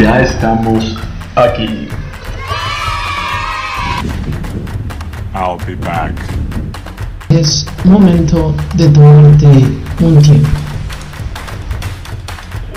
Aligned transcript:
Ya 0.00 0.22
estamos 0.22 0.96
aquí. 1.36 1.86
I'll 5.34 5.58
be 5.66 5.74
back. 5.74 6.14
Es 7.28 7.66
momento 7.84 8.54
de 8.76 8.88
tomarte 8.88 9.46
un 10.00 10.22
tiempo. 10.22 10.48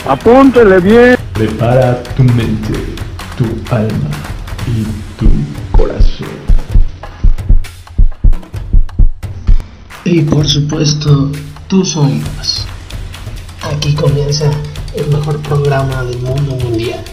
Apúntele 0.06 0.82
bien. 0.82 1.16
Prepara 1.34 2.04
tu 2.18 2.24
mente, 2.24 2.94
tu 3.38 3.46
alma 3.74 4.10
y 4.68 4.84
tu 5.18 5.30
corazón. 5.72 6.28
Y 10.04 10.24
por 10.24 10.46
supuesto, 10.46 11.32
tus 11.70 11.96
oídos. 11.96 12.66
Aquí 13.72 13.96
comienza 13.96 14.52
el 14.96 15.08
mejor 15.08 15.40
programa 15.40 16.04
del 16.04 16.20
mundo 16.20 16.56
mundial. 16.56 17.04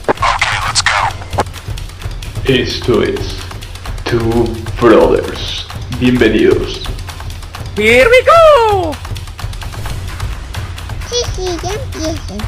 Esto 2.50 3.00
es 3.04 3.38
Two 4.02 4.44
Brothers. 4.80 5.68
Bienvenidos. 6.00 6.82
Here 7.76 8.08
we 8.08 8.26
go! 8.26 8.92
Sí, 11.08 11.14
sí, 11.32 11.44
ya 11.62 11.74
empiecen. 11.74 12.38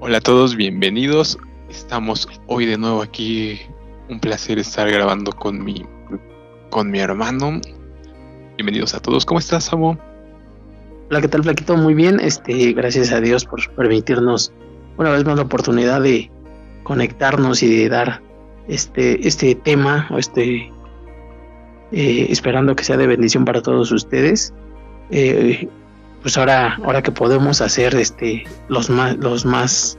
Hola 0.00 0.18
a 0.18 0.20
todos, 0.20 0.56
bienvenidos. 0.56 1.38
Estamos 1.70 2.28
hoy 2.48 2.66
de 2.66 2.76
nuevo 2.76 3.02
aquí. 3.02 3.60
Un 4.08 4.18
placer 4.18 4.58
estar 4.58 4.90
grabando 4.90 5.30
con 5.30 5.62
mi 5.62 5.86
con 6.70 6.90
mi 6.90 6.98
hermano. 6.98 7.60
Bienvenidos 8.56 8.94
a 8.94 9.00
todos. 9.00 9.24
¿Cómo 9.24 9.38
estás, 9.38 9.62
Samo? 9.62 10.07
Hola, 11.10 11.22
¿qué 11.22 11.28
tal, 11.28 11.42
Flaquito? 11.42 11.74
Muy 11.74 11.94
bien. 11.94 12.20
Este, 12.20 12.74
gracias 12.74 13.12
a 13.12 13.20
Dios 13.22 13.46
por 13.46 13.66
permitirnos 13.70 14.52
una 14.98 15.08
vez 15.08 15.24
más 15.24 15.36
la 15.36 15.44
oportunidad 15.44 16.02
de 16.02 16.30
conectarnos 16.82 17.62
y 17.62 17.74
de 17.74 17.88
dar 17.88 18.20
este, 18.68 19.26
este 19.26 19.54
tema 19.54 20.06
este 20.18 20.70
eh, 21.92 22.26
esperando 22.28 22.76
que 22.76 22.84
sea 22.84 22.98
de 22.98 23.06
bendición 23.06 23.46
para 23.46 23.62
todos 23.62 23.90
ustedes. 23.90 24.52
Eh, 25.10 25.66
pues 26.20 26.36
ahora, 26.36 26.78
ahora 26.84 27.02
que 27.02 27.10
podemos 27.10 27.62
hacer 27.62 27.94
este 27.94 28.44
los 28.68 28.90
más, 28.90 29.16
los 29.16 29.46
más 29.46 29.98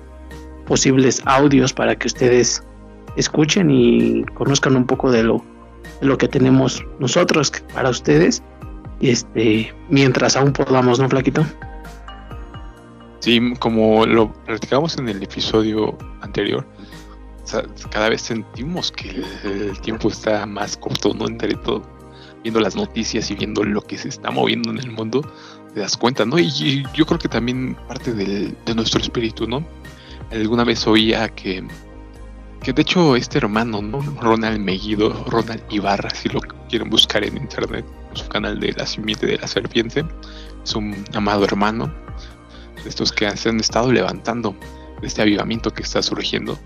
posibles 0.67 1.23
audios 1.25 1.73
para 1.73 1.95
que 1.95 2.05
ustedes 2.05 2.61
escuchen 3.15 3.71
y 3.71 4.25
conozcan 4.35 4.75
un 4.75 4.85
poco 4.85 5.11
de 5.11 5.23
lo, 5.23 5.43
de 6.01 6.05
lo 6.05 6.19
que 6.19 6.27
tenemos 6.27 6.85
nosotros 6.99 7.51
para 7.73 7.89
ustedes. 7.89 8.43
Este, 9.01 9.73
mientras 9.89 10.35
aún 10.35 10.51
podamos, 10.53 10.99
¿no, 10.99 11.07
Flaquito? 11.09 11.45
Sí, 13.19 13.53
como 13.59 14.05
lo 14.05 14.31
platicamos 14.43 14.97
en 14.97 15.09
el 15.09 15.23
episodio 15.23 15.97
anterior, 16.21 16.65
cada 17.91 18.09
vez 18.09 18.21
sentimos 18.21 18.91
que 18.91 19.23
el, 19.43 19.79
tiempo 19.81 20.09
está 20.09 20.45
más 20.45 20.77
corto, 20.77 21.13
¿no? 21.13 21.27
Entre 21.27 21.53
todo, 21.55 21.81
viendo 22.43 22.59
las 22.59 22.75
noticias 22.75 23.29
y 23.31 23.35
viendo 23.35 23.63
lo 23.63 23.81
que 23.81 23.97
se 23.97 24.09
está 24.09 24.31
moviendo 24.31 24.69
en 24.71 24.79
el 24.79 24.91
mundo, 24.91 25.21
te 25.73 25.81
das 25.81 25.97
cuenta, 25.97 26.25
¿no? 26.25 26.37
Y, 26.39 26.83
yo 26.93 27.05
creo 27.05 27.19
que 27.19 27.29
también 27.29 27.75
parte 27.87 28.13
de 28.13 28.75
nuestro 28.75 29.01
espíritu, 29.01 29.47
¿no? 29.47 29.65
Alguna 30.31 30.63
vez 30.63 30.85
oía 30.85 31.27
que, 31.29 31.65
que 32.61 32.73
de 32.73 32.81
hecho 32.81 33.15
este 33.15 33.37
hermano, 33.37 33.81
¿no? 33.81 34.01
Ronald 34.21 34.59
Meguido, 34.59 35.23
Ronald 35.25 35.63
Ibarra, 35.69 36.09
si 36.09 36.29
lo 36.29 36.41
quieren 36.69 36.89
buscar 36.89 37.23
en 37.23 37.37
internet, 37.37 37.85
su 38.13 38.27
canal 38.27 38.59
de 38.59 38.73
la 38.73 38.85
simiente 38.85 39.25
de 39.25 39.37
la 39.37 39.47
serpiente, 39.47 40.05
es 40.63 40.75
un 40.75 41.05
amado 41.13 41.45
hermano 41.45 41.93
de 42.83 42.89
estos 42.89 43.11
que 43.11 43.35
se 43.37 43.49
han 43.49 43.59
estado 43.59 43.91
levantando 43.91 44.55
de 45.01 45.07
este 45.07 45.21
avivamiento 45.21 45.71
que 45.71 45.83
está 45.83 46.01
surgiendo. 46.01 46.59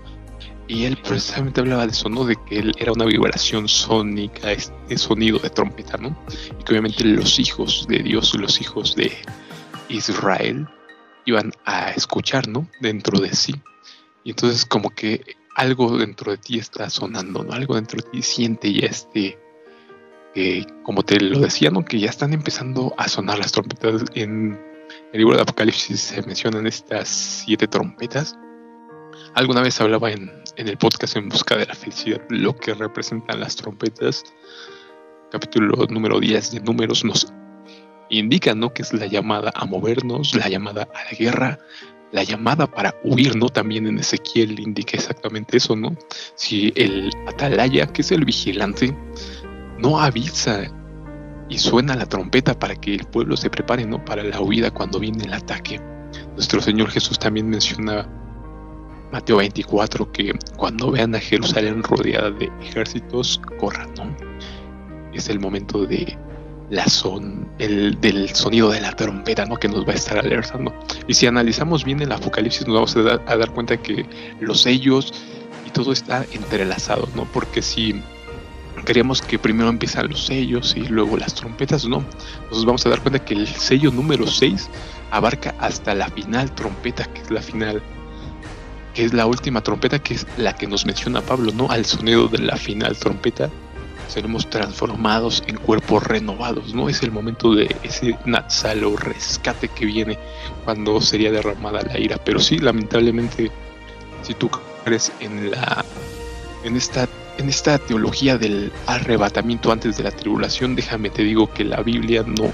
Y 0.66 0.84
él 0.84 0.96
precisamente 0.96 1.60
hablaba 1.60 1.86
de 1.86 1.92
eso, 1.92 2.08
¿no? 2.08 2.24
De 2.24 2.36
que 2.48 2.58
él 2.58 2.72
era 2.78 2.92
una 2.92 3.04
vibración 3.04 3.68
sónica, 3.68 4.50
este 4.50 4.96
sonido 4.96 5.38
de 5.38 5.50
trompeta, 5.50 5.98
¿no? 5.98 6.16
Y 6.58 6.64
que 6.64 6.72
obviamente 6.72 7.04
los 7.04 7.38
hijos 7.38 7.86
de 7.88 7.98
Dios, 7.98 8.34
los 8.34 8.60
hijos 8.60 8.96
de 8.96 9.12
Israel, 9.90 10.66
iban 11.26 11.52
a 11.66 11.90
escuchar, 11.90 12.48
¿no? 12.48 12.66
Dentro 12.80 13.20
de 13.20 13.34
sí. 13.34 13.54
Y 14.24 14.30
entonces 14.30 14.64
como 14.64 14.88
que 14.88 15.36
algo 15.54 15.96
dentro 15.98 16.32
de 16.32 16.38
ti 16.38 16.58
está 16.58 16.90
sonando, 16.90 17.44
¿no? 17.44 17.52
Algo 17.52 17.76
dentro 17.76 18.00
de 18.00 18.10
ti 18.10 18.22
siente 18.22 18.72
ya 18.72 18.86
este, 18.86 19.38
eh, 20.34 20.66
como 20.82 21.02
te 21.02 21.20
lo 21.20 21.38
decía, 21.38 21.70
¿no? 21.70 21.84
Que 21.84 21.98
ya 21.98 22.10
están 22.10 22.32
empezando 22.32 22.94
a 22.98 23.08
sonar 23.08 23.38
las 23.38 23.52
trompetas. 23.52 24.04
En 24.14 24.58
el 25.12 25.18
libro 25.18 25.36
de 25.36 25.42
Apocalipsis 25.42 26.00
se 26.00 26.22
mencionan 26.22 26.66
estas 26.66 27.08
siete 27.08 27.68
trompetas. 27.68 28.36
Alguna 29.34 29.62
vez 29.62 29.80
hablaba 29.80 30.10
en, 30.10 30.30
en 30.56 30.68
el 30.68 30.76
podcast 30.76 31.16
En 31.16 31.28
Busca 31.28 31.56
de 31.56 31.66
la 31.66 31.74
Felicidad 31.74 32.20
lo 32.28 32.56
que 32.56 32.74
representan 32.74 33.40
las 33.40 33.56
trompetas. 33.56 34.24
Capítulo 35.30 35.86
número 35.88 36.20
10 36.20 36.52
de 36.52 36.60
Números 36.60 37.04
nos 37.04 37.32
indica, 38.10 38.54
¿no? 38.54 38.72
Que 38.72 38.82
es 38.82 38.92
la 38.92 39.06
llamada 39.06 39.52
a 39.54 39.64
movernos, 39.66 40.34
la 40.34 40.48
llamada 40.48 40.88
a 40.94 41.04
la 41.04 41.18
guerra, 41.18 41.58
la 42.14 42.22
llamada 42.22 42.68
para 42.68 42.94
huir, 43.02 43.34
¿no? 43.34 43.48
También 43.48 43.88
en 43.88 43.98
Ezequiel 43.98 44.60
indica 44.60 44.96
exactamente 44.96 45.56
eso, 45.56 45.74
¿no? 45.74 45.96
Si 46.36 46.72
el 46.76 47.10
atalaya, 47.26 47.88
que 47.88 48.02
es 48.02 48.12
el 48.12 48.24
vigilante, 48.24 48.96
no 49.78 49.98
avisa 49.98 50.62
y 51.48 51.58
suena 51.58 51.96
la 51.96 52.06
trompeta 52.06 52.56
para 52.56 52.76
que 52.76 52.94
el 52.94 53.04
pueblo 53.04 53.36
se 53.36 53.50
prepare, 53.50 53.84
¿no? 53.84 54.04
Para 54.04 54.22
la 54.22 54.40
huida 54.40 54.70
cuando 54.70 55.00
viene 55.00 55.24
el 55.24 55.34
ataque. 55.34 55.80
Nuestro 56.34 56.60
Señor 56.60 56.88
Jesús 56.90 57.18
también 57.18 57.48
menciona 57.48 58.08
Mateo 59.10 59.38
24 59.38 60.12
que 60.12 60.38
cuando 60.56 60.92
vean 60.92 61.16
a 61.16 61.18
Jerusalén 61.18 61.82
rodeada 61.82 62.30
de 62.30 62.48
ejércitos, 62.62 63.40
corran, 63.58 63.92
¿no? 63.96 64.16
Es 65.12 65.28
el 65.28 65.40
momento 65.40 65.84
de 65.84 66.16
la 66.70 66.86
son, 66.86 67.48
el, 67.58 68.00
del 68.00 68.30
sonido 68.30 68.70
de 68.70 68.80
la 68.80 68.94
trompeta, 68.96 69.44
¿no? 69.44 69.56
Que 69.56 69.68
nos 69.68 69.86
va 69.86 69.92
a 69.92 69.96
estar 69.96 70.18
alertando. 70.18 70.74
Y 71.06 71.14
si 71.14 71.26
analizamos 71.26 71.84
bien 71.84 72.00
el 72.00 72.12
Apocalipsis, 72.12 72.66
nos 72.66 72.74
vamos 72.74 72.96
a 72.96 73.02
dar, 73.02 73.22
a 73.26 73.36
dar 73.36 73.50
cuenta 73.50 73.76
que 73.76 74.06
los 74.40 74.62
sellos 74.62 75.12
y 75.66 75.70
todo 75.70 75.92
está 75.92 76.24
entrelazado, 76.32 77.08
¿no? 77.14 77.24
Porque 77.32 77.62
si 77.62 78.02
queríamos 78.84 79.22
que 79.22 79.38
primero 79.38 79.68
empiezan 79.68 80.08
los 80.08 80.26
sellos 80.26 80.74
y 80.76 80.86
luego 80.86 81.16
las 81.16 81.34
trompetas, 81.34 81.86
no. 81.86 82.04
Nos 82.50 82.64
vamos 82.64 82.84
a 82.86 82.90
dar 82.90 83.00
cuenta 83.00 83.24
que 83.24 83.34
el 83.34 83.46
sello 83.46 83.90
número 83.90 84.26
6 84.26 84.68
abarca 85.10 85.54
hasta 85.58 85.94
la 85.94 86.08
final 86.08 86.54
trompeta, 86.54 87.04
que 87.04 87.22
es 87.22 87.30
la 87.30 87.42
final, 87.42 87.82
que 88.94 89.04
es 89.04 89.12
la 89.12 89.26
última 89.26 89.62
trompeta, 89.62 89.98
que 89.98 90.14
es 90.14 90.26
la 90.36 90.54
que 90.54 90.66
nos 90.66 90.86
menciona 90.86 91.20
Pablo, 91.20 91.52
¿no? 91.52 91.70
Al 91.70 91.84
sonido 91.84 92.28
de 92.28 92.38
la 92.38 92.56
final 92.56 92.96
trompeta 92.96 93.50
seremos 94.14 94.48
transformados 94.48 95.42
en 95.48 95.56
cuerpos 95.56 96.04
renovados, 96.04 96.72
¿no? 96.72 96.88
Es 96.88 97.02
el 97.02 97.10
momento 97.10 97.52
de 97.52 97.74
ese 97.82 98.16
Natsalo 98.24 98.94
rescate 98.96 99.66
que 99.66 99.86
viene 99.86 100.16
cuando 100.64 101.00
sería 101.00 101.32
derramada 101.32 101.82
la 101.82 101.98
ira. 101.98 102.16
Pero 102.24 102.38
sí, 102.38 102.58
lamentablemente, 102.58 103.50
si 104.22 104.34
tú 104.34 104.48
crees 104.84 105.10
en 105.18 105.50
la 105.50 105.84
en 106.62 106.76
esta 106.76 107.08
en 107.38 107.48
esta 107.48 107.76
teología 107.78 108.38
del 108.38 108.72
arrebatamiento 108.86 109.72
antes 109.72 109.96
de 109.96 110.04
la 110.04 110.12
tribulación, 110.12 110.76
déjame 110.76 111.10
te 111.10 111.24
digo 111.24 111.52
que 111.52 111.64
la 111.64 111.82
Biblia 111.82 112.22
no 112.22 112.52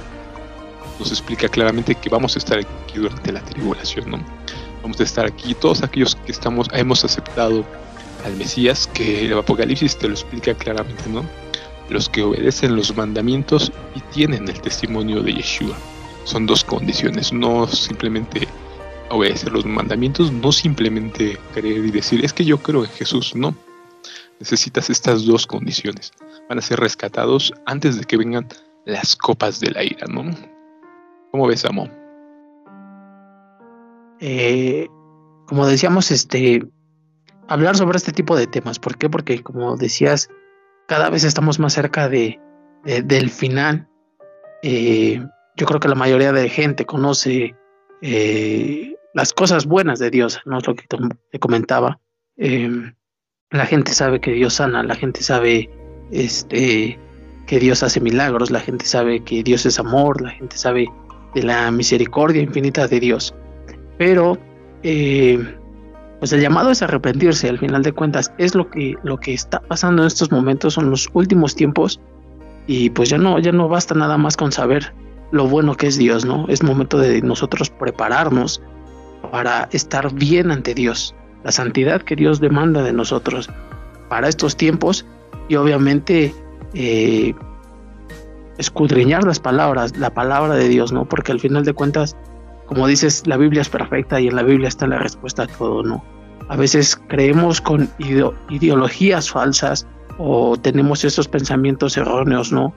nos 0.98 1.10
explica 1.10 1.46
claramente 1.46 1.94
que 1.94 2.08
vamos 2.08 2.36
a 2.36 2.38
estar 2.38 2.58
aquí 2.58 2.96
durante 2.96 3.32
la 3.32 3.42
tribulación, 3.42 4.10
¿no? 4.10 4.24
Vamos 4.80 4.98
a 4.98 5.02
estar 5.02 5.26
aquí 5.26 5.54
todos 5.54 5.82
aquellos 5.82 6.16
que 6.16 6.32
estamos 6.32 6.68
hemos 6.72 7.04
aceptado 7.04 7.66
al 8.24 8.34
Mesías, 8.36 8.86
que 8.86 9.26
el 9.26 9.38
Apocalipsis 9.38 9.98
te 9.98 10.08
lo 10.08 10.14
explica 10.14 10.54
claramente, 10.54 11.04
¿no? 11.10 11.22
Los 11.90 12.08
que 12.08 12.22
obedecen 12.22 12.76
los 12.76 12.96
mandamientos 12.96 13.72
y 13.94 14.00
tienen 14.12 14.48
el 14.48 14.60
testimonio 14.60 15.22
de 15.22 15.34
Yeshua. 15.34 15.76
Son 16.24 16.46
dos 16.46 16.64
condiciones, 16.64 17.32
no 17.32 17.66
simplemente 17.66 18.46
obedecer 19.10 19.52
los 19.52 19.66
mandamientos, 19.66 20.32
no 20.32 20.52
simplemente 20.52 21.38
creer 21.52 21.84
y 21.84 21.90
decir, 21.90 22.24
es 22.24 22.32
que 22.32 22.44
yo 22.44 22.58
creo 22.58 22.84
en 22.84 22.90
Jesús, 22.90 23.34
no. 23.34 23.54
Necesitas 24.38 24.88
estas 24.88 25.26
dos 25.26 25.46
condiciones. 25.46 26.12
Van 26.48 26.58
a 26.58 26.62
ser 26.62 26.80
rescatados 26.80 27.52
antes 27.66 27.98
de 27.98 28.04
que 28.04 28.16
vengan 28.16 28.46
las 28.86 29.16
copas 29.16 29.60
de 29.60 29.70
la 29.72 29.84
ira, 29.84 30.06
¿no? 30.06 30.24
¿Cómo 31.30 31.46
ves, 31.46 31.64
Amo? 31.64 31.88
Eh, 34.20 34.88
como 35.46 35.66
decíamos, 35.66 36.10
este, 36.10 36.64
hablar 37.48 37.76
sobre 37.76 37.98
este 37.98 38.12
tipo 38.12 38.36
de 38.36 38.46
temas. 38.46 38.78
¿Por 38.78 38.96
qué? 38.96 39.10
Porque 39.10 39.42
como 39.42 39.76
decías, 39.76 40.30
cada 40.90 41.08
vez 41.08 41.22
estamos 41.22 41.60
más 41.60 41.74
cerca 41.74 42.08
de, 42.08 42.40
de 42.84 43.02
del 43.02 43.30
final. 43.30 43.86
Eh, 44.60 45.24
yo 45.56 45.64
creo 45.64 45.78
que 45.78 45.86
la 45.86 45.94
mayoría 45.94 46.32
de 46.32 46.48
gente 46.48 46.84
conoce 46.84 47.54
eh, 48.02 48.96
las 49.14 49.32
cosas 49.32 49.66
buenas 49.66 50.00
de 50.00 50.10
Dios, 50.10 50.40
no 50.46 50.58
es 50.58 50.66
lo 50.66 50.74
que 50.74 50.86
te 51.30 51.38
comentaba. 51.38 52.00
Eh, 52.36 52.92
la 53.52 53.66
gente 53.66 53.92
sabe 53.92 54.20
que 54.20 54.32
Dios 54.32 54.54
sana, 54.54 54.82
la 54.82 54.96
gente 54.96 55.22
sabe 55.22 55.70
este, 56.10 56.98
que 57.46 57.60
Dios 57.60 57.84
hace 57.84 58.00
milagros, 58.00 58.50
la 58.50 58.58
gente 58.58 58.84
sabe 58.84 59.22
que 59.22 59.44
Dios 59.44 59.66
es 59.66 59.78
amor, 59.78 60.20
la 60.20 60.30
gente 60.30 60.56
sabe 60.56 60.88
de 61.36 61.44
la 61.44 61.70
misericordia 61.70 62.42
infinita 62.42 62.88
de 62.88 62.98
Dios. 62.98 63.32
Pero 63.96 64.38
eh, 64.82 65.38
pues 66.20 66.32
el 66.32 66.40
llamado 66.40 66.70
es 66.70 66.82
arrepentirse, 66.82 67.48
al 67.48 67.58
final 67.58 67.82
de 67.82 67.92
cuentas 67.92 68.32
es 68.38 68.54
lo 68.54 68.70
que, 68.70 68.94
lo 69.02 69.18
que 69.18 69.32
está 69.32 69.60
pasando 69.60 70.02
en 70.02 70.06
estos 70.06 70.30
momentos, 70.30 70.74
son 70.74 70.90
los 70.90 71.08
últimos 71.14 71.56
tiempos 71.56 71.98
y 72.66 72.90
pues 72.90 73.08
ya 73.08 73.18
no, 73.18 73.38
ya 73.38 73.52
no 73.52 73.68
basta 73.68 73.94
nada 73.94 74.18
más 74.18 74.36
con 74.36 74.52
saber 74.52 74.92
lo 75.32 75.48
bueno 75.48 75.74
que 75.76 75.86
es 75.86 75.96
Dios, 75.96 76.24
¿no? 76.24 76.46
Es 76.48 76.62
momento 76.62 76.98
de 76.98 77.22
nosotros 77.22 77.70
prepararnos 77.70 78.62
para 79.30 79.68
estar 79.72 80.12
bien 80.12 80.50
ante 80.50 80.74
Dios, 80.74 81.14
la 81.42 81.52
santidad 81.52 82.02
que 82.02 82.16
Dios 82.16 82.38
demanda 82.38 82.82
de 82.82 82.92
nosotros 82.92 83.48
para 84.08 84.28
estos 84.28 84.56
tiempos 84.56 85.06
y 85.48 85.56
obviamente 85.56 86.34
eh, 86.74 87.34
escudriñar 88.58 89.24
las 89.24 89.40
palabras, 89.40 89.96
la 89.96 90.10
palabra 90.10 90.54
de 90.54 90.68
Dios, 90.68 90.92
¿no? 90.92 91.06
Porque 91.06 91.32
al 91.32 91.40
final 91.40 91.64
de 91.64 91.72
cuentas, 91.72 92.14
como 92.70 92.86
dices, 92.86 93.26
la 93.26 93.36
Biblia 93.36 93.62
es 93.62 93.68
perfecta 93.68 94.20
y 94.20 94.28
en 94.28 94.36
la 94.36 94.44
Biblia 94.44 94.68
está 94.68 94.86
la 94.86 95.00
respuesta 95.00 95.42
a 95.42 95.46
todo, 95.48 95.82
¿no? 95.82 96.04
A 96.48 96.54
veces 96.54 96.94
creemos 97.08 97.60
con 97.60 97.90
ideologías 98.48 99.28
falsas 99.28 99.88
o 100.18 100.56
tenemos 100.56 101.04
esos 101.04 101.26
pensamientos 101.26 101.96
erróneos, 101.96 102.52
¿no? 102.52 102.72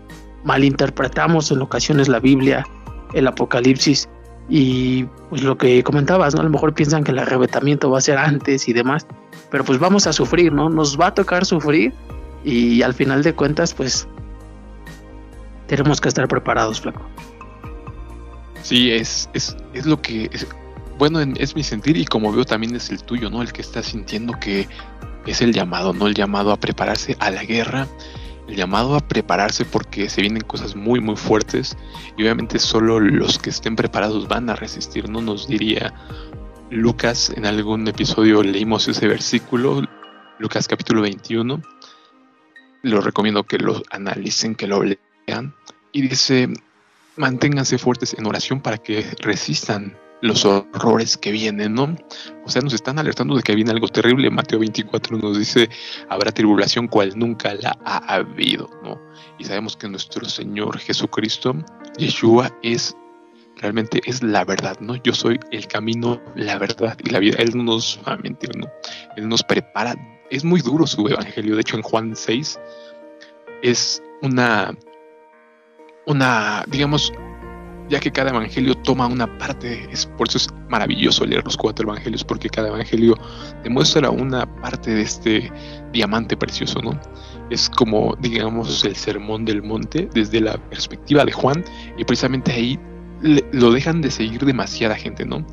Malinterpretamos 0.46 1.52
en 1.52 1.62
ocasiones 1.62 2.08
la 2.08 2.20
Biblia, 2.20 2.66
el 3.14 3.28
Apocalipsis 3.28 4.10
y 4.50 5.04
pues 5.30 5.44
lo 5.44 5.60
que 5.60 5.84
comentabas, 5.84 6.34
¿no? 6.34 6.42
A 6.42 6.46
lo 6.46 6.50
mejor 6.50 6.74
piensan 6.74 7.04
que 7.04 7.12
el 7.12 7.20
arrebatamiento 7.20 7.92
va 7.92 8.00
a 8.00 8.02
ser 8.02 8.18
antes 8.18 8.68
y 8.68 8.74
demás, 8.74 9.06
pero 9.52 9.64
pues 9.64 9.78
vamos 9.78 10.08
a 10.08 10.14
sufrir, 10.14 10.52
¿no? 10.52 10.72
Nos 10.72 11.00
va 11.00 11.08
a 11.08 11.14
tocar 11.14 11.46
sufrir 11.46 11.94
y 12.44 12.82
al 12.82 12.96
final 12.96 13.22
de 13.22 13.36
cuentas 13.36 13.76
pues 13.76 14.08
tenemos 15.68 16.02
que 16.02 16.10
estar 16.10 16.28
preparados, 16.28 16.82
flaco. 16.82 17.04
Sí, 18.64 18.92
es, 18.92 19.30
es, 19.34 19.56
es 19.74 19.86
lo 19.86 20.02
que 20.02 20.30
es, 20.32 20.48
bueno, 20.98 21.20
es 21.20 21.56
mi 21.56 21.64
sentir 21.64 21.98
y 21.98 22.06
como 22.06 22.32
veo 22.32 22.46
también 22.46 22.76
es 22.76 22.90
el 22.90 23.04
tuyo, 23.04 23.30
¿no? 23.30 23.42
El 23.42 23.52
que 23.52 23.62
está 23.62 23.84
sintiendo 23.84 24.40
que 24.40 24.68
es 25.26 25.42
el 25.42 25.54
llamado, 25.54 25.94
¿no? 25.94 26.08
El 26.08 26.14
llamado 26.14 26.52
a 26.52 26.58
prepararse 26.58 27.18
a 27.20 27.30
la 27.30 27.44
guerra, 27.44 27.88
el 28.48 28.56
llamado 28.56 28.96
a 28.96 29.02
prepararse 29.02 29.66
porque 29.66 30.10
se 30.10 30.22
vienen 30.22 30.44
cosas 30.44 30.78
muy, 30.78 31.02
muy 31.02 31.18
fuertes 31.18 31.78
y 32.18 32.24
obviamente 32.24 32.58
solo 32.58 33.02
los 33.02 33.38
que 33.38 33.50
estén 33.50 33.76
preparados 33.76 34.30
van 34.30 34.50
a 34.50 34.56
resistir, 34.56 35.10
¿no? 35.10 35.22
Nos 35.22 35.48
diría 35.48 35.94
Lucas, 36.70 37.32
en 37.36 37.46
algún 37.46 37.88
episodio 37.88 38.42
leímos 38.44 38.88
ese 38.88 39.08
versículo, 39.08 39.84
Lucas 40.40 40.68
capítulo 40.68 41.02
21, 41.02 41.62
lo 42.84 43.02
recomiendo 43.02 43.44
que 43.44 43.58
lo 43.58 43.84
analicen, 43.92 44.56
que 44.56 44.68
lo 44.68 44.84
lean, 44.84 45.54
y 45.92 46.02
dice, 46.02 46.50
manténganse 47.18 47.78
fuertes 47.78 48.16
en 48.18 48.26
oración 48.26 48.62
para 48.62 48.78
que 48.78 49.06
resistan 49.20 49.98
los 50.22 50.46
horrores 50.46 51.18
que 51.18 51.32
vienen, 51.32 51.74
¿no? 51.74 51.96
O 52.46 52.50
sea, 52.50 52.62
nos 52.62 52.74
están 52.74 52.98
alertando 52.98 53.36
de 53.36 53.44
que 53.44 53.56
viene 53.56 53.72
algo 53.72 53.90
terrible. 53.90 54.30
Mateo 54.30 54.60
24 54.60 55.18
nos 55.18 55.38
dice, 55.38 55.70
habrá 56.08 56.32
tribulación 56.32 56.88
cual 56.88 57.12
nunca 57.18 57.54
la 57.56 57.78
ha 57.84 57.98
habido, 58.16 58.70
¿no? 58.84 59.02
Y 59.38 59.44
sabemos 59.44 59.76
que 59.76 59.90
nuestro 59.90 60.24
Señor 60.26 60.80
Jesucristo, 60.80 61.54
Yeshua, 61.98 62.58
es 62.64 62.96
realmente 63.58 64.02
es 64.06 64.24
la 64.24 64.46
verdad, 64.46 64.78
¿no? 64.80 64.96
Yo 65.04 65.14
soy 65.14 65.40
el 65.52 65.68
camino, 65.68 66.22
la 66.36 66.58
verdad 66.58 66.98
y 67.04 67.10
la 67.10 67.20
vida. 67.20 67.38
Él 67.40 67.52
no 67.56 67.64
nos 67.64 68.00
va 68.08 68.14
a 68.14 68.18
mentir, 68.18 68.56
¿no? 68.56 68.68
Él 69.18 69.28
nos 69.28 69.44
prepara. 69.44 69.96
Es 70.30 70.44
muy 70.44 70.62
duro 70.62 70.88
su 70.88 71.08
evangelio. 71.08 71.56
De 71.56 71.62
hecho, 71.62 71.76
en 71.76 71.84
Juan 71.84 72.16
6 72.16 72.60
es 73.62 74.02
una, 74.22 74.74
una, 76.06 76.64
digamos, 76.68 77.12
ya 77.90 78.00
que 78.00 78.12
cada 78.12 78.30
evangelio 78.30 78.76
toma 78.76 79.08
una 79.08 79.38
parte, 79.38 79.88
es, 79.92 80.06
por 80.06 80.28
eso 80.28 80.38
es 80.38 80.50
maravilloso 80.70 81.26
leer 81.26 81.44
los 81.44 81.58
cuatro 81.58 81.88
evangelios, 81.88 82.24
porque 82.24 82.50
cada 82.50 82.70
evangelio 82.70 83.16
demuestra 83.64 84.10
una 84.10 84.46
parte 84.62 84.92
de 84.92 85.02
este 85.02 85.52
diamante 85.92 86.36
precioso, 86.36 86.82
¿no? 86.82 87.00
Es 87.50 87.70
como, 87.70 88.16
digamos, 88.20 88.84
el 88.86 88.96
sermón 88.96 89.46
del 89.46 89.62
monte 89.62 90.10
desde 90.14 90.42
la 90.42 90.58
perspectiva 90.70 91.26
de 91.26 91.32
Juan, 91.32 91.64
y 91.98 92.04
precisamente 92.04 92.52
ahí 92.52 92.80
lo 93.54 93.72
dejan 93.72 94.02
de 94.02 94.12
seguir 94.12 94.44
demasiada 94.44 94.96
gente, 94.96 95.26
¿no? 95.26 95.46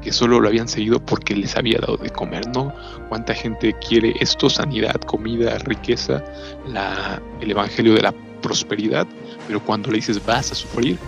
Que 0.00 0.12
solo 0.12 0.40
lo 0.40 0.48
habían 0.48 0.68
seguido 0.68 1.04
porque 1.04 1.36
les 1.36 1.56
había 1.56 1.78
dado 1.78 1.98
de 1.98 2.10
comer, 2.10 2.48
¿no? 2.54 2.72
¿Cuánta 3.08 3.34
gente 3.34 3.74
quiere 3.86 4.14
esto? 4.20 4.48
Sanidad, 4.48 4.94
comida, 5.02 5.58
riqueza, 5.58 6.24
la, 6.66 7.20
el 7.40 7.50
evangelio 7.50 7.94
de 7.94 8.02
la 8.02 8.14
prosperidad, 8.40 9.06
pero 9.48 9.64
cuando 9.64 9.90
le 9.90 9.96
dices 9.96 10.24
vas 10.24 10.52
a 10.52 10.54
sufrir, 10.54 10.98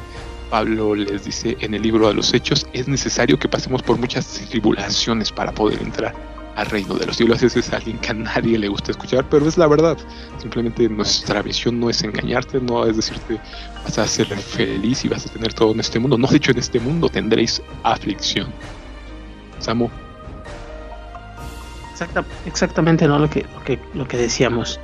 Pablo 0.50 0.94
les 0.94 1.26
dice 1.26 1.58
en 1.60 1.74
el 1.74 1.82
libro 1.82 2.08
de 2.08 2.14
los 2.14 2.32
Hechos, 2.32 2.66
es 2.72 2.88
necesario 2.88 3.38
que 3.38 3.48
pasemos 3.48 3.82
por 3.82 3.98
muchas 3.98 4.26
tribulaciones 4.26 5.30
para 5.30 5.52
poder 5.52 5.80
entrar 5.82 6.14
al 6.56 6.66
reino 6.66 6.94
de 6.94 7.06
los 7.06 7.16
cielos. 7.16 7.42
Ese 7.42 7.60
es 7.60 7.70
alguien 7.72 7.98
que 7.98 8.10
a 8.10 8.14
nadie 8.14 8.58
le 8.58 8.68
gusta 8.68 8.92
escuchar, 8.92 9.26
pero 9.28 9.46
es 9.46 9.58
la 9.58 9.66
verdad. 9.66 9.98
Simplemente 10.38 10.88
nuestra 10.88 11.42
visión 11.42 11.78
no 11.78 11.90
es 11.90 12.02
engañarte, 12.02 12.60
no 12.60 12.86
es 12.86 12.96
decirte 12.96 13.38
vas 13.84 13.98
a 13.98 14.06
ser 14.06 14.26
feliz 14.26 15.04
y 15.04 15.08
vas 15.08 15.26
a 15.26 15.28
tener 15.30 15.52
todo 15.52 15.72
en 15.72 15.80
este 15.80 15.98
mundo. 15.98 16.16
No, 16.16 16.26
de 16.26 16.38
hecho, 16.38 16.50
en 16.50 16.58
este 16.58 16.80
mundo 16.80 17.10
tendréis 17.10 17.62
aflicción. 17.82 18.48
Samu. 19.58 19.90
exactamente, 22.46 23.06
¿no? 23.06 23.18
Lo 23.18 23.28
que, 23.28 23.44
lo 23.54 23.62
que, 23.64 23.78
lo 23.92 24.08
que 24.08 24.16
decíamos. 24.16 24.80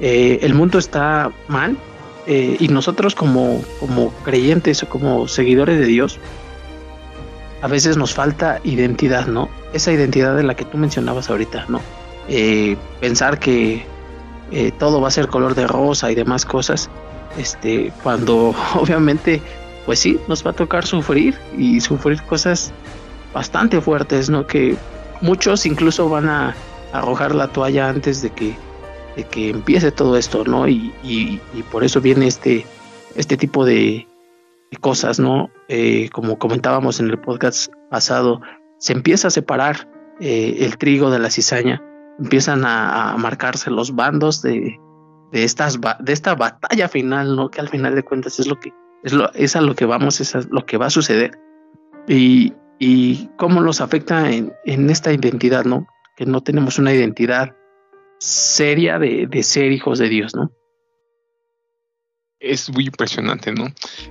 Eh, 0.00 0.38
el 0.42 0.54
mundo 0.54 0.78
está 0.78 1.30
mal, 1.48 1.76
eh, 2.26 2.56
y 2.58 2.68
nosotros 2.68 3.14
como, 3.14 3.62
como 3.78 4.10
creyentes 4.24 4.82
o 4.82 4.88
como 4.88 5.26
seguidores 5.28 5.78
de 5.78 5.86
Dios, 5.86 6.18
a 7.62 7.68
veces 7.68 7.96
nos 7.96 8.14
falta 8.14 8.60
identidad, 8.64 9.26
¿no? 9.26 9.48
Esa 9.72 9.92
identidad 9.92 10.36
de 10.36 10.42
la 10.42 10.54
que 10.54 10.64
tú 10.64 10.78
mencionabas 10.78 11.30
ahorita, 11.30 11.66
¿no? 11.68 11.80
Eh, 12.28 12.76
pensar 13.00 13.38
que 13.38 13.84
eh, 14.50 14.72
todo 14.78 15.00
va 15.00 15.08
a 15.08 15.10
ser 15.10 15.28
color 15.28 15.54
de 15.54 15.66
rosa 15.66 16.10
y 16.10 16.14
demás 16.14 16.44
cosas, 16.44 16.90
este, 17.36 17.92
cuando 18.02 18.54
obviamente, 18.74 19.42
pues 19.86 19.98
sí, 19.98 20.18
nos 20.28 20.44
va 20.44 20.50
a 20.50 20.54
tocar 20.54 20.86
sufrir 20.86 21.36
y 21.56 21.80
sufrir 21.80 22.22
cosas 22.22 22.72
bastante 23.32 23.80
fuertes, 23.80 24.30
¿no? 24.30 24.46
Que 24.46 24.76
muchos 25.20 25.66
incluso 25.66 26.08
van 26.08 26.28
a 26.28 26.54
arrojar 26.92 27.34
la 27.34 27.48
toalla 27.48 27.88
antes 27.88 28.22
de 28.22 28.30
que 28.30 28.56
de 29.16 29.24
que 29.24 29.50
empiece 29.50 29.90
todo 29.90 30.16
esto, 30.16 30.44
¿no? 30.44 30.68
Y, 30.68 31.40
por 31.70 31.84
eso 31.84 32.00
viene 32.00 32.26
este, 32.26 32.64
este 33.16 33.36
tipo 33.36 33.64
de, 33.64 34.06
cosas, 34.80 35.18
¿no? 35.18 35.50
Eh, 35.68 36.10
como 36.12 36.38
comentábamos 36.38 37.00
en 37.00 37.10
el 37.10 37.18
podcast 37.18 37.72
pasado, 37.90 38.40
se 38.78 38.92
empieza 38.92 39.28
a 39.28 39.30
separar 39.32 39.88
eh, 40.20 40.58
el 40.60 40.78
trigo 40.78 41.10
de 41.10 41.18
la 41.18 41.28
cizaña, 41.28 41.82
empiezan 42.20 42.64
a, 42.64 43.16
marcarse 43.18 43.70
los 43.70 43.94
bandos 43.94 44.42
de, 44.42 44.78
de, 45.32 45.44
estas, 45.44 45.78
de 45.98 46.12
esta 46.12 46.36
batalla 46.36 46.88
final, 46.88 47.34
¿no? 47.34 47.50
Que 47.50 47.60
al 47.60 47.68
final 47.68 47.96
de 47.96 48.04
cuentas 48.04 48.38
es 48.38 48.46
lo 48.46 48.60
que 48.60 48.72
es, 49.02 49.12
lo, 49.12 49.32
es 49.32 49.56
a 49.56 49.60
lo 49.60 49.74
que 49.74 49.86
vamos, 49.86 50.20
es 50.20 50.48
lo 50.50 50.64
que 50.64 50.76
va 50.76 50.86
a 50.86 50.90
suceder. 50.90 51.32
Y, 52.06 52.54
y 52.78 53.28
cómo 53.38 53.60
nos 53.60 53.80
afecta 53.80 54.30
en, 54.30 54.52
en 54.64 54.88
esta 54.88 55.12
identidad, 55.12 55.64
¿no? 55.64 55.86
Que 56.16 56.26
no 56.26 56.42
tenemos 56.42 56.78
una 56.78 56.92
identidad 56.92 57.56
seria 58.20 58.98
de, 58.98 59.42
ser 59.42 59.72
hijos 59.72 59.98
de 59.98 60.08
Dios, 60.08 60.34
¿no? 60.34 60.52
Es 62.38 62.70
muy 62.70 62.86
impresionante, 62.86 63.52
¿no? 63.52 63.66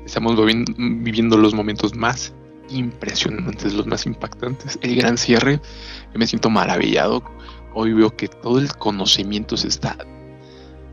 Estamos 0.06 0.36
viviendo 0.78 1.38
los 1.38 1.54
momentos 1.54 1.96
más 1.96 2.34
impresionantes, 2.70 3.74
los 3.74 3.88
más 3.88 4.06
impactantes. 4.06 4.78
El 4.82 4.96
gran 4.96 5.18
cierre, 5.18 5.62
me 6.13 6.28
siento 6.28 6.50
maravillado. 6.50 7.24
Hoy 7.74 7.94
veo 7.94 8.16
que 8.16 8.28
todo 8.28 8.60
el 8.60 8.72
conocimiento 8.75 9.58
se 9.58 9.68
está 9.68 9.98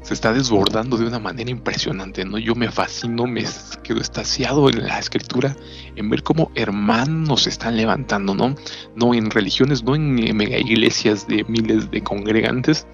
se 0.06 0.14
está 0.14 0.32
desbordando 0.32 0.96
de 0.96 1.04
una 1.04 1.18
manera 1.18 1.50
impresionante, 1.50 2.24
¿no? 2.24 2.38
Yo 2.38 2.54
me 2.54 2.70
fascino, 2.70 3.26
me 3.26 3.44
quedo 3.82 4.00
estaciado 4.00 4.70
en 4.70 4.86
la 4.86 5.00
escritura, 5.00 5.56
en 5.96 6.08
ver 6.08 6.22
cómo 6.22 6.52
hermanos 6.54 7.42
se 7.42 7.50
están 7.50 7.76
levantando, 7.76 8.32
¿no? 8.32 8.54
No 8.94 9.14
en 9.14 9.28
religiones, 9.32 9.82
no 9.82 9.96
en 9.96 10.14
mega 10.36 10.58
iglesias 10.58 11.26
de 11.26 11.42
miles 11.48 11.90
de 11.90 12.04
congregantes, 12.04 12.86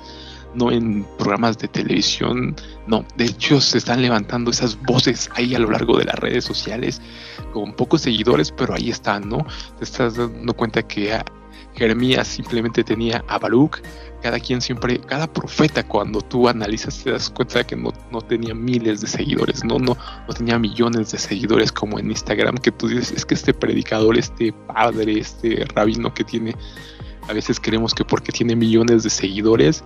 no 0.55 0.73
en 0.73 1.05
programas 1.19 1.59
de 1.59 1.69
televisión, 1.69 2.57
no, 2.87 3.05
de 3.19 3.27
hecho 3.27 3.61
se 3.61 3.77
están 3.77 4.01
levantando 4.01 4.51
esas 4.51 4.81
voces 4.81 5.29
ahí 5.35 5.55
a 5.55 5.59
lo 5.59 5.71
largo 5.71 5.99
de 5.99 6.07
las 6.07 6.15
redes 6.15 6.47
sociales, 6.47 7.03
con 7.53 7.75
pocos 7.75 8.01
seguidores, 8.01 8.51
pero 8.51 8.73
ahí 8.73 8.89
están, 8.89 9.29
¿no? 9.29 9.47
Te 9.77 9.85
estás 9.85 10.17
dando 10.17 10.55
cuenta 10.55 10.83
que 10.83 11.13
Jeremías 11.75 12.29
simplemente 12.29 12.85
tenía 12.85 13.25
a 13.29 13.39
Baruch, 13.39 13.81
cada 14.23 14.39
quien 14.39 14.61
siempre, 14.61 15.01
cada 15.01 15.27
profeta 15.27 15.83
cuando 15.87 16.21
tú 16.21 16.49
analizas 16.49 17.03
te 17.03 17.11
das 17.11 17.31
cuenta 17.31 17.65
que 17.65 17.75
no, 17.77 17.93
no 18.11 18.21
tenía 18.21 18.55
miles 18.55 19.01
de 19.01 19.07
seguidores, 19.07 19.65
¿no? 19.65 19.79
No, 19.79 19.97
no 20.29 20.35
tenía 20.35 20.59
millones 20.59 21.11
de 21.11 21.19
seguidores 21.19 21.73
como 21.73 21.99
en 21.99 22.11
Instagram, 22.11 22.57
que 22.59 22.71
tú 22.71 22.89
dices, 22.89 23.13
es 23.13 23.27
que 23.27 23.35
este 23.35 23.53
predicador, 23.53 24.17
este 24.17 24.53
padre, 24.53 25.19
este 25.19 25.65
rabino 25.75 26.15
que 26.15 26.25
tiene, 26.25 26.55
a 27.29 27.33
veces 27.33 27.59
creemos 27.59 27.95
que 27.95 28.05
porque 28.05 28.33
tiene 28.33 28.55
millones 28.55 29.03
de 29.03 29.11
seguidores, 29.11 29.83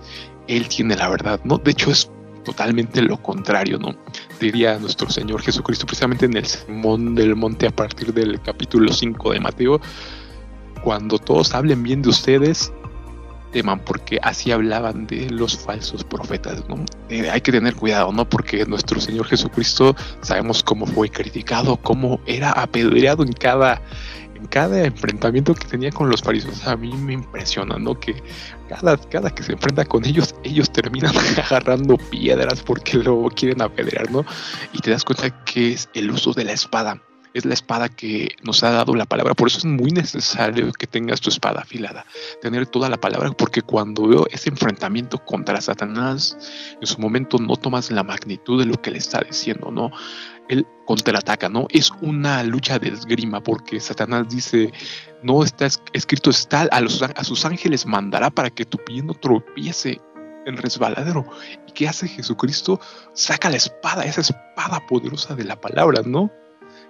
él 0.47 0.67
tiene 0.67 0.95
la 0.95 1.09
verdad, 1.09 1.39
¿no? 1.43 1.57
De 1.57 1.71
hecho 1.71 1.91
es 1.91 2.11
totalmente 2.43 3.01
lo 3.01 3.21
contrario, 3.21 3.77
¿no? 3.77 3.95
diría 4.39 4.77
nuestro 4.79 5.09
Señor 5.09 5.41
Jesucristo 5.41 5.85
precisamente 5.85 6.25
en 6.25 6.37
el 6.37 6.45
sermón 6.45 7.15
del 7.15 7.35
monte 7.35 7.67
a 7.67 7.71
partir 7.71 8.13
del 8.13 8.41
capítulo 8.41 8.93
5 8.93 9.33
de 9.33 9.39
Mateo, 9.39 9.81
cuando 10.87 11.19
todos 11.19 11.53
hablen 11.53 11.83
bien 11.83 12.01
de 12.01 12.07
ustedes, 12.07 12.71
teman 13.51 13.77
porque 13.83 14.19
así 14.23 14.53
hablaban 14.53 15.05
de 15.05 15.29
los 15.29 15.57
falsos 15.57 16.01
profetas, 16.05 16.63
¿no? 16.69 16.77
Eh, 17.09 17.29
hay 17.29 17.41
que 17.41 17.51
tener 17.51 17.75
cuidado, 17.75 18.13
¿no? 18.13 18.23
Porque 18.23 18.65
nuestro 18.65 19.01
Señor 19.01 19.25
Jesucristo 19.27 19.97
sabemos 20.21 20.63
cómo 20.63 20.85
fue 20.85 21.09
criticado, 21.09 21.75
cómo 21.75 22.21
era 22.25 22.51
apedreado 22.51 23.23
en 23.23 23.33
cada 23.33 23.81
en 24.35 24.47
cada 24.47 24.85
enfrentamiento 24.85 25.53
que 25.53 25.67
tenía 25.67 25.91
con 25.91 26.09
los 26.09 26.21
fariseos, 26.21 26.65
a 26.65 26.77
mí 26.77 26.93
me 26.93 27.11
impresiona, 27.11 27.77
¿no? 27.77 27.99
Que 27.99 28.23
cada, 28.69 28.95
cada 28.95 29.29
que 29.29 29.43
se 29.43 29.51
enfrenta 29.51 29.83
con 29.83 30.05
ellos, 30.05 30.35
ellos 30.45 30.71
terminan 30.71 31.11
agarrando 31.37 31.97
piedras 31.97 32.63
porque 32.63 32.97
lo 32.97 33.27
quieren 33.35 33.61
apedrear, 33.61 34.09
¿no? 34.09 34.25
Y 34.71 34.79
te 34.79 34.91
das 34.91 35.03
cuenta 35.03 35.43
que 35.43 35.73
es 35.73 35.89
el 35.93 36.11
uso 36.11 36.31
de 36.31 36.45
la 36.45 36.53
espada 36.53 37.01
es 37.37 37.45
la 37.45 37.53
espada 37.53 37.89
que 37.89 38.35
nos 38.43 38.63
ha 38.63 38.71
dado 38.71 38.95
la 38.95 39.05
palabra. 39.05 39.33
Por 39.33 39.47
eso 39.47 39.59
es 39.59 39.65
muy 39.65 39.91
necesario 39.91 40.71
que 40.71 40.87
tengas 40.87 41.21
tu 41.21 41.29
espada 41.29 41.61
afilada, 41.61 42.05
tener 42.41 42.67
toda 42.67 42.89
la 42.89 42.97
palabra, 42.97 43.31
porque 43.31 43.61
cuando 43.61 44.07
veo 44.07 44.27
ese 44.31 44.49
enfrentamiento 44.49 45.23
contra 45.23 45.61
Satanás, 45.61 46.37
en 46.79 46.87
su 46.87 46.99
momento 46.99 47.37
no 47.37 47.55
tomas 47.55 47.91
la 47.91 48.03
magnitud 48.03 48.59
de 48.59 48.65
lo 48.65 48.81
que 48.81 48.91
le 48.91 48.97
está 48.97 49.21
diciendo, 49.21 49.71
¿no? 49.71 49.91
Él 50.49 50.65
contraataca, 50.85 51.49
¿no? 51.49 51.67
Es 51.69 51.91
una 52.01 52.41
lucha 52.43 52.79
de 52.79 52.89
esgrima, 52.89 53.41
porque 53.41 53.79
Satanás 53.79 54.29
dice, 54.29 54.71
no 55.21 55.43
está 55.43 55.67
escrito, 55.93 56.29
está 56.29 56.61
a, 56.71 56.81
los, 56.81 57.01
a 57.01 57.23
sus 57.23 57.45
ángeles 57.45 57.85
mandará 57.85 58.29
para 58.29 58.49
que 58.49 58.65
tu 58.65 58.77
pie 58.77 59.03
no 59.03 59.13
tropiece 59.13 59.99
en 60.45 60.57
resbaladero. 60.57 61.25
¿Y 61.67 61.73
qué 61.73 61.87
hace 61.87 62.07
Jesucristo? 62.07 62.79
Saca 63.13 63.49
la 63.49 63.57
espada, 63.57 64.03
esa 64.05 64.21
espada 64.21 64.79
poderosa 64.87 65.35
de 65.35 65.43
la 65.43 65.59
palabra, 65.59 66.01
¿no? 66.05 66.31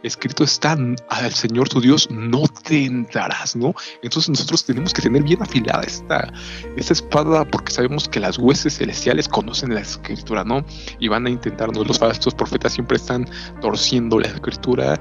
Escrito 0.03 0.43
está 0.43 0.77
al 1.09 1.33
Señor 1.33 1.69
tu 1.69 1.81
Dios, 1.81 2.09
no 2.11 2.43
te 2.63 2.85
entrarás, 2.85 3.55
¿no? 3.55 3.73
Entonces 4.01 4.29
nosotros 4.29 4.65
tenemos 4.65 4.93
que 4.93 5.01
tener 5.01 5.23
bien 5.23 5.41
afilada 5.41 5.83
esta, 5.83 6.31
esta 6.75 6.93
espada 6.93 7.45
porque 7.45 7.71
sabemos 7.71 8.07
que 8.07 8.19
las 8.19 8.37
huestes 8.37 8.77
celestiales 8.77 9.27
conocen 9.27 9.73
la 9.73 9.81
escritura, 9.81 10.43
¿no? 10.43 10.65
Y 10.99 11.07
van 11.07 11.25
a 11.25 11.29
intentarnos, 11.29 11.87
los 11.87 11.99
falsos 11.99 12.35
profetas 12.35 12.73
siempre 12.73 12.97
están 12.97 13.27
torciendo 13.61 14.19
la 14.19 14.27
escritura 14.27 14.99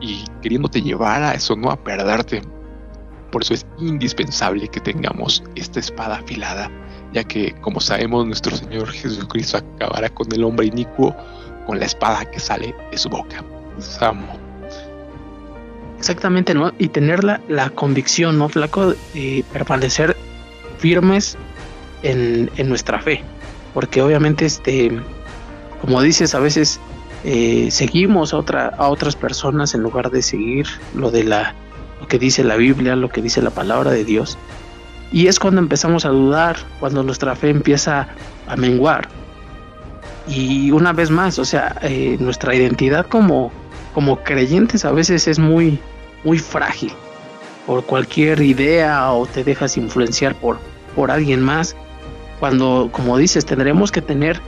y 0.00 0.24
queriéndote 0.42 0.82
llevar 0.82 1.22
a 1.22 1.34
eso, 1.34 1.56
¿no? 1.56 1.70
A 1.70 1.82
perderte. 1.82 2.42
Por 3.30 3.42
eso 3.42 3.54
es 3.54 3.66
indispensable 3.78 4.68
que 4.68 4.80
tengamos 4.80 5.42
esta 5.56 5.80
espada 5.80 6.18
afilada, 6.18 6.70
ya 7.12 7.24
que, 7.24 7.52
como 7.62 7.80
sabemos, 7.80 8.26
nuestro 8.26 8.56
Señor 8.56 8.92
Jesucristo 8.92 9.58
acabará 9.58 10.08
con 10.08 10.32
el 10.32 10.44
hombre 10.44 10.66
inicuo 10.66 11.16
con 11.66 11.80
la 11.80 11.86
espada 11.86 12.24
que 12.30 12.38
sale 12.38 12.74
de 12.90 12.98
su 12.98 13.08
boca. 13.08 13.44
Exactamente, 15.98 16.54
¿no? 16.54 16.72
Y 16.78 16.88
tener 16.88 17.24
la, 17.24 17.40
la 17.48 17.70
convicción, 17.70 18.38
¿no, 18.38 18.48
Flaco? 18.48 18.94
De 19.14 19.44
permanecer 19.52 20.16
firmes 20.78 21.38
en, 22.02 22.50
nuestra 22.68 23.00
fe. 23.00 23.22
Porque 23.72 24.02
obviamente, 24.02 24.44
este, 24.44 24.92
como 25.80 26.02
dices, 26.02 26.34
a 26.34 26.40
veces 26.40 26.78
eh, 27.24 27.68
seguimos 27.70 28.34
a, 28.34 28.38
otra, 28.38 28.68
a 28.76 28.88
otras 28.88 29.16
personas 29.16 29.74
en 29.74 29.82
lugar 29.82 30.10
de 30.10 30.22
seguir 30.22 30.66
lo 30.94 31.10
de 31.10 31.24
la 31.24 31.54
lo 32.00 32.08
que 32.08 32.18
dice 32.18 32.44
la 32.44 32.56
Biblia, 32.56 32.96
lo 32.96 33.08
que 33.08 33.22
dice 33.22 33.40
la 33.40 33.50
palabra 33.50 33.90
de 33.90 34.04
Dios. 34.04 34.36
Y 35.10 35.28
es 35.28 35.38
cuando 35.38 35.60
empezamos 35.60 36.04
a 36.04 36.10
dudar, 36.10 36.56
cuando 36.80 37.02
nuestra 37.02 37.34
fe 37.34 37.48
empieza 37.48 38.08
a 38.46 38.56
menguar. 38.56 39.08
Y 40.26 40.70
una 40.70 40.92
vez 40.92 41.10
más, 41.10 41.38
o 41.38 41.44
sea, 41.44 41.78
eh, 41.82 42.16
nuestra 42.20 42.54
identidad 42.54 43.06
como, 43.06 43.52
como 43.94 44.22
creyentes 44.22 44.84
a 44.84 44.92
veces 44.92 45.28
es 45.28 45.38
muy, 45.38 45.78
muy 46.24 46.38
frágil 46.38 46.92
por 47.66 47.84
cualquier 47.84 48.42
idea 48.42 49.10
o 49.12 49.26
te 49.26 49.44
dejas 49.44 49.76
influenciar 49.76 50.34
por, 50.34 50.58
por 50.94 51.10
alguien 51.10 51.40
más. 51.40 51.76
Cuando, 52.40 52.88
como 52.92 53.16
dices, 53.16 53.46
tendremos 53.46 53.90
que 53.90 54.02
tener 54.02 54.40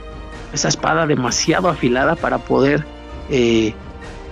esa 0.53 0.67
espada 0.67 1.07
demasiado 1.07 1.69
afilada 1.69 2.15
para 2.15 2.37
poder 2.37 2.85
eh, 3.29 3.73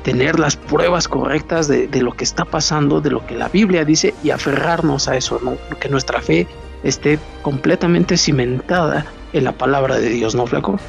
tener 0.03 0.39
las 0.39 0.55
pruebas 0.55 1.07
correctas 1.07 1.67
de, 1.67 1.89
lo 2.01 2.11
que 2.11 2.23
está 2.23 2.45
pasando, 2.45 3.01
de 3.01 3.09
lo 3.09 3.25
que 3.25 3.35
la 3.35 3.49
Biblia 3.49 3.85
dice 3.85 4.13
y 4.23 4.29
aferrarnos 4.29 5.07
a 5.07 5.17
eso, 5.17 5.39
¿no? 5.43 5.57
que 5.79 5.89
nuestra 5.89 6.21
fe 6.21 6.47
esté 6.83 7.17
completamente 7.41 8.15
cimentada 8.15 9.05
en 9.33 9.45
la 9.45 9.53
palabra 9.53 9.97
de 9.97 10.09
Dios, 10.09 10.35
¿no, 10.35 10.45
Flaco? 10.45 10.79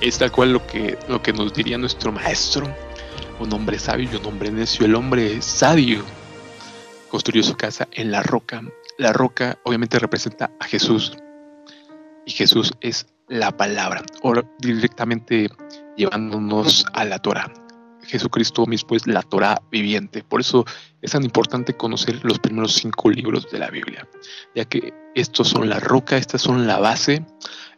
Es 0.00 0.18
tal 0.18 0.30
cual 0.30 0.52
lo 0.52 0.66
que, 0.66 0.98
lo 1.08 1.22
que 1.22 1.32
nos 1.32 1.52
diría 1.52 1.78
nuestro 1.78 2.12
maestro, 2.12 2.72
un 3.40 3.52
hombre 3.52 3.78
sabio 3.78 4.08
y 4.12 4.16
un 4.16 4.26
hombre 4.26 4.50
necio. 4.50 4.86
El 4.86 4.94
hombre 4.94 5.42
sabio 5.42 6.02
construyó 7.08 7.42
su 7.42 7.56
casa 7.56 7.88
en 7.92 8.10
la 8.10 8.22
roca. 8.22 8.62
La 8.98 9.12
roca 9.12 9.58
obviamente 9.64 9.98
representa 9.98 10.50
a 10.60 10.64
Jesús 10.64 11.16
y 12.26 12.32
Jesús 12.32 12.72
es 12.80 13.06
la 13.28 13.56
palabra, 13.56 14.02
o 14.22 14.34
directamente 14.58 15.48
llevándonos 15.96 16.84
a 16.92 17.04
la 17.04 17.18
Torah. 17.18 17.52
Jesucristo 18.02 18.64
mismo 18.66 18.96
es 18.96 19.06
la 19.06 19.22
Torah 19.22 19.60
viviente. 19.70 20.22
Por 20.22 20.40
eso 20.40 20.64
es 21.02 21.10
tan 21.12 21.24
importante 21.24 21.74
conocer 21.76 22.20
los 22.24 22.38
primeros 22.38 22.74
cinco 22.74 23.10
libros 23.10 23.50
de 23.50 23.58
la 23.58 23.70
Biblia, 23.70 24.08
ya 24.54 24.64
que 24.64 24.94
estos 25.14 25.48
son 25.48 25.68
la 25.68 25.80
roca, 25.80 26.16
estas 26.16 26.42
son 26.42 26.66
la 26.66 26.78
base, 26.78 27.24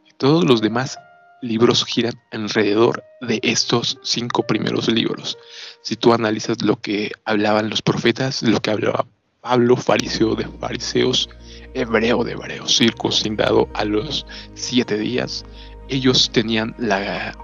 y 0.07 0.13
todos 0.17 0.45
los 0.45 0.61
demás 0.61 0.99
libros 1.43 1.85
giran 1.85 2.15
alrededor 2.33 3.05
de 3.21 3.41
estos 3.43 3.99
cinco 4.03 4.47
primeros 4.47 4.89
libros. 4.89 5.39
Si 5.83 5.97
tú 5.97 6.13
analizas 6.13 6.63
lo 6.63 6.81
que 6.81 7.13
hablaban 7.25 7.71
los 7.71 7.83
profetas, 7.83 8.43
lo 8.43 8.61
que 8.61 8.71
hablaba 8.71 9.07
Pablo, 9.41 9.77
fariseo 9.77 10.35
de 10.35 10.47
fariseos, 10.61 11.29
hebreo 11.75 12.25
de 12.25 12.33
hebreos, 12.33 12.77
circuncidado 12.77 13.69
a 13.75 13.85
los 13.85 14.27
siete 14.55 14.99
días, 14.99 15.45
ellos 15.89 16.31
tenían 16.31 16.75
la, 16.79 17.37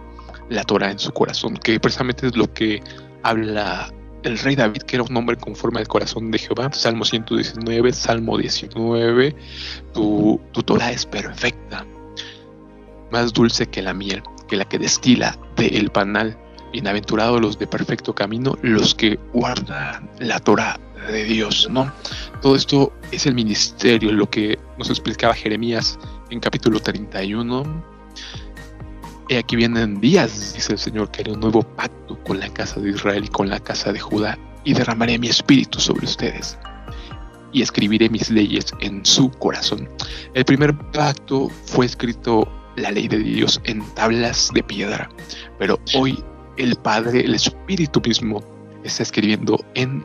la 0.51 0.65
Torah 0.65 0.91
en 0.91 0.99
su 0.99 1.13
corazón, 1.13 1.57
que 1.57 1.81
precisamente 1.81 2.27
es 2.27 2.37
lo 2.37 2.53
que 2.53 2.83
habla 3.23 3.93
el 4.25 4.39
rey 4.39 4.57
David, 4.57 4.83
que 4.83 4.97
era 4.97 5.05
un 5.05 5.17
hombre 5.17 5.37
conforme 5.37 5.81
al 5.81 5.89
corazón 5.89 6.31
de 6.31 6.39
Jehová. 6.39 6.71
Salmo 6.73 7.05
119, 7.05 7.93
Salmo 7.93 8.37
19, 8.37 9.35
tu, 9.95 10.41
tu 10.53 10.63
Torah 10.65 10.91
es 10.91 11.07
perfecta 11.07 11.87
más 13.11 13.33
dulce 13.33 13.67
que 13.67 13.83
la 13.83 13.95
miel, 13.95 14.23
que 14.49 14.57
la 14.57 14.65
que 14.65 14.79
destila 14.79 15.39
del 15.57 15.91
panal. 15.91 16.39
Bienaventurados 16.73 17.41
los 17.41 17.59
de 17.59 17.67
perfecto 17.67 18.15
camino, 18.15 18.59
los 18.63 18.95
que 18.95 19.19
guardan 19.33 20.11
la 20.19 20.39
Torah 20.41 20.79
de 21.07 21.25
Dios, 21.25 21.69
¿no? 21.71 21.91
Todo 22.43 22.57
esto 22.57 22.93
es 23.13 23.27
el 23.27 23.35
ministerio, 23.35 24.13
lo 24.13 24.29
que 24.29 24.59
nos 24.79 24.91
explicaba 24.91 25.35
Jeremías 25.35 25.99
en 26.31 26.41
capítulo 26.41 26.81
31. 26.81 27.63
Y 29.29 29.35
aquí 29.37 29.57
vienen 29.57 30.01
días, 30.01 30.55
dice 30.55 30.73
el 30.73 30.79
Señor, 30.79 31.11
que 31.11 31.23
haré 31.23 31.33
un 31.33 31.41
nuevo 31.41 31.63
pacto 31.63 32.19
con 32.25 32.39
la 32.39 32.49
casa 32.51 32.81
de 32.81 32.91
Israel 32.91 33.25
y 33.25 33.29
con 33.29 33.49
la 33.49 33.59
casa 33.59 33.93
de 33.93 33.99
Judá, 33.99 34.39
y 34.65 34.75
derramaré 34.75 35.19
mi 35.19 35.29
espíritu 35.29 35.81
sobre 35.81 36.05
ustedes, 36.05 36.59
y 37.53 37.63
escribiré 37.63 38.09
mis 38.09 38.31
leyes 38.31 38.67
en 38.81 39.05
su 39.05 39.31
corazón. 39.31 39.89
El 40.35 40.45
primer 40.45 40.77
pacto 40.93 41.49
fue 41.65 41.87
escrito 41.87 42.49
la 42.77 42.91
ley 42.91 43.09
de 43.09 43.19
Dios 43.19 43.61
en 43.65 43.83
tablas 43.95 44.51
de 44.55 44.63
piedra, 44.63 45.09
pero 45.59 45.81
hoy 45.95 46.23
el 46.57 46.77
Padre, 46.77 47.21
el 47.21 47.35
Espíritu 47.35 48.01
mismo, 48.01 48.43
está 48.85 49.03
escribiendo 49.03 49.65
en, 49.75 50.05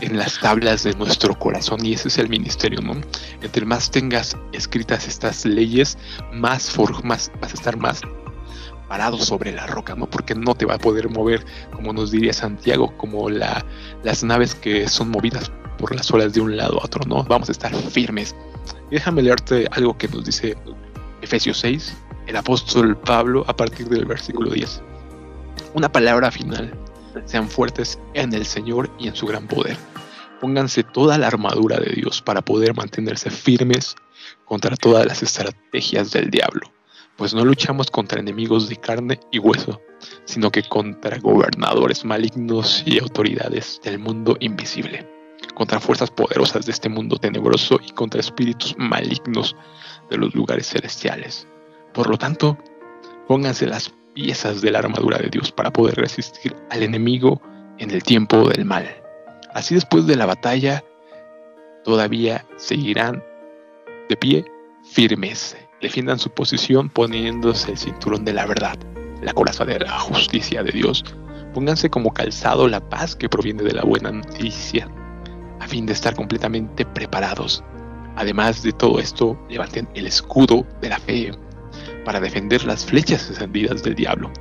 en 0.00 0.18
las 0.18 0.38
tablas 0.40 0.82
de 0.82 0.94
nuestro 0.94 1.38
corazón 1.38 1.84
y 1.84 1.94
ese 1.94 2.08
es 2.08 2.18
el 2.18 2.28
ministerio, 2.28 2.80
¿no? 2.80 2.94
Entre 3.42 3.64
más 3.64 3.90
tengas 3.90 4.36
escritas 4.52 5.06
estas 5.06 5.44
leyes, 5.44 5.96
más, 6.32 6.74
vas 7.04 7.30
a 7.40 7.46
estar 7.46 7.76
más 7.76 8.02
parado 8.88 9.18
sobre 9.18 9.52
la 9.52 9.66
roca, 9.66 9.94
¿no? 9.94 10.08
Porque 10.08 10.34
no 10.34 10.54
te 10.54 10.64
va 10.66 10.74
a 10.74 10.78
poder 10.78 11.08
mover, 11.08 11.44
como 11.72 11.92
nos 11.92 12.10
diría 12.10 12.32
Santiago, 12.32 12.96
como 12.96 13.28
la, 13.30 13.64
las 14.02 14.22
naves 14.22 14.54
que 14.54 14.88
son 14.88 15.10
movidas 15.10 15.50
por 15.78 15.94
las 15.94 16.10
olas 16.10 16.32
de 16.32 16.40
un 16.40 16.56
lado 16.56 16.80
a 16.80 16.84
otro, 16.84 17.04
¿no? 17.06 17.24
Vamos 17.24 17.48
a 17.48 17.52
estar 17.52 17.74
firmes. 17.74 18.34
déjame 18.90 19.22
leerte 19.22 19.66
algo 19.72 19.96
que 19.98 20.08
nos 20.08 20.24
dice 20.24 20.56
Efesios 21.26 21.58
6, 21.58 21.92
el 22.28 22.36
apóstol 22.36 22.96
Pablo 22.96 23.44
a 23.48 23.56
partir 23.56 23.88
del 23.88 24.04
versículo 24.04 24.48
10. 24.52 24.80
Una 25.74 25.90
palabra 25.90 26.30
final. 26.30 26.72
Sean 27.24 27.50
fuertes 27.50 27.98
en 28.14 28.32
el 28.32 28.46
Señor 28.46 28.88
y 28.96 29.08
en 29.08 29.16
su 29.16 29.26
gran 29.26 29.48
poder. 29.48 29.76
Pónganse 30.40 30.84
toda 30.84 31.18
la 31.18 31.26
armadura 31.26 31.80
de 31.80 31.94
Dios 31.96 32.22
para 32.22 32.42
poder 32.42 32.76
mantenerse 32.76 33.28
firmes 33.28 33.96
contra 34.44 34.76
todas 34.76 35.04
las 35.04 35.20
estrategias 35.24 36.12
del 36.12 36.30
diablo, 36.30 36.70
pues 37.16 37.34
no 37.34 37.44
luchamos 37.44 37.90
contra 37.90 38.20
enemigos 38.20 38.68
de 38.68 38.76
carne 38.76 39.18
y 39.32 39.40
hueso, 39.40 39.80
sino 40.26 40.52
que 40.52 40.62
contra 40.62 41.18
gobernadores 41.18 42.04
malignos 42.04 42.84
y 42.86 43.00
autoridades 43.00 43.80
del 43.82 43.98
mundo 43.98 44.36
invisible, 44.38 45.04
contra 45.54 45.80
fuerzas 45.80 46.10
poderosas 46.10 46.66
de 46.66 46.72
este 46.72 46.88
mundo 46.88 47.16
tenebroso 47.16 47.78
y 47.86 47.92
contra 47.92 48.20
espíritus 48.20 48.74
malignos 48.78 49.56
de 50.10 50.18
los 50.18 50.34
lugares 50.34 50.68
celestiales. 50.68 51.46
Por 51.92 52.10
lo 52.10 52.18
tanto, 52.18 52.58
pónganse 53.26 53.66
la 53.66 53.78
piezas 54.16 54.62
de 54.62 54.70
la 54.70 54.78
armadura 54.78 55.18
de 55.18 55.28
Dios 55.28 55.52
para 55.52 55.70
poder 55.70 55.96
resistir 55.96 56.56
al 56.70 56.82
enemigo 56.82 57.40
en 57.78 57.90
el 57.90 58.02
tiempo 58.02 58.48
del 58.48 58.64
mal. 58.64 58.88
Así 59.52 59.74
después 59.74 60.06
de 60.06 60.16
la 60.16 60.24
batalla, 60.24 60.82
todavía 61.84 62.46
seguirán 62.56 63.22
de 64.08 64.16
pie 64.16 64.44
firmes, 64.84 65.54
defiendan 65.82 66.18
su 66.18 66.30
posición 66.30 66.88
poniéndose 66.88 67.72
el 67.72 67.78
cinturón 67.78 68.24
de 68.24 68.32
la 68.32 68.46
verdad, 68.46 68.78
la 69.20 69.34
coraza 69.34 69.66
de 69.66 69.80
la 69.80 69.98
justicia 69.98 70.62
de 70.62 70.72
Dios. 70.72 71.04
Pónganse 71.52 71.90
como 71.90 72.14
calzado 72.14 72.68
la 72.68 72.80
paz 72.88 73.14
que 73.14 73.28
proviene 73.28 73.64
de 73.64 73.72
la 73.72 73.82
buena 73.82 74.12
noticia, 74.12 74.88
a 75.60 75.66
fin 75.68 75.86
de 75.86 75.92
estar 75.92 76.14
completamente 76.14 76.84
preparados. 76.84 77.62
Además 78.16 78.62
de 78.62 78.72
todo 78.72 78.98
esto, 78.98 79.38
levanten 79.48 79.88
el 79.94 80.06
escudo 80.06 80.66
de 80.80 80.88
la 80.88 80.98
fe 80.98 81.32
para 82.04 82.20
defender 82.20 82.64
las 82.64 82.84
flechas 82.84 83.28
encendidas 83.28 83.82
del 83.82 83.94
diablo. 83.94 84.32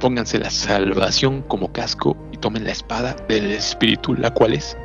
Pónganse 0.00 0.38
la 0.38 0.50
salvación 0.50 1.42
como 1.42 1.72
casco 1.72 2.16
y 2.30 2.36
tomen 2.36 2.64
la 2.64 2.72
espada 2.72 3.16
del 3.28 3.50
Espíritu, 3.52 4.14
la 4.14 4.32
cual 4.32 4.54
es 4.54 4.76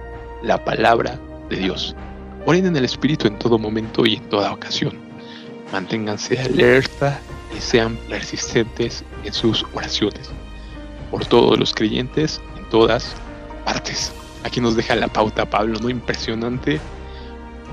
la 0.42 0.64
palabra 0.64 1.20
de 1.50 1.58
Dios. 1.58 1.96
Oren 2.46 2.66
en 2.66 2.76
el 2.78 2.86
Espíritu 2.86 3.28
en 3.28 3.38
todo 3.38 3.60
momento 3.60 4.06
y 4.06 4.16
en 4.16 4.30
toda 4.30 4.54
ocasión. 4.54 4.98
Manténganse 5.72 6.40
alerta 6.40 7.20
y 7.56 7.60
sean 7.60 7.98
persistentes 8.08 9.04
en 9.24 9.34
sus 9.34 9.66
oraciones. 9.74 10.32
Por 11.12 11.26
todos 11.26 11.60
los 11.60 11.74
creyentes 11.74 12.40
en 12.58 12.70
todas 12.70 13.16
partes. 13.66 14.12
Aquí 14.44 14.62
nos 14.62 14.76
deja 14.76 14.96
la 14.96 15.08
pauta 15.08 15.50
Pablo, 15.50 15.80
¿no? 15.80 15.90
Impresionante 15.90 16.80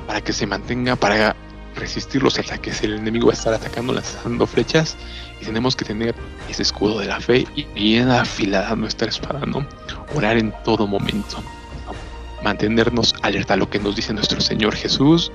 para 0.06 0.20
que 0.20 0.32
se 0.32 0.46
mantenga, 0.46 0.96
para 0.96 1.35
resistir 1.76 2.23
los 2.23 2.38
ataques. 2.38 2.82
El 2.82 2.94
enemigo 2.94 3.26
va 3.26 3.32
a 3.32 3.37
estar 3.37 3.54
atacando, 3.54 3.92
lanzando 3.92 4.46
flechas 4.46 4.96
y 5.40 5.44
tenemos 5.44 5.76
que 5.76 5.85
tener 5.85 6.14
ese 6.49 6.62
escudo 6.62 6.99
de 6.99 7.06
la 7.06 7.20
fe 7.20 7.46
y 7.54 7.64
bien 7.75 8.11
afilada 8.11 8.75
nuestra 8.76 9.08
espada, 9.08 9.44
¿no? 9.46 9.66
Orar 10.14 10.38
en 10.38 10.52
todo 10.64 10.87
momento. 10.87 11.42
Mantenernos 12.42 13.14
alerta 13.23 13.54
a 13.54 13.56
lo 13.56 13.68
que 13.68 13.78
nos 13.78 13.96
dice 13.96 14.12
nuestro 14.12 14.40
Señor 14.40 14.75
Jesús. 14.75 15.32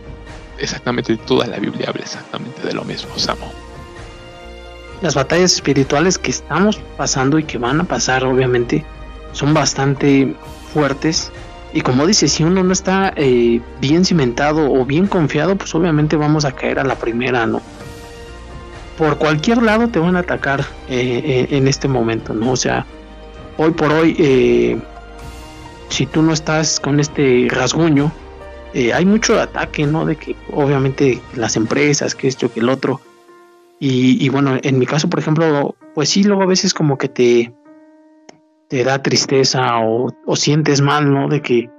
Exactamente 0.58 1.18
toda 1.18 1.48
la 1.48 1.58
Biblia 1.58 1.88
habla 1.90 2.04
exactamente 2.04 2.62
de 2.62 2.74
lo 2.74 2.84
mismo, 2.84 3.18
Samo. 3.18 3.52
Las 5.02 5.16
batallas 5.16 5.54
espirituales 5.54 6.20
que 6.20 6.30
estamos 6.30 6.80
pasando 6.96 7.40
y 7.40 7.44
que 7.44 7.58
van 7.58 7.82
a 7.82 7.84
pasar, 7.84 8.24
obviamente, 8.24 8.86
son 9.32 9.54
bastante 9.54 10.36
fuertes 10.74 11.32
y 11.74 11.82
como 11.82 12.06
dice, 12.06 12.28
si 12.28 12.44
uno 12.44 12.64
no 12.64 12.74
está 12.74 13.14
eh, 13.16 13.62
bien 13.80 14.04
cimentado 14.04 14.72
o 14.72 14.86
bien 14.86 15.08
confiado, 15.08 15.56
pues 15.56 15.74
obviamente 15.74 16.18
vamos 16.18 16.44
a 16.44 16.52
caer 16.52 16.80
a 16.80 16.84
la 16.84 16.96
primera, 16.96 17.46
¿no? 17.46 17.62
Por 18.98 19.18
cualquier 19.18 19.64
lado 19.64 19.88
te 19.88 20.00
van 20.00 20.18
a 20.18 20.20
atacar 20.20 20.62
eh, 20.90 21.48
eh, 21.50 21.56
en 21.56 21.68
este 21.68 21.88
momento, 21.88 22.34
¿no? 22.34 22.52
O 22.52 22.56
sea, 22.58 22.86
hoy 23.58 23.72
por 23.72 23.92
hoy, 23.94 24.82
si 25.88 26.06
tú 26.06 26.22
no 26.22 26.34
estás 26.34 26.80
con 26.80 27.00
este 27.00 27.48
rasguño, 27.50 28.12
hay 28.94 29.06
mucho 29.06 29.40
ataque, 29.40 29.86
¿no? 29.86 30.06
De 30.06 30.18
que 30.18 30.36
obviamente 30.52 31.22
las 31.36 31.56
empresas, 31.56 32.16
que 32.16 32.28
esto, 32.28 32.52
que 32.52 32.60
el 32.60 32.70
otro. 32.70 33.00
Y, 33.80 34.24
y 34.24 34.30
bueno, 34.30 34.58
en 34.62 34.78
mi 34.78 34.86
caso, 34.86 35.10
por 35.10 35.20
ejemplo, 35.20 35.76
pues 35.96 36.10
sí, 36.10 36.24
luego 36.24 36.44
a 36.44 36.48
veces 36.48 36.74
como 36.74 36.98
que 36.98 37.08
te, 37.08 37.52
te 38.72 38.86
da 38.86 39.04
tristeza 39.04 39.80
o, 39.84 40.08
sientes 40.38 40.80
mal, 40.80 41.12
¿no? 41.12 41.28
De 41.28 41.42
que, 41.42 41.70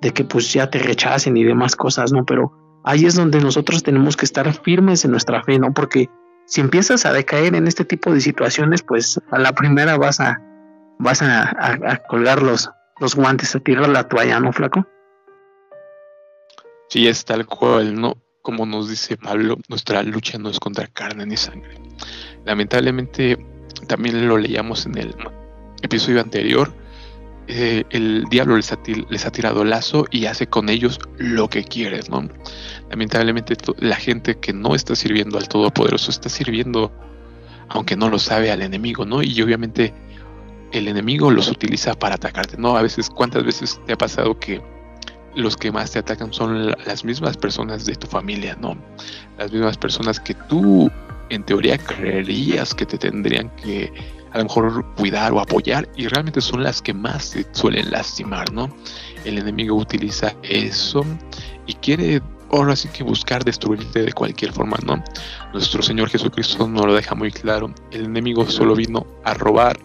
de 0.00 0.12
que 0.12 0.24
pues 0.24 0.50
ya 0.50 0.70
te 0.70 0.78
rechacen 0.78 1.36
y 1.36 1.44
demás 1.44 1.76
cosas, 1.76 2.10
¿no? 2.10 2.24
Pero 2.24 2.80
ahí 2.84 3.04
es 3.04 3.16
donde 3.16 3.38
nosotros 3.42 3.82
tenemos 3.82 4.16
que 4.16 4.24
estar 4.24 4.50
firmes 4.54 5.04
en 5.04 5.10
nuestra 5.10 5.42
fe, 5.42 5.58
¿no? 5.58 5.74
Porque 5.74 6.08
si 6.46 6.62
empiezas 6.62 7.04
a 7.04 7.12
decaer 7.12 7.54
en 7.54 7.66
este 7.66 7.84
tipo 7.84 8.14
de 8.14 8.22
situaciones, 8.22 8.82
pues 8.82 9.20
a 9.30 9.38
la 9.38 9.52
primera 9.52 9.98
vas 9.98 10.20
a, 10.20 10.40
vas 10.98 11.20
a, 11.20 12.00
colgar 12.08 12.40
los, 12.40 12.70
los 12.98 13.14
guantes, 13.14 13.54
a 13.54 13.60
tirar 13.60 13.86
la 13.90 14.08
toalla, 14.08 14.40
¿no, 14.40 14.50
flaco? 14.50 14.86
Sí, 16.88 17.08
es 17.08 17.26
tal 17.26 17.44
cual, 17.44 17.94
¿no? 17.94 18.14
Como 18.40 18.64
nos 18.64 18.88
dice 18.88 19.18
Pablo, 19.18 19.58
nuestra 19.68 20.02
lucha 20.02 20.38
no 20.38 20.48
es 20.48 20.58
contra 20.58 20.86
carne 20.86 21.26
ni 21.26 21.36
sangre. 21.36 21.74
Lamentablemente, 22.46 23.36
también 23.86 24.26
lo 24.26 24.38
leíamos 24.38 24.86
en 24.86 24.96
el 24.96 25.14
episodio 25.82 26.20
anterior, 26.20 26.72
eh, 27.50 27.84
el 27.88 28.24
diablo 28.28 28.56
les 28.56 28.72
ha, 28.72 29.30
tirado 29.32 29.64
lazo 29.64 30.04
y 30.10 30.26
hace 30.26 30.46
con 30.46 30.68
ellos 30.68 31.00
lo 31.16 31.48
que 31.48 31.64
quiere, 31.64 32.00
¿no? 32.10 32.28
Lamentablemente 32.90 33.56
la 33.78 33.96
gente 33.96 34.38
que 34.38 34.52
no 34.52 34.74
está 34.74 34.94
sirviendo 34.94 35.38
al 35.38 35.48
Todopoderoso 35.48 36.10
está 36.10 36.28
sirviendo, 36.28 36.92
aunque 37.70 37.96
no 37.96 38.10
lo 38.10 38.18
sabe, 38.18 38.50
al 38.50 38.60
enemigo, 38.60 39.06
¿no? 39.06 39.22
Y 39.22 39.40
obviamente 39.40 39.94
el 40.72 40.88
enemigo 40.88 41.30
los 41.30 41.50
utiliza 41.50 41.94
para 41.94 42.16
atacarte, 42.16 42.58
¿no? 42.58 42.76
A 42.76 42.82
veces, 42.82 43.08
¿cuántas 43.08 43.44
veces 43.44 43.80
te 43.86 43.94
ha 43.94 43.98
pasado 43.98 44.38
que 44.38 44.60
los 45.34 45.56
que 45.56 45.72
más 45.72 45.92
te 45.92 46.00
atacan 46.00 46.34
son 46.34 46.66
las 46.66 47.02
mismas 47.02 47.38
personas 47.38 47.86
de 47.86 47.94
tu 47.94 48.06
familia, 48.06 48.58
¿no? 48.60 48.76
Las 49.38 49.50
mismas 49.52 49.78
personas 49.78 50.20
que 50.20 50.34
tú 50.34 50.90
en 51.30 51.42
teoría 51.44 51.78
creerías 51.78 52.74
que 52.74 52.84
te 52.84 52.98
tendrían 52.98 53.48
que 53.56 53.90
a 54.32 54.38
lo 54.38 54.44
mejor 54.44 54.84
cuidar 54.96 55.32
o 55.32 55.40
apoyar 55.40 55.88
y 55.96 56.06
realmente 56.08 56.40
son 56.40 56.62
las 56.62 56.82
que 56.82 56.94
más 56.94 57.30
te 57.30 57.46
suelen 57.52 57.90
lastimar, 57.90 58.52
¿no? 58.52 58.68
El 59.24 59.38
enemigo 59.38 59.76
utiliza 59.76 60.34
eso 60.42 61.04
y 61.66 61.74
quiere 61.74 62.20
ahora 62.50 62.76
sí 62.76 62.88
que 62.88 63.02
buscar 63.02 63.44
destruirte 63.44 64.02
de 64.02 64.12
cualquier 64.12 64.52
forma, 64.52 64.76
¿no? 64.84 65.02
Nuestro 65.52 65.82
Señor 65.82 66.08
Jesucristo 66.08 66.68
nos 66.68 66.86
lo 66.86 66.94
deja 66.94 67.14
muy 67.14 67.30
claro. 67.30 67.72
El 67.90 68.06
enemigo 68.06 68.46
solo 68.48 68.74
vino 68.74 69.06
a 69.24 69.34
robar, 69.34 69.78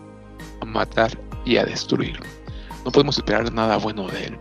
a 0.61 0.65
matar 0.65 1.17
y 1.45 1.57
a 1.57 1.65
destruir. 1.65 2.19
No 2.85 2.91
podemos 2.91 3.17
esperar 3.17 3.51
nada 3.51 3.77
bueno 3.77 4.07
de 4.07 4.25
él. 4.25 4.39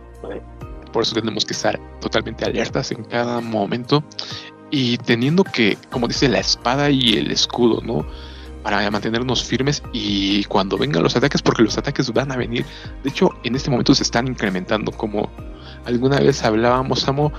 Por 0.91 1.03
eso 1.03 1.15
tenemos 1.15 1.45
que 1.45 1.53
estar 1.53 1.79
totalmente 1.99 2.45
alertas 2.45 2.91
en 2.91 3.03
cada 3.05 3.41
momento 3.41 4.03
y 4.69 4.97
teniendo 4.97 5.43
que, 5.43 5.77
como 5.89 6.07
dice, 6.07 6.29
la 6.29 6.39
espada 6.39 6.89
y 6.89 7.17
el 7.17 7.31
escudo, 7.31 7.81
¿no? 7.81 8.05
Para 8.63 8.89
mantenernos 8.89 9.43
firmes 9.43 9.83
y 9.91 10.43
cuando 10.45 10.77
vengan 10.77 11.03
los 11.03 11.15
ataques, 11.15 11.41
porque 11.41 11.63
los 11.63 11.77
ataques 11.77 12.11
van 12.13 12.31
a 12.31 12.37
venir. 12.37 12.65
De 13.03 13.09
hecho, 13.09 13.29
en 13.43 13.55
este 13.55 13.69
momento 13.69 13.93
se 13.93 14.03
están 14.03 14.27
incrementando, 14.27 14.91
como 14.91 15.29
alguna 15.85 16.19
vez 16.19 16.43
hablábamos, 16.43 17.07
Amo, 17.07 17.31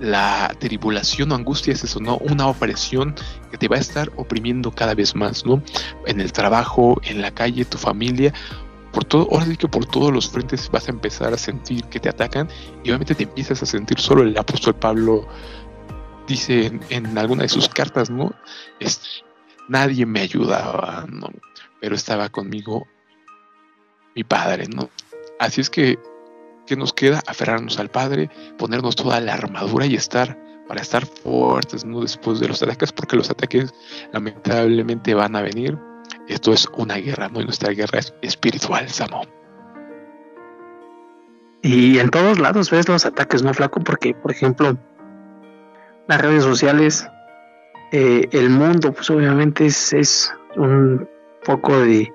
la 0.00 0.54
tribulación 0.58 1.32
o 1.32 1.34
angustia 1.34 1.72
es 1.72 1.82
eso, 1.82 2.00
¿no? 2.00 2.18
Una 2.18 2.46
opresión 2.46 3.14
que 3.50 3.58
te 3.58 3.68
va 3.68 3.76
a 3.76 3.80
estar 3.80 4.10
oprimiendo 4.16 4.70
cada 4.70 4.94
vez 4.94 5.14
más, 5.14 5.44
¿no? 5.44 5.62
En 6.06 6.20
el 6.20 6.32
trabajo, 6.32 7.00
en 7.02 7.20
la 7.20 7.30
calle, 7.32 7.64
tu 7.64 7.78
familia, 7.78 8.32
por 8.92 9.04
todo, 9.04 9.28
ahora 9.30 9.46
sí 9.46 9.56
que 9.56 9.68
por 9.68 9.86
todos 9.86 10.12
los 10.12 10.28
frentes 10.28 10.70
vas 10.70 10.88
a 10.88 10.92
empezar 10.92 11.32
a 11.32 11.38
sentir 11.38 11.84
que 11.84 12.00
te 12.00 12.08
atacan 12.08 12.48
y 12.82 12.90
obviamente 12.90 13.14
te 13.14 13.24
empiezas 13.24 13.62
a 13.62 13.66
sentir 13.66 13.98
solo. 13.98 14.22
El 14.22 14.36
apóstol 14.38 14.74
Pablo 14.74 15.26
dice 16.26 16.72
en, 16.90 17.18
alguna 17.18 17.42
de 17.42 17.48
sus 17.48 17.68
cartas, 17.68 18.10
¿no? 18.10 18.34
Nadie 19.68 20.06
me 20.06 20.20
ayudaba, 20.20 21.06
¿no? 21.08 21.28
Pero 21.80 21.94
estaba 21.94 22.28
conmigo 22.28 22.86
mi 24.14 24.24
padre, 24.24 24.66
¿no? 24.68 24.90
Así 25.38 25.60
es 25.60 25.70
que, 25.70 25.98
¿qué 26.66 26.76
nos 26.76 26.92
queda? 26.92 27.22
Aferrarnos 27.26 27.78
al 27.78 27.90
Padre, 27.90 28.28
ponernos 28.58 28.96
toda 28.96 29.20
la 29.20 29.34
armadura 29.34 29.86
y 29.86 29.94
estar, 29.94 30.36
para 30.66 30.82
estar 30.82 31.06
fuertes, 31.06 31.84
¿no? 31.84 32.00
Después 32.00 32.40
de 32.40 32.48
los 32.48 32.62
ataques, 32.62 32.92
porque 32.92 33.16
los 33.16 33.30
ataques 33.30 33.72
lamentablemente 34.12 35.14
van 35.14 35.36
a 35.36 35.42
venir. 35.42 35.78
Esto 36.26 36.52
es 36.52 36.68
una 36.76 36.96
guerra, 36.96 37.28
¿no? 37.28 37.40
Y 37.40 37.44
nuestra 37.44 37.72
guerra 37.72 38.00
es 38.00 38.12
espiritual, 38.22 38.88
Samo. 38.88 39.22
Y 41.62 41.98
en 41.98 42.10
todos 42.10 42.38
lados 42.38 42.70
ves 42.70 42.88
los 42.88 43.06
ataques, 43.06 43.42
¿no, 43.42 43.54
Flaco? 43.54 43.80
Porque, 43.80 44.14
por 44.14 44.30
ejemplo, 44.30 44.76
las 46.06 46.20
redes 46.20 46.44
sociales 46.44 47.08
eh, 47.90 48.28
el 48.32 48.50
mundo, 48.50 48.92
pues 48.92 49.08
obviamente 49.10 49.66
es, 49.66 50.32
un 50.56 51.08
foco 51.42 51.78
de, 51.80 52.12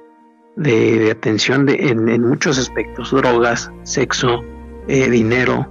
de, 0.56 1.10
atención 1.12 1.66
de, 1.66 1.90
en, 1.90 2.22
muchos 2.22 2.60
aspectos, 2.60 3.12
drogas, 3.12 3.72
sexo, 3.84 4.42
eh, 4.88 5.10
dinero, 5.10 5.68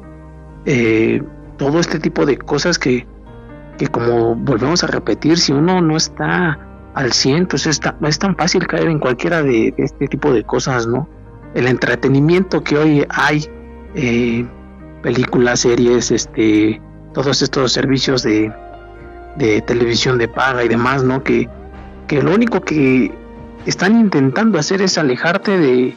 eh, 0.65 1.23
todo 1.57 1.79
este 1.79 2.01
tipo 2.01 2.27
de 2.27 2.37
cosas 2.37 2.79
que, 2.79 3.07
que 3.79 3.87
como 3.89 4.35
volvemos 4.35 4.83
a 4.83 4.89
repetir, 4.89 5.39
si 5.39 5.53
uno 5.53 5.81
no 5.81 5.97
está 5.97 6.59
al 6.95 7.13
100, 7.13 7.47
pues 7.47 7.67
es 7.67 7.81
es 8.03 8.19
tan 8.19 8.37
fácil 8.37 8.67
caer 8.67 8.89
en 8.89 8.99
cualquiera 8.99 9.43
de, 9.43 9.73
este 9.77 10.09
tipo 10.09 10.33
de 10.33 10.43
cosas, 10.43 10.87
¿no? 10.87 11.09
El 11.55 11.67
entretenimiento 11.67 12.65
que 12.65 12.77
hoy 12.77 13.07
hay, 13.11 13.49
películas, 15.03 15.61
series, 15.61 16.11
este, 16.11 16.81
todos 17.13 17.43
estos 17.43 17.73
servicios 17.73 18.23
de, 18.23 18.53
de 19.37 19.61
televisión 19.63 20.19
de 20.19 20.29
paga 20.29 20.65
y 20.65 20.69
demás, 20.69 21.03
¿no? 21.03 21.23
Que, 21.23 21.49
que 22.07 22.23
lo 22.23 22.35
único 22.35 22.61
que 22.61 23.13
están 23.67 23.99
intentando 23.99 24.59
hacer 24.59 24.83
es 24.83 24.99
alejarte 24.99 25.57
de, 25.59 25.95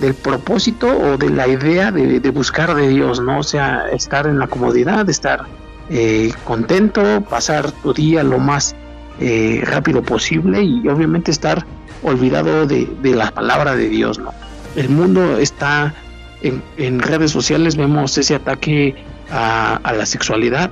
del 0.00 0.14
propósito 0.14 0.88
o 0.88 1.16
de 1.16 1.30
la 1.30 1.48
idea 1.48 1.90
de, 1.90 2.18
buscar 2.30 2.74
de 2.74 2.88
Dios, 2.88 3.20
¿no? 3.20 3.38
O 3.38 3.42
sea, 3.42 3.88
estar 3.92 4.26
en 4.26 4.38
la 4.38 4.46
comodidad, 4.46 5.08
estar 5.08 5.46
eh, 5.88 6.32
contento, 6.44 7.22
pasar 7.22 7.70
tu 7.70 7.92
día 7.92 8.22
lo 8.22 8.38
más 8.38 8.74
eh, 9.20 9.62
rápido 9.64 10.02
posible 10.02 10.62
y 10.62 10.86
obviamente 10.88 11.30
estar 11.30 11.64
olvidado 12.02 12.66
de, 12.66 12.88
la 13.02 13.30
palabra 13.30 13.74
de 13.74 13.88
Dios, 13.88 14.18
¿no? 14.18 14.32
El 14.74 14.90
mundo 14.90 15.38
está 15.38 15.94
en, 16.42 17.00
redes 17.00 17.30
sociales, 17.30 17.76
vemos 17.76 18.18
ese 18.18 18.34
ataque 18.34 18.94
a, 19.30 19.80
la 19.96 20.04
sexualidad 20.04 20.70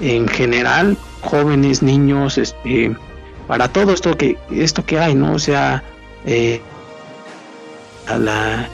en 0.00 0.26
general, 0.26 0.96
jóvenes, 1.22 1.82
niños, 1.82 2.38
este, 2.38 2.94
para 3.46 3.68
todo 3.68 3.92
esto 3.92 4.16
que, 4.16 4.36
esto 4.50 4.84
que 4.84 4.98
hay, 4.98 5.14
¿no? 5.14 5.32
O 5.32 5.38
sea, 5.38 5.82
eh, 6.26 6.60
a 8.06 8.18
la, 8.18 8.68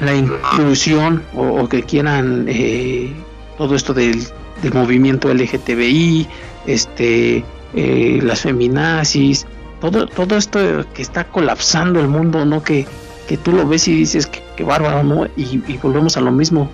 la 0.00 0.14
inclusión 0.14 1.22
o, 1.34 1.68
que 1.68 1.82
quieran 1.82 2.46
eh, 2.48 3.12
todo 3.56 3.74
esto 3.74 3.94
del, 3.94 4.22
del 4.62 4.74
movimiento 4.74 5.32
LGTBI, 5.32 6.26
este, 6.66 7.44
eh, 7.74 8.20
las 8.22 8.42
feminazis, 8.42 9.46
todo, 9.80 10.06
todo 10.06 10.36
esto 10.36 10.58
que 10.94 11.02
está 11.02 11.24
colapsando 11.24 12.00
el 12.00 12.08
mundo, 12.08 12.44
¿no? 12.44 12.62
Que, 12.62 12.86
que 13.28 13.36
tú 13.36 13.52
lo 13.52 13.66
ves 13.66 13.88
y 13.88 13.94
dices 13.94 14.26
que, 14.26 14.64
bárbaro, 14.64 15.02
¿no? 15.02 15.26
Y, 15.36 15.58
volvemos 15.82 16.16
a 16.16 16.20
lo 16.20 16.30
mismo. 16.30 16.70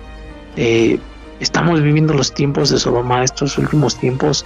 Eh, 0.55 0.99
estamos 1.41 1.81
viviendo 1.81 2.13
los 2.13 2.33
tiempos 2.33 2.69
de 2.69 2.79
Sodoma, 2.79 3.23
estos 3.23 3.57
últimos 3.57 3.97
tiempos, 3.97 4.45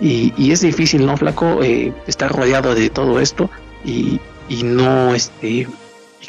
y, 0.00 0.52
es 0.52 0.60
difícil, 0.60 1.04
¿no, 1.04 1.16
Flaco? 1.16 1.62
Eh, 1.62 1.92
estar 2.06 2.30
rodeado 2.30 2.74
de 2.74 2.88
todo 2.88 3.18
esto 3.18 3.50
y, 3.84 4.20
no, 4.62 5.14
este, 5.14 5.66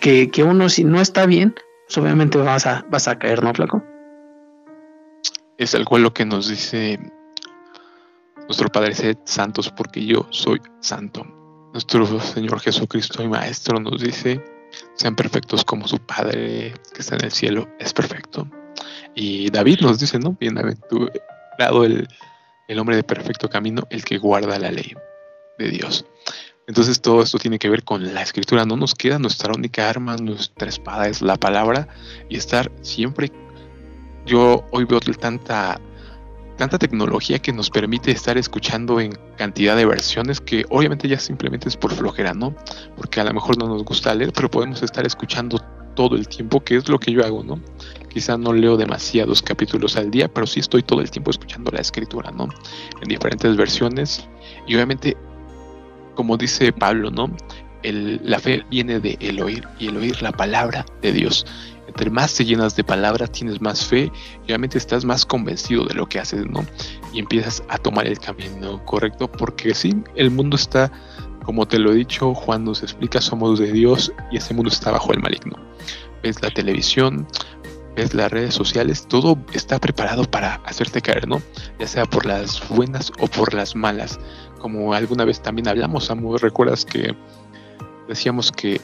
que, 0.02 0.30
que 0.32 0.43
uno 0.43 0.69
si 0.69 0.84
no 0.84 1.00
está 1.00 1.26
bien, 1.28 1.56
pues 1.86 1.98
obviamente 2.00 2.39
vas 2.39 2.65
a, 2.65 2.86
vas 2.89 3.08
a 3.08 3.19
caer, 3.19 3.43
¿no, 3.43 3.54
Flaco? 3.54 3.84
Es 5.58 5.76
algo 5.76 6.00
lo 6.00 6.13
que 6.13 6.26
nos 6.26 6.50
dice 6.50 7.00
nuestro 8.50 8.69
Padre, 8.69 8.95
sed 8.95 9.17
santos 9.26 9.69
porque 9.69 10.04
yo 10.04 10.26
soy 10.32 10.60
santo. 10.80 11.24
Nuestro 11.72 12.19
Señor 12.19 12.60
Jesucristo 12.60 13.22
y 13.22 13.28
Maestro 13.28 13.80
nos 13.80 14.02
dice, 14.02 14.43
sean 14.95 15.15
perfectos 15.15 15.63
como 15.63 15.88
su 15.88 16.00
Padre 16.00 16.74
que 16.91 17.02
está 17.02 17.15
en 17.15 17.26
el 17.26 17.32
cielo 17.32 17.69
es 17.78 17.93
perfecto. 17.93 18.48
Y 19.15 19.49
David 19.49 19.81
nos 19.81 19.99
dice, 19.99 20.19
¿no? 20.19 20.35
Bienaventurado 20.39 21.83
el, 21.83 22.07
el 22.67 22.79
hombre 22.79 22.95
de 22.95 23.03
perfecto 23.03 23.49
camino, 23.49 23.83
el 23.89 24.03
que 24.03 24.17
guarda 24.17 24.59
la 24.59 24.71
ley 24.71 24.93
de 25.57 25.69
Dios. 25.69 26.05
Entonces 26.67 27.01
todo 27.01 27.23
esto 27.23 27.39
tiene 27.39 27.57
que 27.57 27.67
ver 27.67 27.83
con 27.83 28.13
la 28.13 28.21
escritura. 28.21 28.63
No 28.63 28.77
nos 28.77 28.93
queda 28.93 29.17
nuestra 29.17 29.51
única 29.53 29.89
arma, 29.89 30.15
nuestra 30.17 30.69
espada 30.69 31.07
es 31.07 31.21
la 31.21 31.35
palabra 31.35 31.87
y 32.29 32.37
estar 32.37 32.71
siempre. 32.81 33.31
Yo 34.25 34.63
hoy 34.71 34.85
veo 34.85 34.99
tanta 34.99 35.81
tanta 36.57 36.77
tecnología 36.77 37.39
que 37.39 37.53
nos 37.53 37.69
permite 37.69 38.11
estar 38.11 38.37
escuchando 38.37 38.99
en 38.99 39.17
cantidad 39.37 39.77
de 39.77 39.85
versiones 39.85 40.41
que 40.41 40.65
obviamente 40.69 41.07
ya 41.07 41.17
simplemente 41.17 41.69
es 41.69 41.77
por 41.77 41.93
flojera, 41.93 42.33
¿no? 42.33 42.53
Porque 42.97 43.21
a 43.21 43.23
lo 43.23 43.33
mejor 43.33 43.57
no 43.57 43.67
nos 43.67 43.83
gusta 43.85 44.13
leer, 44.13 44.33
pero 44.33 44.51
podemos 44.51 44.83
estar 44.83 45.07
escuchando 45.07 45.57
todo 45.95 46.15
el 46.15 46.28
tiempo, 46.28 46.62
que 46.62 46.75
es 46.75 46.89
lo 46.89 46.99
que 46.99 47.12
yo 47.12 47.25
hago, 47.25 47.43
¿no? 47.43 47.60
Quizá 48.10 48.38
no 48.38 48.54
leo 48.54 48.78
demasiados 48.78 49.41
capítulos 49.41 49.95
al 49.95 50.10
día, 50.10 50.28
pero 50.28 50.47
sí 50.47 50.60
estoy 50.60 50.84
todo 50.84 51.02
el 51.02 51.12
tiempo 51.12 51.32
escuchando 51.32 51.71
la 51.71 51.82
escritura, 51.82 52.32
¿no? 52.32 52.47
En 53.02 53.08
diferentes 53.08 53.56
versiones. 53.56 54.28
Y 54.67 54.75
obviamente, 54.75 55.15
como 56.15 56.38
dice 56.38 56.71
Pablo, 56.73 57.12
¿no? 57.12 57.30
La 57.84 58.39
fe 58.39 58.65
viene 58.69 58.99
de 58.99 59.17
el 59.21 59.41
oír 59.41 59.65
y 59.80 59.88
el 59.88 59.97
oír 59.97 60.21
la 60.21 60.32
palabra 60.32 60.86
de 61.02 61.13
Dios 61.13 61.45
entre 61.89 62.12
más 62.12 62.36
te 62.36 62.45
llenas 62.45 62.75
de 62.75 62.84
palabras, 62.84 63.32
tienes 63.32 63.60
más 63.62 63.84
fe 63.84 64.12
y 64.41 64.43
obviamente 64.45 64.78
estás 64.78 65.04
más 65.04 65.25
convencido 65.25 65.86
de 65.86 65.95
lo 65.95 66.08
que 66.08 66.19
haces, 66.19 66.45
¿no? 66.45 66.63
Y 67.12 67.19
empiezas 67.19 67.63
a 67.67 67.80
tomar 67.80 68.06
el 68.06 68.19
camino 68.19 68.86
correcto, 68.86 69.30
porque 69.30 69.73
sí, 69.73 69.95
el 70.15 70.30
mundo 70.30 70.56
está, 70.56 70.91
como 71.43 71.67
te 71.67 71.80
lo 71.80 71.91
he 71.91 71.95
dicho, 71.95 72.34
Juan 72.34 72.63
nos 72.63 72.84
explica, 72.84 73.21
somos 73.21 73.60
de 73.60 73.71
Dios 73.71 74.12
y 74.32 74.38
ese 74.38 74.54
mundo 74.54 74.69
está 74.69 74.91
bajo 74.91 75.13
el 75.13 75.19
maligno. 75.19 75.56
Ves 76.21 76.41
la 76.41 76.49
televisión, 76.49 77.28
ves 77.95 78.13
las 78.13 78.32
redes 78.32 78.54
sociales, 78.54 79.08
todo 79.08 79.38
está 79.54 79.80
preparado 79.80 80.23
para 80.25 80.56
hacerte 80.65 81.02
caer, 81.02 81.28
¿no? 81.28 81.41
Ya 81.80 81.88
sea 81.88 82.06
por 82.06 82.25
las 82.25 82.67
buenas 82.69 83.12
o 83.19 83.28
por 83.28 83.54
las 83.54 83.75
malas. 83.75 84.19
Como 84.60 84.93
alguna 84.93 85.25
vez 85.25 85.41
también 85.41 85.67
hablamos, 85.67 86.12
amor, 86.12 86.41
recuerdas 86.41 86.86
que 86.86 87.15
decíamos 88.08 88.52
que 88.52 88.82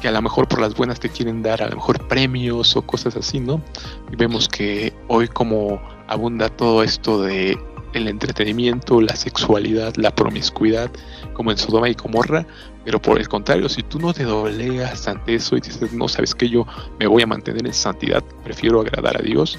que 0.00 0.08
a 0.08 0.12
lo 0.12 0.22
mejor 0.22 0.48
por 0.48 0.60
las 0.60 0.74
buenas 0.74 0.98
te 0.98 1.08
quieren 1.08 1.42
dar 1.42 1.62
a 1.62 1.68
lo 1.68 1.76
mejor 1.76 2.08
premios 2.08 2.74
o 2.74 2.82
cosas 2.82 3.16
así, 3.16 3.38
¿no? 3.38 3.62
Y 4.10 4.16
vemos 4.16 4.48
que 4.48 4.92
hoy 5.08 5.28
como 5.28 5.80
abunda 6.08 6.48
todo 6.48 6.82
esto 6.82 7.22
de 7.22 7.58
el 7.92 8.08
entretenimiento, 8.08 9.00
la 9.00 9.16
sexualidad, 9.16 9.94
la 9.96 10.14
promiscuidad, 10.14 10.90
como 11.32 11.50
en 11.50 11.58
Sodoma 11.58 11.88
y 11.88 11.94
Gomorra, 11.94 12.46
pero 12.84 13.00
por 13.00 13.18
el 13.18 13.28
contrario, 13.28 13.68
si 13.68 13.82
tú 13.82 13.98
no 13.98 14.12
te 14.12 14.24
doblegas 14.24 15.06
ante 15.08 15.34
eso 15.34 15.56
y 15.56 15.60
dices, 15.60 15.92
no, 15.92 16.08
sabes 16.08 16.34
que 16.34 16.48
yo 16.48 16.66
me 16.98 17.06
voy 17.06 17.22
a 17.22 17.26
mantener 17.26 17.66
en 17.66 17.74
santidad, 17.74 18.22
prefiero 18.44 18.80
agradar 18.80 19.18
a 19.18 19.22
Dios, 19.22 19.58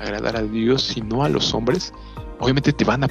agradar 0.00 0.36
a 0.36 0.42
Dios 0.42 0.96
y 0.96 1.00
no 1.00 1.22
a 1.22 1.28
los 1.28 1.54
hombres, 1.54 1.92
obviamente 2.40 2.72
te 2.72 2.84
van 2.84 3.04
a, 3.04 3.08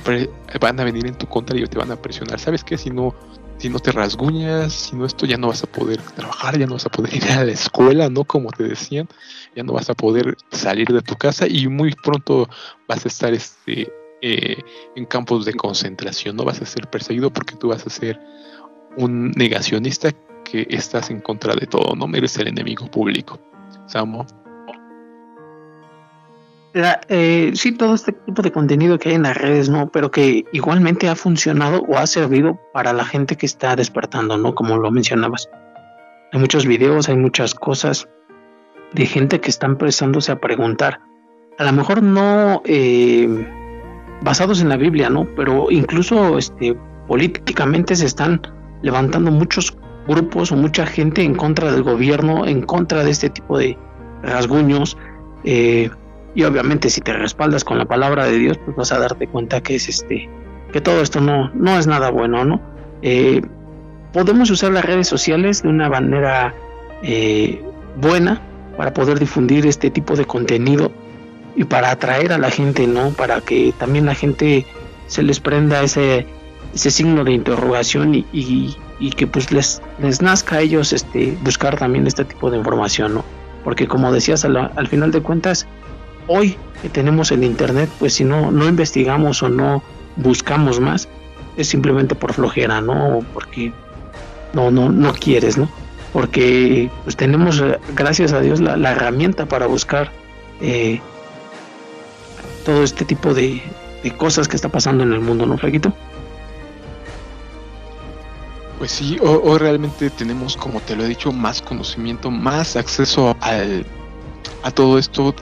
van 0.60 0.80
a 0.80 0.84
venir 0.84 1.08
en 1.08 1.16
tu 1.16 1.28
contra 1.28 1.58
y 1.58 1.66
te 1.66 1.78
van 1.78 1.92
a 1.92 1.96
presionar, 1.96 2.40
¿sabes 2.40 2.64
qué? 2.64 2.78
Si 2.78 2.90
no 2.90 3.16
si 3.58 3.70
no 3.70 3.80
te 3.80 3.92
rasguñas, 3.92 4.74
si 4.74 4.96
no 4.96 5.06
esto, 5.06 5.26
ya 5.26 5.38
no 5.38 5.48
vas 5.48 5.64
a 5.64 5.68
poder 5.68 6.02
trabajar, 6.02 6.58
ya 6.58 6.66
no 6.66 6.74
vas 6.74 6.86
a 6.86 6.90
poder 6.90 7.16
ir 7.16 7.24
a 7.32 7.46
la 7.46 7.52
escuela, 7.52 8.10
¿no? 8.10 8.26
Como 8.26 8.52
te 8.52 8.64
decían, 8.64 9.08
ya 9.56 9.64
no 9.64 9.74
vas 9.74 9.90
a 9.90 9.94
poder 9.94 10.36
salir 10.52 10.90
de 10.90 11.02
tu 11.02 11.16
casa 11.16 11.48
y 11.48 11.68
muy 11.68 11.94
pronto 11.94 12.50
vas 12.88 13.06
a 13.06 13.08
estar 13.08 13.34
este, 13.34 13.92
eh, 14.28 14.58
en 14.96 15.06
campos 15.06 15.46
de 15.46 15.54
concentración, 15.54 16.36
no 16.36 16.44
vas 16.46 16.60
a 16.60 16.66
ser 16.66 16.88
perseguido 16.88 17.30
porque 17.30 17.56
tú 17.56 17.68
vas 17.68 17.86
a 17.86 17.92
ser 17.92 18.20
un 18.98 19.30
negacionista 19.32 20.10
que 20.44 20.66
estás 20.72 21.12
en 21.12 21.22
contra 21.22 21.54
de 21.54 21.68
todo, 21.68 21.96
no 21.96 22.08
eres 22.16 22.36
el 22.38 22.48
enemigo 22.48 22.88
público. 22.88 23.40
Samo 23.86 24.26
eh, 27.08 27.52
sí, 27.54 27.72
todo 27.74 27.94
este 27.94 28.14
tipo 28.14 28.42
de 28.42 28.52
contenido 28.52 28.98
que 28.98 29.10
hay 29.10 29.16
en 29.16 29.24
las 29.24 29.38
redes, 29.38 29.70
¿no? 29.70 29.90
Pero 29.92 30.10
que 30.10 30.46
igualmente 30.52 31.08
ha 31.08 31.16
funcionado 31.16 31.84
o 31.88 31.98
ha 31.98 32.08
servido 32.08 32.60
para 32.74 32.94
la 32.94 33.06
gente 33.06 33.38
que 33.38 33.46
está 33.46 33.76
despertando, 33.76 34.38
¿no? 34.38 34.56
Como 34.56 34.78
lo 34.78 34.90
mencionabas. 34.90 35.50
Hay 36.34 36.40
muchos 36.40 36.66
videos, 36.66 37.08
hay 37.10 37.16
muchas 37.16 37.54
cosas 37.54 38.10
de 38.92 39.06
gente 39.06 39.40
que 39.40 39.52
está 39.52 39.68
empezándose 39.68 40.32
a 40.32 40.42
preguntar. 40.42 41.00
A 41.60 41.64
lo 41.64 41.72
mejor 41.74 42.02
no 42.02 42.64
eh, 42.66 43.30
basados 44.26 44.60
en 44.60 44.70
la 44.70 44.76
Biblia, 44.76 45.10
¿no? 45.10 45.26
Pero 45.36 45.72
incluso 45.72 46.38
este, 46.38 46.76
políticamente 47.08 47.96
se 47.96 48.08
están 48.08 48.42
levantando 48.82 49.32
muchos 49.32 49.78
grupos 50.08 50.52
o 50.52 50.56
mucha 50.56 50.86
gente 50.86 51.22
en 51.24 51.36
contra 51.36 51.72
del 51.72 51.84
gobierno, 51.84 52.46
en 52.46 52.64
contra 52.64 53.04
de 53.04 53.12
este 53.12 53.30
tipo 53.30 53.58
de 53.58 53.78
rasguños. 54.24 54.98
Eh, 55.44 55.90
y 56.34 56.44
obviamente 56.44 56.90
si 56.90 57.02
te 57.02 57.14
respaldas 57.14 57.64
con 57.64 57.78
la 57.78 57.86
palabra 57.86 58.26
de 58.26 58.38
Dios, 58.38 58.60
pues 58.66 58.76
vas 58.76 58.92
a 58.92 59.00
darte 59.00 59.28
cuenta 59.28 59.62
que 59.62 59.76
es 59.76 59.88
este, 59.88 60.28
que 60.74 60.82
todo 60.82 61.02
esto 61.02 61.22
no, 61.22 61.52
no 61.54 61.78
es 61.78 61.88
nada 61.88 62.10
bueno, 62.10 62.44
¿no? 62.44 62.60
Eh, 63.04 63.42
podemos 64.12 64.50
usar 64.50 64.72
las 64.72 64.84
redes 64.84 65.08
sociales 65.08 65.62
de 65.62 65.70
una 65.70 65.88
manera 65.88 66.56
eh, 67.04 67.64
buena 68.02 68.42
para 68.76 68.92
poder 68.92 69.20
difundir 69.20 69.68
este 69.68 69.92
tipo 69.92 70.16
de 70.16 70.26
contenido 70.26 70.92
y 71.56 71.64
para 71.64 71.92
atraer 71.92 72.34
a 72.34 72.38
la 72.38 72.52
gente, 72.52 72.88
¿no? 72.88 73.12
Para 73.12 73.42
que 73.42 73.74
también 73.78 74.06
la 74.06 74.16
gente 74.16 74.66
se 75.08 75.24
les 75.24 75.40
prenda 75.40 75.82
ese, 75.84 76.26
ese 76.74 76.92
signo 76.92 77.24
de 77.24 77.32
interrogación 77.32 78.16
y, 78.16 78.26
y, 79.00 79.10
que 79.12 79.28
pues 79.28 79.52
les, 79.52 79.82
les 80.00 80.22
nazca 80.22 80.58
a 80.58 80.62
ellos 80.62 80.92
este, 80.92 81.38
buscar 81.42 81.78
también 81.78 82.08
este 82.08 82.26
tipo 82.26 82.52
de 82.52 82.58
información, 82.58 83.16
¿no? 83.16 83.26
Porque 83.64 83.88
como 83.88 84.12
decías, 84.12 84.46
al 84.46 84.88
final 84.88 85.12
de 85.12 85.22
cuentas, 85.22 85.66
hoy 86.28 86.58
que 86.82 86.90
tenemos 86.90 87.32
el 87.32 87.44
internet, 87.44 87.90
pues 88.00 88.14
si 88.14 88.24
no, 88.24 88.52
no 88.52 88.68
investigamos 88.68 89.42
o 89.42 89.50
no 89.50 89.82
buscamos 90.18 90.80
más, 90.80 91.08
es 91.58 91.68
simplemente 91.68 92.16
por 92.16 92.34
flojera, 92.34 92.82
¿no? 92.82 93.26
Porque 93.34 93.72
no, 94.54 94.72
no, 94.72 94.90
no 94.90 95.14
quieres, 95.14 95.58
¿no? 95.58 95.70
Porque 96.14 96.90
pues 97.04 97.16
tenemos, 97.16 97.60
eh, 97.60 97.80
gracias 97.96 98.34
a 98.34 98.42
Dios, 98.42 98.60
la, 98.60 98.92
herramienta 98.92 99.46
para 99.46 99.68
buscar 99.68 100.12
eh, 100.62 101.02
todo 102.66 102.84
este 102.84 103.06
tipo 103.06 103.34
de, 103.34 103.62
cosas 104.18 104.48
que 104.48 104.56
está 104.56 104.70
pasando 104.70 105.04
en 105.04 105.14
el 105.14 105.22
mundo, 105.22 105.46
¿no, 105.46 105.58
Flaquito? 105.58 105.94
Pues 108.78 108.92
sí, 108.92 109.18
hoy 109.22 109.58
realmente 109.58 110.10
tenemos, 110.10 110.58
como 110.58 110.82
te 110.82 110.96
lo 110.96 111.06
he 111.06 111.08
dicho, 111.08 111.32
más 111.32 111.62
conocimiento, 111.62 112.30
más 112.30 112.76
acceso 112.76 113.36
al, 113.40 113.86
a 114.64 114.72
todo 114.72 115.00
esto 115.00 115.34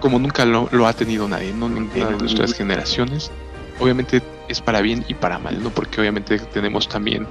como 0.00 0.18
nunca 0.18 0.44
lo, 0.44 0.86
ha 0.86 0.92
tenido 0.92 1.28
nadie, 1.28 1.54
¿no? 1.54 1.66
En, 1.66 1.88
nuestras 2.18 2.52
generaciones. 2.54 3.30
Obviamente 3.78 4.20
es 4.48 4.60
para 4.60 4.80
bien 4.80 5.04
y 5.06 5.14
para 5.14 5.38
mal, 5.38 5.62
¿no? 5.62 5.70
Porque 5.70 6.00
obviamente 6.00 6.40
tenemos 6.40 6.88
también 6.88 7.26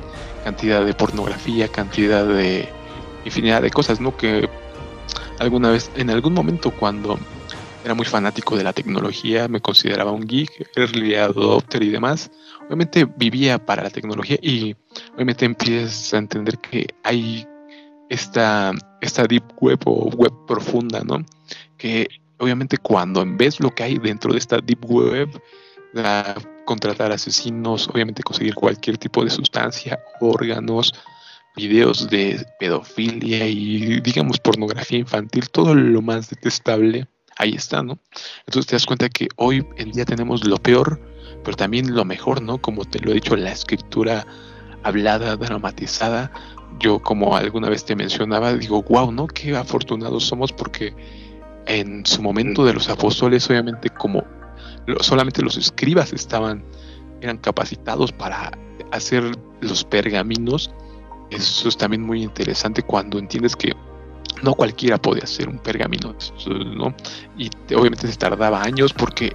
cantidad 0.45 0.83
de 0.83 0.93
pornografía, 0.93 1.67
cantidad 1.67 2.25
de 2.25 2.69
infinidad 3.25 3.61
de 3.61 3.69
cosas, 3.71 3.99
¿no? 3.99 4.15
Que 4.15 4.49
alguna 5.37 5.69
vez, 5.69 5.91
en 5.95 6.09
algún 6.09 6.33
momento 6.33 6.71
cuando 6.71 7.19
era 7.83 7.93
muy 7.93 8.05
fanático 8.05 8.55
de 8.57 8.63
la 8.63 8.73
tecnología, 8.73 9.47
me 9.47 9.61
consideraba 9.61 10.11
un 10.11 10.27
geek, 10.27 10.69
early 10.75 11.15
adopter 11.15 11.83
y 11.83 11.89
demás. 11.89 12.31
Obviamente 12.67 13.05
vivía 13.17 13.63
para 13.63 13.83
la 13.83 13.89
tecnología 13.89 14.37
y 14.41 14.75
obviamente 15.15 15.45
empiezas 15.45 16.13
a 16.13 16.17
entender 16.17 16.57
que 16.59 16.87
hay 17.03 17.45
esta, 18.09 18.71
esta 19.01 19.25
deep 19.25 19.43
web 19.59 19.79
o 19.85 20.09
web 20.09 20.33
profunda, 20.47 21.01
¿no? 21.03 21.25
Que 21.77 22.07
obviamente 22.37 22.77
cuando 22.77 23.23
ves 23.25 23.59
lo 23.59 23.71
que 23.71 23.83
hay 23.83 23.97
dentro 23.97 24.33
de 24.33 24.39
esta 24.39 24.59
deep 24.59 24.85
web, 24.85 25.29
contratar 26.65 27.11
asesinos, 27.11 27.87
obviamente 27.89 28.23
conseguir 28.23 28.55
cualquier 28.55 28.97
tipo 28.97 29.23
de 29.23 29.29
sustancia, 29.29 29.99
órganos, 30.19 30.93
videos 31.55 32.09
de 32.09 32.45
pedofilia 32.59 33.47
y 33.47 33.99
digamos 34.01 34.39
pornografía 34.39 34.99
infantil, 34.99 35.49
todo 35.49 35.75
lo 35.75 36.01
más 36.01 36.29
detestable, 36.29 37.07
ahí 37.41 37.55
está, 37.55 37.81
¿no? 37.81 37.97
Entonces 38.45 38.67
te 38.67 38.75
das 38.75 38.85
cuenta 38.85 39.09
que 39.09 39.27
hoy 39.35 39.65
en 39.77 39.91
día 39.91 40.05
tenemos 40.05 40.45
lo 40.45 40.57
peor, 40.57 41.01
pero 41.43 41.57
también 41.57 41.93
lo 41.95 42.05
mejor, 42.05 42.41
¿no? 42.41 42.61
Como 42.61 42.85
te 42.85 42.99
lo 42.99 43.11
he 43.11 43.15
dicho, 43.15 43.35
la 43.35 43.51
escritura 43.51 44.27
hablada, 44.83 45.35
dramatizada. 45.35 46.31
Yo 46.79 46.99
como 46.99 47.35
alguna 47.35 47.67
vez 47.67 47.83
te 47.83 47.95
mencionaba, 47.95 48.53
digo, 48.53 48.83
wow, 48.83 49.11
¿no? 49.11 49.25
Qué 49.25 49.55
afortunados 49.55 50.25
somos 50.25 50.51
porque 50.53 50.93
en 51.65 52.05
su 52.05 52.21
momento 52.21 52.63
de 52.63 52.73
los 52.73 52.89
apóstoles, 52.89 53.49
obviamente 53.49 53.89
como 53.89 54.23
solamente 55.01 55.41
los 55.41 55.57
escribas 55.57 56.13
estaban, 56.13 56.63
eran 57.21 57.37
capacitados 57.37 58.11
para 58.11 58.51
hacer 58.91 59.23
los 59.61 59.83
pergaminos. 59.83 60.71
Eso 61.31 61.69
es 61.69 61.77
también 61.77 62.03
muy 62.03 62.21
interesante 62.21 62.83
cuando 62.83 63.17
entiendes 63.17 63.55
que 63.55 63.73
no 64.41 64.53
cualquiera 64.53 64.97
podía 64.97 65.23
hacer 65.23 65.47
un 65.47 65.59
pergamino, 65.59 66.15
¿no? 66.75 66.95
Y 67.37 67.49
obviamente 67.75 68.07
se 68.07 68.17
tardaba 68.17 68.61
años 68.63 68.93
porque 68.93 69.33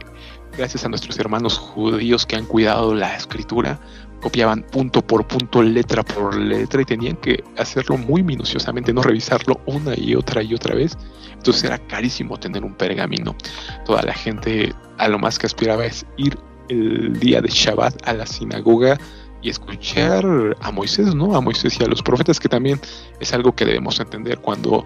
gracias 0.57 0.85
a 0.85 0.88
nuestros 0.88 1.18
hermanos 1.18 1.59
judíos 1.59 2.27
que 2.27 2.37
han 2.37 2.46
cuidado 2.46 2.94
la 2.94 3.14
escritura, 3.14 3.79
copiaban 4.20 4.62
punto 4.62 5.07
por 5.07 5.27
punto, 5.27 5.62
letra 5.62 6.03
por 6.03 6.37
letra 6.37 6.83
y 6.83 6.85
tenían 6.85 7.16
que 7.16 7.44
hacerlo 7.59 7.96
muy 7.96 8.22
minuciosamente, 8.22 8.92
no 8.92 9.03
revisarlo 9.03 9.61
una 9.66 9.94
y 9.96 10.14
otra 10.14 10.42
y 10.42 10.55
otra 10.55 10.75
vez. 10.75 10.96
Entonces 11.33 11.64
era 11.64 11.79
carísimo 11.79 12.38
tener 12.38 12.64
un 12.64 12.75
pergamino. 12.75 13.37
Toda 13.85 14.03
la 14.03 14.14
gente 14.14 14.75
a 14.99 15.09
lo 15.09 15.18
más 15.18 15.38
que 15.38 15.46
aspiraba 15.46 15.85
es 15.85 16.05
ir 16.16 16.38
el 16.68 17.18
día 17.20 17.40
de 17.40 17.49
Shabbat 17.49 18.09
a 18.09 18.14
la 18.14 18.27
sinagoga 18.27 18.99
y 19.42 19.51
escuchar 19.51 20.25
a 20.61 20.70
Moisés, 20.72 21.14
¿no? 21.14 21.37
A 21.37 21.40
Moisés 21.40 21.79
y 21.81 21.85
a 21.85 21.87
los 21.87 22.03
profetas, 22.03 22.40
que 22.40 22.49
también 22.49 22.81
es 23.20 23.33
algo 23.33 23.55
que 23.55 23.64
debemos 23.64 24.01
entender 24.01 24.38
cuando 24.38 24.85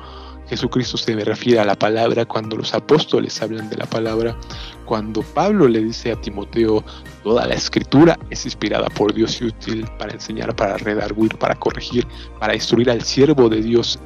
Jesucristo 0.48 0.96
se 0.96 1.14
refiere 1.24 1.60
a 1.60 1.64
la 1.64 1.76
palabra, 1.76 2.24
cuando 2.24 2.56
los 2.56 2.74
apóstoles 2.74 3.40
hablan 3.40 3.70
de 3.70 3.76
la 3.76 3.86
palabra, 3.86 4.36
cuando 4.84 5.22
Pablo 5.22 5.68
le 5.68 5.80
dice 5.80 6.10
a 6.10 6.20
Timoteo, 6.20 6.84
toda 7.22 7.46
la 7.46 7.54
escritura 7.54 8.18
es 8.30 8.44
inspirada 8.44 8.88
por 8.88 9.14
Dios 9.14 9.40
y 9.40 9.44
útil 9.44 9.86
para 9.96 10.12
enseñar, 10.12 10.54
para 10.56 10.76
redarguir, 10.76 11.38
para 11.38 11.54
corregir, 11.54 12.06
para 12.40 12.54
instruir 12.54 12.90
al 12.90 13.02
siervo 13.02 13.48
de 13.48 13.62
Dios 13.62 14.00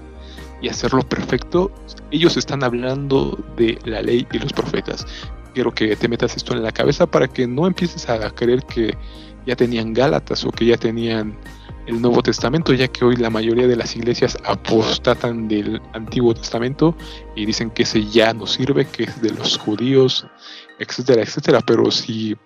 y 0.60 0.68
hacerlo 0.68 1.02
perfecto, 1.02 1.70
ellos 2.10 2.36
están 2.36 2.62
hablando 2.62 3.38
de 3.56 3.78
la 3.84 4.02
ley 4.02 4.26
y 4.30 4.38
los 4.38 4.52
profetas. 4.52 5.06
Quiero 5.54 5.72
que 5.72 5.96
te 5.96 6.08
metas 6.08 6.36
esto 6.36 6.52
en 6.52 6.62
la 6.62 6.72
cabeza 6.72 7.06
para 7.06 7.28
que 7.28 7.46
no 7.46 7.66
empieces 7.66 8.08
a 8.08 8.30
creer 8.30 8.62
que 8.64 8.96
ya 9.46 9.56
tenían 9.56 9.92
Gálatas 9.92 10.44
o 10.44 10.50
que 10.50 10.66
ya 10.66 10.76
tenían 10.76 11.36
el 11.86 12.00
Nuevo 12.00 12.22
Testamento, 12.22 12.72
ya 12.72 12.88
que 12.88 13.04
hoy 13.04 13.16
la 13.16 13.30
mayoría 13.30 13.66
de 13.66 13.76
las 13.76 13.94
iglesias 13.94 14.38
apostatan 14.44 15.48
del 15.48 15.80
Antiguo 15.92 16.34
Testamento 16.34 16.96
y 17.36 17.44
dicen 17.44 17.70
que 17.70 17.82
ese 17.82 18.04
ya 18.06 18.32
no 18.32 18.46
sirve, 18.46 18.86
que 18.86 19.04
es 19.04 19.20
de 19.20 19.30
los 19.30 19.58
judíos, 19.58 20.26
etcétera, 20.78 21.22
etcétera. 21.22 21.60
Pero 21.60 21.90
si 21.90 22.36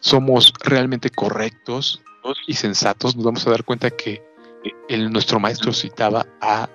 somos 0.00 0.52
realmente 0.62 1.10
correctos 1.10 2.02
y 2.46 2.54
sensatos, 2.54 3.16
nos 3.16 3.24
vamos 3.24 3.46
a 3.46 3.50
dar 3.50 3.64
cuenta 3.64 3.90
que 3.90 4.22
el, 4.88 5.10
nuestro 5.10 5.40
maestro 5.40 5.72
citaba 5.72 6.26
a 6.40 6.68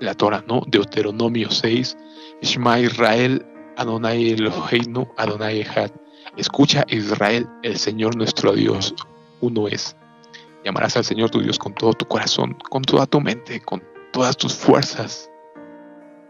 la 0.00 0.14
Torah, 0.14 0.44
¿no? 0.46 0.62
Deuteronomio 0.66 1.50
6, 1.50 1.96
Shema 2.42 2.80
Israel, 2.80 3.46
Adonai 3.76 4.32
Eloheinu, 4.32 5.08
Adonai 5.16 5.60
Echad. 5.60 5.90
Escucha 6.36 6.84
Israel, 6.88 7.46
el 7.62 7.76
Señor 7.76 8.16
nuestro 8.16 8.52
Dios, 8.52 8.94
uno 9.42 9.68
es. 9.68 9.94
Llamarás 10.64 10.96
al 10.96 11.04
Señor 11.04 11.28
tu 11.28 11.40
Dios 11.40 11.58
con 11.58 11.74
todo 11.74 11.92
tu 11.92 12.06
corazón, 12.06 12.56
con 12.70 12.80
toda 12.82 13.04
tu 13.04 13.20
mente, 13.20 13.60
con 13.60 13.82
todas 14.12 14.36
tus 14.38 14.54
fuerzas. 14.54 15.28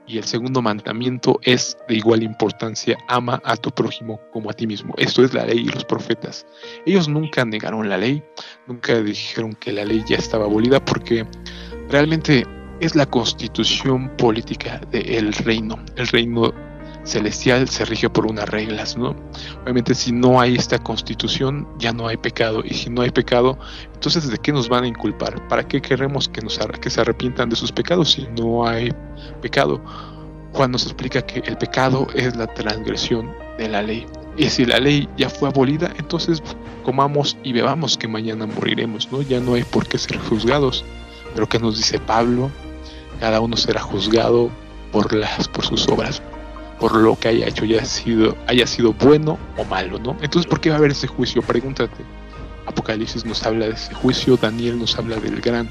Y 0.08 0.18
el 0.18 0.24
segundo 0.24 0.60
mandamiento 0.60 1.38
es 1.42 1.76
de 1.88 1.94
igual 1.94 2.24
importancia, 2.24 2.98
ama 3.06 3.40
a 3.44 3.56
tu 3.56 3.70
prójimo 3.70 4.20
como 4.32 4.50
a 4.50 4.52
ti 4.52 4.66
mismo. 4.66 4.92
Esto 4.98 5.22
es 5.24 5.32
la 5.34 5.46
ley 5.46 5.60
y 5.60 5.68
los 5.68 5.84
profetas. 5.84 6.44
Ellos 6.84 7.08
nunca 7.08 7.44
negaron 7.44 7.88
la 7.88 7.96
ley, 7.96 8.24
nunca 8.66 9.00
dijeron 9.00 9.54
que 9.54 9.72
la 9.72 9.84
ley 9.84 10.02
ya 10.08 10.16
estaba 10.16 10.46
abolida 10.46 10.84
porque 10.84 11.24
realmente 11.88 12.44
es 12.80 12.96
la 12.96 13.06
constitución 13.06 14.10
política 14.16 14.80
del 14.90 15.32
reino. 15.32 15.78
El 15.94 16.08
reino 16.08 16.52
celestial 17.04 17.68
se 17.68 17.84
rige 17.84 18.08
por 18.08 18.26
unas 18.26 18.48
reglas, 18.48 18.96
¿no? 18.96 19.14
Obviamente 19.62 19.94
si 19.94 20.12
no 20.12 20.40
hay 20.40 20.54
esta 20.54 20.78
constitución, 20.78 21.66
ya 21.78 21.92
no 21.92 22.06
hay 22.08 22.16
pecado. 22.16 22.62
Y 22.64 22.74
si 22.74 22.90
no 22.90 23.02
hay 23.02 23.10
pecado, 23.10 23.58
entonces 23.94 24.28
¿de 24.28 24.38
qué 24.38 24.52
nos 24.52 24.68
van 24.68 24.84
a 24.84 24.86
inculpar? 24.86 25.46
¿Para 25.48 25.66
qué 25.66 25.80
queremos 25.80 26.28
que, 26.28 26.40
nos, 26.40 26.58
que 26.80 26.90
se 26.90 27.00
arrepientan 27.00 27.48
de 27.48 27.56
sus 27.56 27.72
pecados 27.72 28.12
si 28.12 28.28
no 28.38 28.66
hay 28.66 28.92
pecado? 29.40 29.80
Juan 30.52 30.70
nos 30.70 30.84
explica 30.84 31.22
que 31.22 31.40
el 31.40 31.56
pecado 31.56 32.06
es 32.14 32.36
la 32.36 32.46
transgresión 32.46 33.32
de 33.58 33.68
la 33.68 33.82
ley. 33.82 34.06
Y 34.36 34.48
si 34.48 34.64
la 34.64 34.78
ley 34.78 35.08
ya 35.16 35.28
fue 35.28 35.48
abolida, 35.48 35.92
entonces 35.98 36.42
comamos 36.84 37.36
y 37.42 37.52
bebamos 37.52 37.96
que 37.96 38.08
mañana 38.08 38.46
moriremos, 38.46 39.10
¿no? 39.10 39.22
Ya 39.22 39.40
no 39.40 39.54
hay 39.54 39.64
por 39.64 39.86
qué 39.86 39.98
ser 39.98 40.18
juzgados. 40.18 40.84
Pero 41.34 41.48
¿qué 41.48 41.58
nos 41.58 41.76
dice 41.76 41.98
Pablo? 41.98 42.50
Cada 43.20 43.40
uno 43.40 43.56
será 43.56 43.80
juzgado 43.80 44.50
por, 44.90 45.12
las, 45.14 45.48
por 45.48 45.64
sus 45.64 45.88
obras 45.88 46.22
por 46.82 46.96
lo 46.96 47.16
que 47.16 47.28
haya 47.28 47.46
hecho, 47.46 47.62
haya 47.62 47.84
sido, 47.84 48.36
haya 48.48 48.66
sido 48.66 48.92
bueno 48.92 49.38
o 49.56 49.64
malo, 49.64 50.00
¿no? 50.00 50.16
Entonces, 50.20 50.50
¿por 50.50 50.60
qué 50.60 50.68
va 50.68 50.74
a 50.74 50.78
haber 50.78 50.90
ese 50.90 51.06
juicio? 51.06 51.40
Pregúntate. 51.40 52.02
Apocalipsis 52.66 53.24
nos 53.24 53.46
habla 53.46 53.66
de 53.66 53.74
ese 53.74 53.94
juicio, 53.94 54.36
Daniel 54.36 54.80
nos 54.80 54.98
habla 54.98 55.14
del 55.20 55.40
gran 55.40 55.70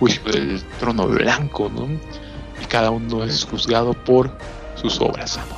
juicio 0.00 0.20
del 0.24 0.60
trono 0.80 1.06
blanco, 1.06 1.70
¿no? 1.72 1.86
Y 2.60 2.66
cada 2.66 2.90
uno 2.90 3.22
es 3.22 3.44
juzgado 3.44 3.92
por 3.92 4.36
sus 4.74 5.00
obras, 5.00 5.38
¿no? 5.48 5.56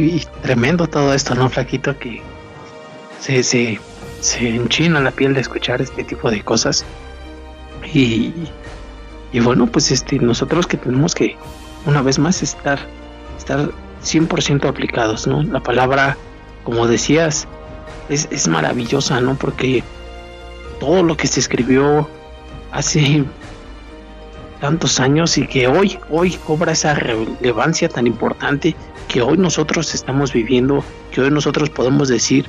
Y, 0.00 0.24
tremendo 0.42 0.86
todo 0.86 1.12
esto, 1.12 1.34
¿no, 1.34 1.50
Flaquito? 1.50 1.98
Que 1.98 2.22
se, 3.18 3.42
se, 3.42 3.80
se 4.20 4.48
enchina 4.48 5.00
la 5.00 5.10
piel 5.10 5.34
de 5.34 5.40
escuchar 5.40 5.82
este 5.82 6.04
tipo 6.04 6.30
de 6.30 6.44
cosas. 6.44 6.84
Y, 7.92 8.32
y 9.32 9.40
bueno, 9.40 9.66
pues 9.66 9.90
este, 9.90 10.20
nosotros 10.20 10.68
que 10.68 10.76
tenemos 10.76 11.16
que 11.16 11.36
una 11.86 12.02
vez 12.02 12.18
más 12.18 12.42
estar, 12.42 12.78
estar 13.38 13.70
100% 14.02 14.68
aplicados, 14.68 15.26
¿no? 15.26 15.42
La 15.42 15.60
palabra, 15.60 16.16
como 16.64 16.86
decías, 16.86 17.46
es, 18.08 18.28
es 18.30 18.48
maravillosa, 18.48 19.20
¿no? 19.20 19.36
Porque 19.36 19.82
todo 20.78 21.02
lo 21.02 21.16
que 21.16 21.26
se 21.26 21.40
escribió 21.40 22.08
hace 22.72 23.24
tantos 24.60 25.00
años 25.00 25.38
y 25.38 25.46
que 25.46 25.68
hoy, 25.68 25.98
hoy 26.10 26.32
cobra 26.32 26.72
esa 26.72 26.94
relevancia 26.94 27.88
tan 27.88 28.06
importante 28.06 28.76
que 29.08 29.22
hoy 29.22 29.38
nosotros 29.38 29.94
estamos 29.94 30.32
viviendo, 30.32 30.84
que 31.10 31.20
hoy 31.20 31.30
nosotros 31.30 31.70
podemos 31.70 32.08
decir 32.08 32.46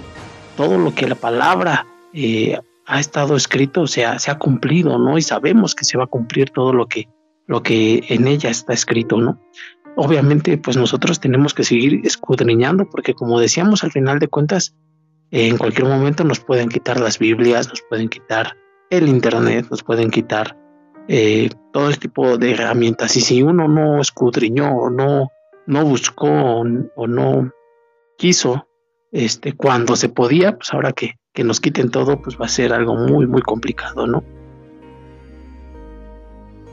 todo 0.58 0.78
lo 0.78 0.94
que 0.94 1.08
la 1.08 1.16
palabra 1.16 1.88
eh, 2.14 2.60
ha 2.86 3.00
estado 3.00 3.36
escrito, 3.36 3.82
o 3.82 3.88
sea, 3.88 4.20
se 4.20 4.32
ha 4.32 4.38
cumplido, 4.38 5.00
¿no? 5.00 5.18
Y 5.18 5.22
sabemos 5.22 5.74
que 5.74 5.86
se 5.86 5.98
va 5.98 6.04
a 6.04 6.08
cumplir 6.08 6.50
todo 6.50 6.74
lo 6.74 6.88
que 6.88 7.08
lo 7.48 7.64
que 7.64 8.04
en 8.10 8.28
ella 8.28 8.50
está 8.50 8.74
escrito, 8.74 9.18
¿no? 9.18 9.40
Obviamente, 9.96 10.58
pues 10.58 10.78
nosotros 10.78 11.20
tenemos 11.20 11.54
que 11.54 11.64
seguir 11.64 12.02
escudriñando 12.06 12.90
porque 12.90 13.14
como 13.14 13.40
decíamos 13.40 13.84
al 13.84 13.92
final 13.92 14.20
de 14.20 14.30
cuentas, 14.30 14.76
en 15.32 15.58
cualquier 15.58 15.88
momento 15.88 16.24
nos 16.24 16.40
pueden 16.40 16.70
quitar 16.70 17.00
las 17.00 17.20
Biblias, 17.20 17.70
nos 17.70 17.82
pueden 17.90 18.10
quitar 18.10 18.56
el 18.90 19.08
Internet, 19.08 19.68
nos 19.70 19.84
pueden 19.84 20.12
quitar 20.12 20.58
eh, 21.08 21.50
todo 21.72 21.90
este 21.90 22.08
tipo 22.08 22.38
de 22.38 22.52
herramientas. 22.52 23.16
Y 23.18 23.22
si 23.22 23.42
uno 23.42 23.68
no 23.68 24.02
escudriñó 24.02 24.72
o 24.76 24.90
no, 24.90 25.30
no 25.66 25.86
buscó 25.86 26.30
o, 26.96 27.08
no 27.08 27.52
quiso 28.18 28.68
este, 29.12 29.54
cuando 29.54 29.96
se 29.96 30.10
podía, 30.10 30.58
pues 30.58 30.74
ahora 30.74 30.92
que, 30.92 31.16
que 31.34 31.44
nos 31.44 31.60
quiten 31.60 31.90
todo, 31.90 32.22
pues 32.22 32.40
va 32.40 32.46
a 32.46 32.50
ser 32.50 32.74
algo 32.74 32.96
muy, 32.96 33.26
muy 33.28 33.42
complicado, 33.42 34.08
¿no? 34.08 34.24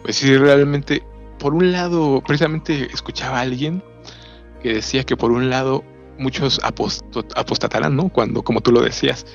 Pues 0.08 0.16
sí, 0.16 0.38
realmente, 0.38 1.02
por 1.38 1.52
un 1.52 1.70
lado, 1.70 2.22
precisamente 2.26 2.88
escuchaba 2.94 3.40
a 3.40 3.42
alguien 3.42 3.82
que 4.62 4.72
decía 4.72 5.04
que 5.04 5.18
por 5.18 5.30
un 5.30 5.50
lado 5.50 5.84
muchos 6.18 6.58
apostatarán, 6.64 7.94
¿no? 7.94 8.08
Cuando, 8.08 8.42
como 8.42 8.62
tú 8.62 8.72
lo 8.72 8.80
decías, 8.80 9.26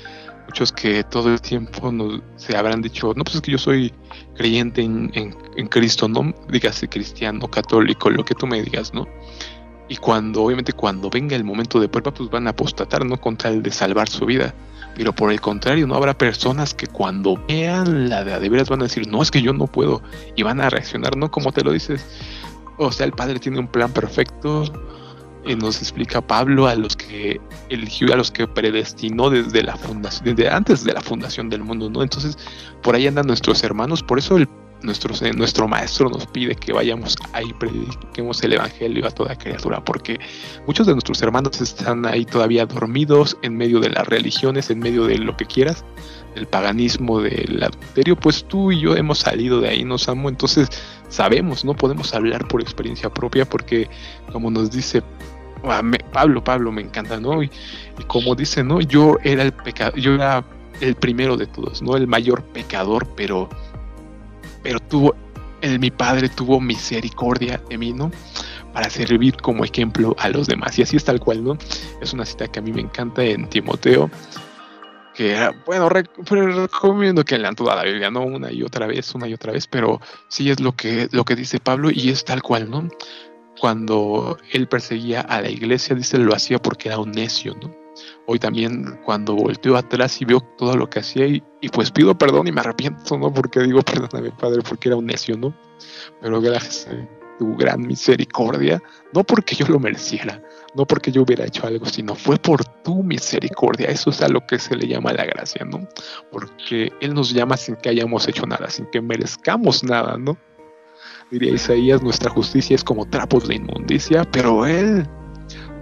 muchos 0.47 0.71
que 0.71 1.03
todo 1.03 1.31
el 1.31 1.39
tiempo 1.41 1.93
se 2.37 2.57
habrán 2.57 2.81
dicho, 2.81 3.13
no, 3.15 3.23
pues 3.23 3.35
es 3.35 3.41
que 3.41 3.51
yo 3.51 3.59
soy 3.59 3.93
creyente 4.35 4.81
en, 4.81 5.11
en, 5.13 5.67
Cristo, 5.67 6.07
no 6.07 6.33
digas 6.49 6.83
cristiano, 6.89 7.47
católico, 7.47 8.09
lo 8.09 8.25
que 8.25 8.33
tú 8.33 8.47
me 8.47 8.63
digas, 8.63 8.95
¿no? 8.95 9.07
Y 9.89 9.97
cuando, 9.97 10.41
obviamente, 10.41 10.73
cuando 10.73 11.07
venga 11.11 11.35
el 11.35 11.43
momento 11.43 11.79
de 11.79 11.87
prueba, 11.87 12.11
pues 12.11 12.31
van 12.31 12.47
a 12.47 12.49
apostatar, 12.49 13.05
¿no? 13.05 13.21
Con 13.21 13.37
tal 13.37 13.61
de 13.61 13.69
salvar 13.69 14.09
su 14.09 14.25
vida. 14.25 14.55
Pero 14.95 15.13
por 15.13 15.31
el 15.31 15.41
contrario, 15.41 15.87
no 15.87 15.95
habrá 15.95 16.17
personas 16.17 16.73
que 16.73 16.87
cuando 16.87 17.43
vean 17.47 18.09
la 18.09 18.23
de, 18.23 18.39
de 18.39 18.63
van 18.63 18.81
a 18.81 18.83
decir, 18.83 19.07
no, 19.07 19.21
es 19.21 19.31
que 19.31 19.41
yo 19.41 19.53
no 19.53 19.67
puedo. 19.67 20.01
Y 20.35 20.43
van 20.43 20.61
a 20.61 20.69
reaccionar, 20.69 21.17
¿no? 21.17 21.31
Como 21.31 21.51
te 21.51 21.63
lo 21.63 21.71
dices. 21.71 22.05
O 22.77 22.91
sea, 22.91 23.05
el 23.05 23.11
Padre 23.11 23.39
tiene 23.39 23.59
un 23.59 23.67
plan 23.67 23.91
perfecto 23.91 24.63
y 25.45 25.55
nos 25.55 25.79
explica 25.79 26.21
Pablo 26.21 26.67
a 26.67 26.75
los 26.75 26.95
que 26.95 27.39
eligió, 27.69 28.13
a 28.13 28.17
los 28.17 28.31
que 28.31 28.47
predestinó 28.47 29.29
desde 29.29 29.63
la 29.63 29.75
fundación, 29.75 30.35
desde 30.35 30.49
antes 30.49 30.83
de 30.83 30.93
la 30.93 31.01
fundación 31.01 31.49
del 31.49 31.63
mundo, 31.63 31.89
¿no? 31.89 32.01
Entonces, 32.01 32.37
por 32.81 32.95
ahí 32.95 33.07
andan 33.07 33.27
nuestros 33.27 33.63
hermanos, 33.63 34.03
por 34.03 34.19
eso 34.19 34.37
el, 34.37 34.47
nuestro, 34.83 35.13
nuestro 35.35 35.67
maestro 35.67 36.09
nos 36.09 36.25
pide 36.27 36.55
que 36.55 36.73
vayamos 36.73 37.15
ahí, 37.33 37.51
prediquemos 37.53 38.43
el 38.43 38.53
evangelio 38.53 39.07
a 39.07 39.11
toda 39.11 39.37
criatura, 39.37 39.83
porque 39.83 40.19
muchos 40.67 40.87
de 40.87 40.93
nuestros 40.93 41.21
hermanos 41.21 41.59
están 41.61 42.05
ahí 42.05 42.25
todavía 42.25 42.65
dormidos 42.65 43.37
en 43.41 43.57
medio 43.57 43.79
de 43.79 43.89
las 43.89 44.07
religiones, 44.07 44.69
en 44.69 44.79
medio 44.79 45.05
de 45.05 45.17
lo 45.17 45.35
que 45.37 45.45
quieras, 45.45 45.83
del 46.35 46.47
paganismo, 46.47 47.21
del 47.21 47.63
adulterio, 47.63 48.15
pues 48.15 48.45
tú 48.45 48.71
y 48.71 48.81
yo 48.81 48.95
hemos 48.95 49.19
salido 49.19 49.61
de 49.61 49.69
ahí, 49.69 49.83
nos 49.83 50.07
amo, 50.09 50.29
entonces 50.29 50.69
sabemos, 51.09 51.63
no 51.63 51.75
podemos 51.75 52.13
hablar 52.13 52.47
por 52.47 52.61
experiencia 52.61 53.09
propia, 53.09 53.45
porque 53.45 53.89
como 54.31 54.49
nos 54.49 54.71
dice 54.71 55.03
Ah, 55.63 55.81
Pablo, 56.11 56.43
Pablo 56.43 56.71
me 56.71 56.81
encanta, 56.81 57.19
¿no? 57.19 57.41
Y, 57.41 57.49
como 58.07 58.35
dice, 58.35 58.63
¿no? 58.63 58.81
Yo 58.81 59.17
era 59.23 59.43
el 59.43 59.53
pecado, 59.53 59.95
yo 59.95 60.13
era 60.13 60.43
el 60.81 60.95
primero 60.95 61.37
de 61.37 61.47
todos, 61.47 61.81
¿no? 61.81 61.95
El 61.95 62.07
mayor 62.07 62.43
pecador, 62.43 63.07
pero, 63.15 63.49
pero 64.63 64.79
tuvo, 64.79 65.15
el, 65.61 65.79
mi 65.79 65.91
padre 65.91 66.29
tuvo 66.29 66.59
misericordia 66.59 67.61
de 67.69 67.77
mí, 67.77 67.93
¿no? 67.93 68.11
Para 68.73 68.89
servir 68.89 69.37
como 69.37 69.63
ejemplo 69.63 70.15
a 70.17 70.29
los 70.29 70.47
demás. 70.47 70.79
Y 70.79 70.83
así 70.83 70.97
es 70.97 71.03
tal 71.03 71.19
cual, 71.19 71.43
¿no? 71.43 71.57
Es 72.01 72.13
una 72.13 72.25
cita 72.25 72.47
que 72.47 72.59
a 72.59 72.61
mí 72.61 72.71
me 72.71 72.81
encanta 72.81 73.23
en 73.23 73.47
Timoteo, 73.47 74.09
que, 75.13 75.51
bueno, 75.67 75.89
recomiendo 75.89 77.23
que 77.23 77.37
lean 77.37 77.55
toda 77.55 77.75
la 77.75 77.83
Biblia, 77.83 78.09
¿no? 78.09 78.21
Una 78.21 78.51
y 78.51 78.63
otra 78.63 78.87
vez, 78.87 79.13
una 79.13 79.27
y 79.27 79.33
otra 79.33 79.51
vez, 79.51 79.67
pero 79.67 80.01
sí 80.27 80.49
es 80.49 80.59
lo 80.59 80.75
que, 80.75 81.07
lo 81.11 81.23
que 81.23 81.35
dice 81.35 81.59
Pablo 81.59 81.91
y 81.91 82.09
es 82.09 82.25
tal 82.25 82.41
cual, 82.41 82.69
¿no? 82.69 82.89
cuando 83.59 84.37
él 84.51 84.67
perseguía 84.67 85.21
a 85.21 85.41
la 85.41 85.49
iglesia, 85.49 85.95
dice, 85.95 86.17
lo 86.17 86.35
hacía 86.35 86.59
porque 86.59 86.89
era 86.89 86.97
un 86.99 87.11
necio, 87.11 87.55
¿no? 87.61 87.82
Hoy 88.25 88.39
también 88.39 88.99
cuando 89.05 89.35
volteó 89.35 89.75
atrás 89.77 90.21
y 90.21 90.25
vio 90.25 90.39
todo 90.39 90.75
lo 90.75 90.89
que 90.89 90.99
hacía 90.99 91.27
y, 91.27 91.41
pues 91.71 91.91
pido 91.91 92.17
perdón 92.17 92.47
y 92.47 92.51
me 92.51 92.61
arrepiento, 92.61 93.17
¿no? 93.17 93.33
Porque 93.33 93.61
digo, 93.61 93.81
perdóname, 93.83 94.31
Padre, 94.31 94.61
porque 94.67 94.89
era 94.89 94.95
un 94.95 95.05
necio, 95.05 95.37
¿no? 95.37 95.53
Pero 96.21 96.41
gracias 96.41 96.87
a 96.87 97.37
tu 97.37 97.55
gran 97.55 97.81
misericordia, 97.81 98.81
no 99.13 99.23
porque 99.23 99.55
yo 99.55 99.65
lo 99.67 99.79
mereciera, 99.79 100.41
no 100.75 100.85
porque 100.85 101.11
yo 101.11 101.23
hubiera 101.23 101.45
hecho 101.45 101.65
algo, 101.65 101.85
sino 101.85 102.15
fue 102.15 102.37
por 102.37 102.63
tu 102.83 103.03
misericordia. 103.03 103.87
Eso 103.87 104.11
es 104.11 104.21
a 104.21 104.27
lo 104.27 104.45
que 104.45 104.59
se 104.59 104.75
le 104.75 104.87
llama 104.87 105.13
la 105.13 105.25
gracia, 105.25 105.65
¿no? 105.65 105.87
Porque 106.31 106.91
Él 107.01 107.13
nos 107.13 107.33
llama 107.33 107.57
sin 107.57 107.75
que 107.75 107.89
hayamos 107.89 108.27
hecho 108.27 108.45
nada, 108.45 108.69
sin 108.69 108.85
que 108.91 109.01
merezcamos 109.01 109.83
nada, 109.83 110.17
¿no? 110.17 110.37
diría 111.31 111.53
Isaías, 111.53 112.03
nuestra 112.03 112.29
justicia 112.29 112.75
es 112.75 112.83
como 112.83 113.09
trapos 113.09 113.47
de 113.47 113.55
inmundicia, 113.55 114.23
pero 114.31 114.67
Él 114.67 115.07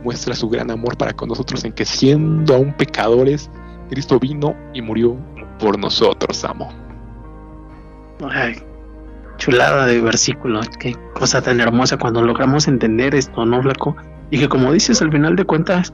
muestra 0.04 0.36
su 0.36 0.50
gran 0.50 0.72
amor 0.72 0.98
para 0.98 1.14
con 1.14 1.30
nosotros 1.30 1.64
en 1.66 1.74
que 1.74 1.86
siendo 1.86 2.56
aún 2.56 2.74
pecadores, 2.74 3.50
Cristo 3.90 4.20
vino 4.20 4.56
y 4.74 4.82
murió 4.82 5.18
por 5.60 5.78
nosotros, 5.78 6.44
amo. 6.44 6.72
Chulada 9.38 9.86
de 9.86 10.02
versículo, 10.02 10.62
qué 10.80 10.96
cosa 11.14 11.42
tan 11.42 11.60
hermosa 11.60 11.98
cuando 11.98 12.22
logramos 12.22 12.68
entender 12.68 13.16
esto, 13.16 13.46
¿no, 13.46 13.62
Flaco? 13.62 13.96
Y 14.30 14.40
que 14.40 14.48
como 14.48 14.72
dices, 14.72 15.02
al 15.02 15.12
final 15.12 15.36
de 15.36 15.46
cuentas, 15.46 15.94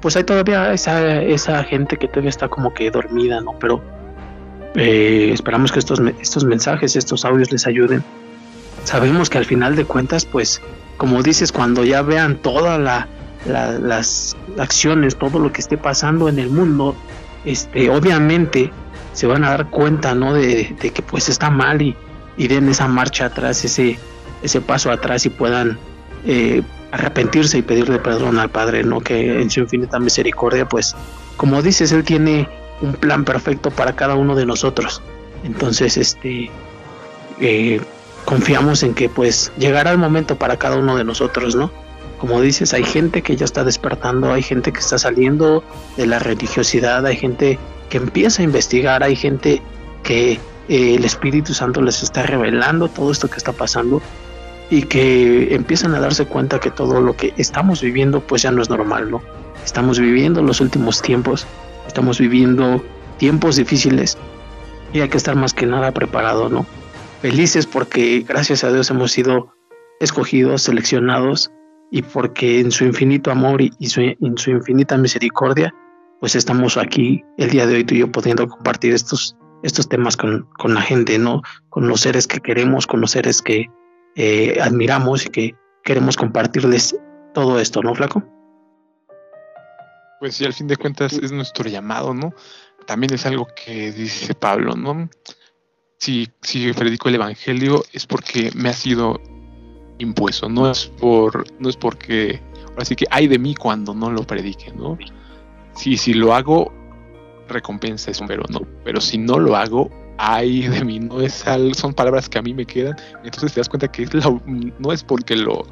pues 0.00 0.16
hay 0.16 0.24
todavía 0.24 0.72
esa, 0.72 1.22
esa 1.22 1.62
gente 1.64 1.96
que 1.96 2.08
todavía 2.08 2.30
está 2.30 2.48
como 2.48 2.72
que 2.72 2.90
dormida, 2.90 3.40
¿no? 3.40 3.52
Pero 3.58 3.82
eh, 4.74 5.30
esperamos 5.32 5.72
que 5.72 5.78
estos, 5.78 6.00
estos 6.20 6.44
mensajes, 6.44 6.96
estos 6.96 7.24
audios 7.24 7.52
les 7.52 7.66
ayuden 7.66 8.02
sabemos 8.86 9.28
que 9.28 9.38
al 9.38 9.44
final 9.44 9.76
de 9.76 9.84
cuentas, 9.84 10.24
pues, 10.24 10.62
como 10.96 11.22
dices, 11.22 11.52
cuando 11.52 11.84
ya 11.84 12.02
vean 12.02 12.36
las 13.46 14.36
acciones, 14.58 15.16
todo 15.16 15.38
lo 15.38 15.52
que 15.52 15.60
esté 15.60 15.78
pasando 15.78 16.28
en 16.28 16.38
el 16.38 16.50
mundo, 16.50 16.96
este, 17.44 17.90
obviamente 17.90 18.72
se 19.12 19.26
van 19.26 19.44
a 19.44 19.50
dar 19.50 19.70
cuenta, 19.70 20.14
¿no? 20.14 20.34
De, 20.34 20.74
que 20.76 21.02
pues 21.02 21.28
está 21.28 21.50
mal 21.50 21.80
y, 21.80 21.96
y, 22.36 22.48
den 22.48 22.68
esa 22.68 22.88
marcha 22.88 23.26
atrás, 23.26 23.64
ese, 23.64 23.98
ese 24.42 24.60
paso 24.60 24.90
atrás 24.90 25.24
y 25.26 25.30
puedan 25.30 25.78
eh, 26.26 26.62
arrepentirse 26.92 27.58
y 27.58 27.62
pedirle 27.62 27.98
perdón 27.98 28.38
al 28.38 28.50
Padre, 28.50 28.82
¿no? 28.82 29.00
Que 29.00 29.40
en 29.40 29.50
su 29.50 29.60
infinita 29.60 29.98
misericordia, 29.98 30.68
pues, 30.68 30.94
como 31.36 31.62
dices, 31.62 31.92
Él 31.92 32.04
tiene 32.04 32.48
un 32.80 32.92
plan 32.94 33.24
perfecto 33.24 33.70
para 33.70 33.94
cada 33.94 34.14
uno 34.14 34.34
de 34.34 34.44
nosotros. 34.44 35.00
Entonces, 35.44 35.96
este, 35.96 36.50
eh, 37.40 37.80
confiamos 38.24 38.82
en 38.82 38.92
que 38.92 39.08
pues 39.08 39.52
llegará 39.56 39.92
el 39.92 39.98
momento 39.98 40.36
para 40.36 40.58
cada 40.58 40.76
uno 40.76 40.96
de 40.96 41.04
nosotros, 41.04 41.54
¿no? 41.54 41.70
Como 42.18 42.40
dices, 42.40 42.72
hay 42.72 42.84
gente 42.84 43.22
que 43.22 43.36
ya 43.36 43.44
está 43.44 43.64
despertando, 43.64 44.32
hay 44.32 44.42
gente 44.42 44.72
que 44.72 44.80
está 44.80 44.98
saliendo 44.98 45.62
de 45.96 46.06
la 46.06 46.18
religiosidad, 46.18 47.04
hay 47.04 47.16
gente 47.16 47.58
que 47.90 47.98
empieza 47.98 48.42
a 48.42 48.44
investigar, 48.44 49.02
hay 49.02 49.16
gente 49.16 49.62
que 50.02 50.32
eh, 50.68 50.94
el 50.94 51.04
Espíritu 51.04 51.52
Santo 51.52 51.82
les 51.82 52.02
está 52.02 52.22
revelando 52.22 52.88
todo 52.88 53.12
esto 53.12 53.28
que 53.28 53.36
está 53.36 53.52
pasando 53.52 54.00
y 54.70 54.82
que 54.82 55.54
empiezan 55.54 55.94
a 55.94 56.00
darse 56.00 56.26
cuenta 56.26 56.58
que 56.58 56.70
todo 56.70 57.00
lo 57.00 57.16
que 57.16 57.34
estamos 57.36 57.82
viviendo 57.82 58.20
pues 58.20 58.42
ya 58.42 58.50
no 58.50 58.62
es 58.62 58.70
normal, 58.70 59.10
¿no? 59.10 59.22
Estamos 59.64 59.98
viviendo 59.98 60.42
los 60.42 60.60
últimos 60.60 61.02
tiempos, 61.02 61.46
estamos 61.86 62.18
viviendo 62.18 62.82
tiempos 63.18 63.56
difíciles 63.56 64.16
y 64.92 65.00
hay 65.00 65.08
que 65.08 65.16
estar 65.16 65.36
más 65.36 65.52
que 65.52 65.66
nada 65.66 65.92
preparado, 65.92 66.48
¿no? 66.48 66.66
felices 67.20 67.66
porque 67.66 68.24
gracias 68.26 68.64
a 68.64 68.72
Dios 68.72 68.90
hemos 68.90 69.12
sido 69.12 69.52
escogidos, 70.00 70.62
seleccionados 70.62 71.50
y 71.90 72.02
porque 72.02 72.60
en 72.60 72.70
su 72.70 72.84
infinito 72.84 73.30
amor 73.30 73.62
y, 73.62 73.70
en 73.78 74.38
su 74.38 74.50
infinita 74.50 74.96
misericordia, 74.96 75.74
pues 76.20 76.34
estamos 76.34 76.76
aquí 76.76 77.22
el 77.38 77.50
día 77.50 77.66
de 77.66 77.76
hoy 77.76 77.84
tú 77.84 77.94
y 77.94 77.98
yo 77.98 78.10
pudiendo 78.10 78.48
compartir 78.48 78.92
estos, 78.92 79.36
estos 79.62 79.88
temas 79.88 80.16
con, 80.16 80.48
la 80.64 80.80
gente, 80.80 81.18
¿no? 81.18 81.42
Con 81.68 81.88
los 81.88 82.00
seres 82.00 82.26
que 82.26 82.40
queremos, 82.40 82.86
con 82.86 83.00
los 83.00 83.12
seres 83.12 83.42
que 83.42 83.66
eh, 84.16 84.58
admiramos 84.60 85.26
y 85.26 85.28
que 85.28 85.54
queremos 85.84 86.16
compartirles 86.16 86.96
todo 87.34 87.60
esto, 87.60 87.82
¿no, 87.82 87.94
Flaco? 87.94 88.22
Pues 90.20 90.36
sí, 90.36 90.44
al 90.44 90.54
fin 90.54 90.66
de 90.66 90.76
cuentas 90.76 91.12
es 91.12 91.30
nuestro 91.30 91.68
llamado, 91.68 92.14
¿no? 92.14 92.32
También 92.86 93.12
es 93.12 93.26
algo 93.26 93.46
que 93.54 93.92
dice 93.92 94.34
Pablo, 94.34 94.74
¿no? 94.74 95.08
si, 95.98 96.28
si 96.42 96.72
predico 96.72 97.08
el 97.08 97.16
evangelio 97.16 97.84
es 97.92 98.06
porque 98.06 98.50
me 98.54 98.68
ha 98.68 98.72
sido 98.72 99.20
impuesto, 99.98 100.48
no 100.48 100.70
es 100.70 100.86
por, 100.86 101.44
no 101.60 101.68
es 101.68 101.76
porque, 101.76 102.40
así 102.76 102.94
que 102.96 103.06
hay 103.10 103.28
de 103.28 103.38
mí 103.38 103.54
cuando 103.54 103.94
no 103.94 104.10
lo 104.10 104.22
predique, 104.22 104.72
¿no? 104.72 104.98
Si, 105.74 105.96
si 105.96 106.14
lo 106.14 106.34
hago, 106.34 106.72
recompensa 107.48 108.10
eso, 108.10 108.24
pero 108.26 108.42
no, 108.50 108.60
pero 108.84 109.00
si 109.00 109.18
no 109.18 109.38
lo 109.38 109.56
hago, 109.56 109.90
hay 110.18 110.66
de 110.66 110.84
mí, 110.84 110.98
no 110.98 111.20
es 111.20 111.44
son 111.74 111.92
palabras 111.92 112.28
que 112.28 112.38
a 112.38 112.42
mí 112.42 112.54
me 112.54 112.64
quedan, 112.64 112.96
entonces 113.22 113.52
te 113.52 113.60
das 113.60 113.68
cuenta 113.68 113.88
que 113.88 114.08
no 114.78 114.92
es 114.92 115.04
porque 115.04 115.36
lo, 115.36 115.64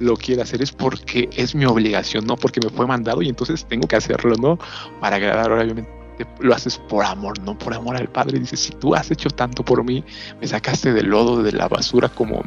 lo 0.00 0.16
quiera 0.16 0.42
hacer, 0.42 0.62
es 0.62 0.72
porque 0.72 1.30
es 1.36 1.54
mi 1.54 1.64
obligación, 1.64 2.26
no 2.26 2.36
porque 2.36 2.60
me 2.60 2.70
fue 2.70 2.86
mandado 2.86 3.22
y 3.22 3.28
entonces 3.28 3.64
tengo 3.66 3.86
que 3.86 3.96
hacerlo, 3.96 4.34
¿no? 4.36 4.58
Para 5.00 5.16
agradar 5.16 5.52
obviamente 5.52 6.02
lo 6.40 6.54
haces 6.54 6.78
por 6.78 7.04
amor, 7.04 7.38
no 7.40 7.58
por 7.58 7.74
amor 7.74 7.96
al 7.96 8.08
Padre. 8.08 8.38
Dice, 8.38 8.56
si 8.56 8.72
tú 8.74 8.94
has 8.94 9.10
hecho 9.10 9.30
tanto 9.30 9.64
por 9.64 9.84
mí, 9.84 10.04
me 10.40 10.46
sacaste 10.46 10.92
del 10.92 11.06
lodo, 11.06 11.42
de 11.42 11.52
la 11.52 11.68
basura, 11.68 12.08
como 12.08 12.42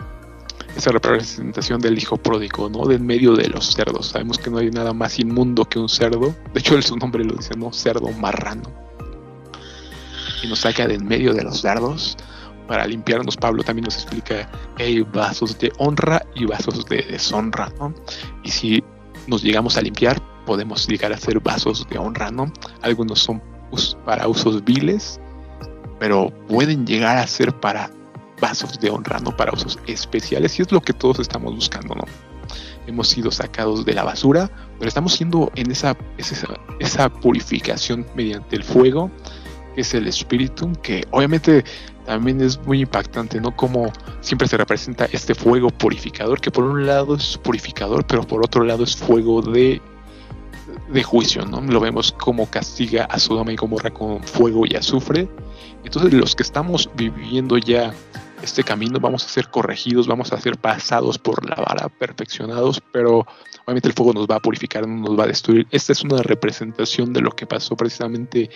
esa 0.76 0.92
representación 0.92 1.80
del 1.80 1.98
hijo 1.98 2.18
pródigo, 2.18 2.70
¿no? 2.70 2.86
De 2.86 2.96
en 2.96 3.06
medio 3.06 3.34
de 3.34 3.48
los 3.48 3.74
cerdos. 3.74 4.08
Sabemos 4.08 4.38
que 4.38 4.50
no 4.50 4.58
hay 4.58 4.70
nada 4.70 4.94
más 4.94 5.20
inmundo 5.20 5.66
que 5.66 5.80
un 5.80 5.90
cerdo. 5.90 6.36
De 6.54 6.60
hecho, 6.60 6.80
su 6.82 6.98
nombre 6.98 7.24
lo 7.24 7.36
dice, 7.36 7.56
¿no? 7.58 7.72
Cerdo 7.72 8.12
marrano. 8.12 8.72
Y 10.44 10.48
nos 10.48 10.60
saca 10.60 10.88
de 10.88 10.96
en 10.96 11.08
medio 11.08 11.34
de 11.34 11.44
los 11.44 11.62
cerdos 11.62 12.18
para 12.68 12.86
limpiarnos. 12.86 13.38
Pablo 13.38 13.64
también 13.64 13.86
nos 13.86 13.96
explica 13.96 14.50
hay 14.78 15.02
vasos 15.02 15.58
de 15.60 15.72
honra 15.78 16.22
y 16.36 16.46
vasos 16.46 16.86
de 16.86 16.98
deshonra, 17.04 17.72
¿no? 17.80 17.94
Y 18.44 18.52
si 18.52 18.84
nos 19.28 19.44
llegamos 19.44 19.78
a 19.78 19.82
limpiar, 19.82 20.22
podemos 20.46 20.88
llegar 20.88 21.14
a 21.14 21.18
ser 21.18 21.40
vasos 21.40 21.88
de 21.90 21.98
honra, 21.98 22.32
¿no? 22.32 22.52
Algunos 22.82 23.20
son 23.20 23.42
para 24.06 24.28
usos 24.28 24.64
viles, 24.64 25.20
pero 26.00 26.32
pueden 26.48 26.86
llegar 26.86 27.18
a 27.18 27.28
ser 27.28 27.54
para 27.60 27.90
vasos 28.46 28.80
de 28.80 28.92
honra, 28.92 29.20
no 29.20 29.36
para 29.36 29.52
usos 29.52 29.80
especiales, 29.88 30.60
y 30.60 30.62
es 30.62 30.72
lo 30.72 30.80
que 30.80 30.94
todos 30.94 31.20
estamos 31.20 31.56
buscando, 31.56 31.96
¿no? 31.96 32.04
Hemos 32.86 33.08
sido 33.10 33.32
sacados 33.32 33.84
de 33.86 33.94
la 33.94 34.04
basura, 34.04 34.52
pero 34.78 34.88
estamos 34.88 35.14
siendo 35.14 35.52
en 35.56 35.72
esa, 35.72 35.98
esa, 36.20 36.48
esa 36.80 37.10
purificación 37.10 38.06
mediante 38.16 38.56
el 38.56 38.64
fuego 38.64 39.10
que 39.74 39.82
es 39.82 39.94
el 39.94 40.08
espíritu, 40.08 40.72
que 40.84 41.04
obviamente 41.12 41.66
también 42.06 42.40
es 42.40 42.58
muy 42.66 42.82
impactante, 42.82 43.42
¿no? 43.42 43.54
Como 43.56 43.92
siempre 44.22 44.48
se 44.48 44.58
representa 44.58 45.06
este 45.12 45.34
fuego 45.34 45.70
purificador, 45.70 46.40
que 46.40 46.52
por 46.52 46.64
un 46.64 46.86
lado 46.86 47.16
es 47.16 47.38
purificador, 47.40 48.06
pero 48.06 48.22
por 48.22 48.46
otro 48.46 48.64
lado 48.64 48.84
es 48.84 48.96
fuego 48.96 49.42
de, 49.42 49.82
de 50.94 51.04
juicio, 51.04 51.46
¿no? 51.46 51.62
Lo 51.62 51.80
vemos 51.80 52.12
como 52.14 52.50
castiga 52.50 53.06
a 53.06 53.18
Sodoma 53.20 53.52
y 53.52 53.56
Gomorra 53.56 53.90
con 53.90 54.24
fuego 54.24 54.66
y 54.66 54.76
azufre. 54.76 55.28
Entonces 55.84 56.14
los 56.14 56.36
que 56.36 56.44
estamos 56.44 56.90
viviendo 56.96 57.58
ya 57.58 57.94
este 58.42 58.64
camino 58.64 59.00
vamos 59.00 59.26
a 59.26 59.30
ser 59.30 59.50
corregidos, 59.50 60.08
vamos 60.08 60.32
a 60.32 60.40
ser 60.40 60.58
pasados 60.58 61.18
por 61.18 61.48
la 61.50 61.56
vara, 61.56 61.90
perfeccionados, 61.90 62.82
pero 62.92 63.26
obviamente 63.66 63.88
el 63.88 63.94
fuego 63.94 64.14
nos 64.14 64.28
va 64.28 64.36
a 64.36 64.40
purificar, 64.40 64.88
no 64.88 65.10
nos 65.10 65.20
va 65.20 65.24
a 65.24 65.28
destruir. 65.28 65.68
Esta 65.72 65.94
es 65.94 66.04
una 66.04 66.22
representación 66.22 67.14
de 67.14 67.22
lo 67.22 67.32
que 67.32 67.48
pasó 67.48 67.76
precisamente 67.76 68.50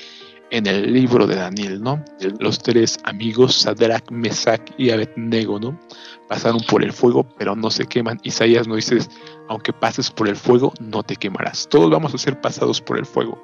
en 0.52 0.66
el 0.66 0.92
libro 0.92 1.28
de 1.28 1.36
Daniel, 1.36 1.82
¿no? 1.82 2.04
Los 2.40 2.60
tres 2.60 2.98
amigos, 3.04 3.56
Sadrach, 3.56 4.10
Mesach 4.12 4.62
y 4.78 4.90
Abednego, 4.90 5.60
¿no? 5.60 5.80
Pasaron 6.28 6.62
por 6.68 6.84
el 6.84 6.92
fuego, 6.92 7.28
pero 7.38 7.56
no 7.56 7.70
se 7.70 7.86
queman. 7.86 8.20
Isaías 8.24 8.68
nos 8.68 8.78
dice, 8.78 9.00
aunque 9.48 9.74
pases 9.74 10.10
por 10.12 10.28
el 10.28 10.36
fuego, 10.36 10.74
no 10.80 11.04
te 11.04 11.16
quemarás. 11.16 11.68
Todos 11.70 11.90
vamos 11.90 12.14
a 12.14 12.18
ser 12.18 12.40
pasados 12.42 12.82
por 12.82 12.98
el 12.98 13.06
fuego. 13.06 13.42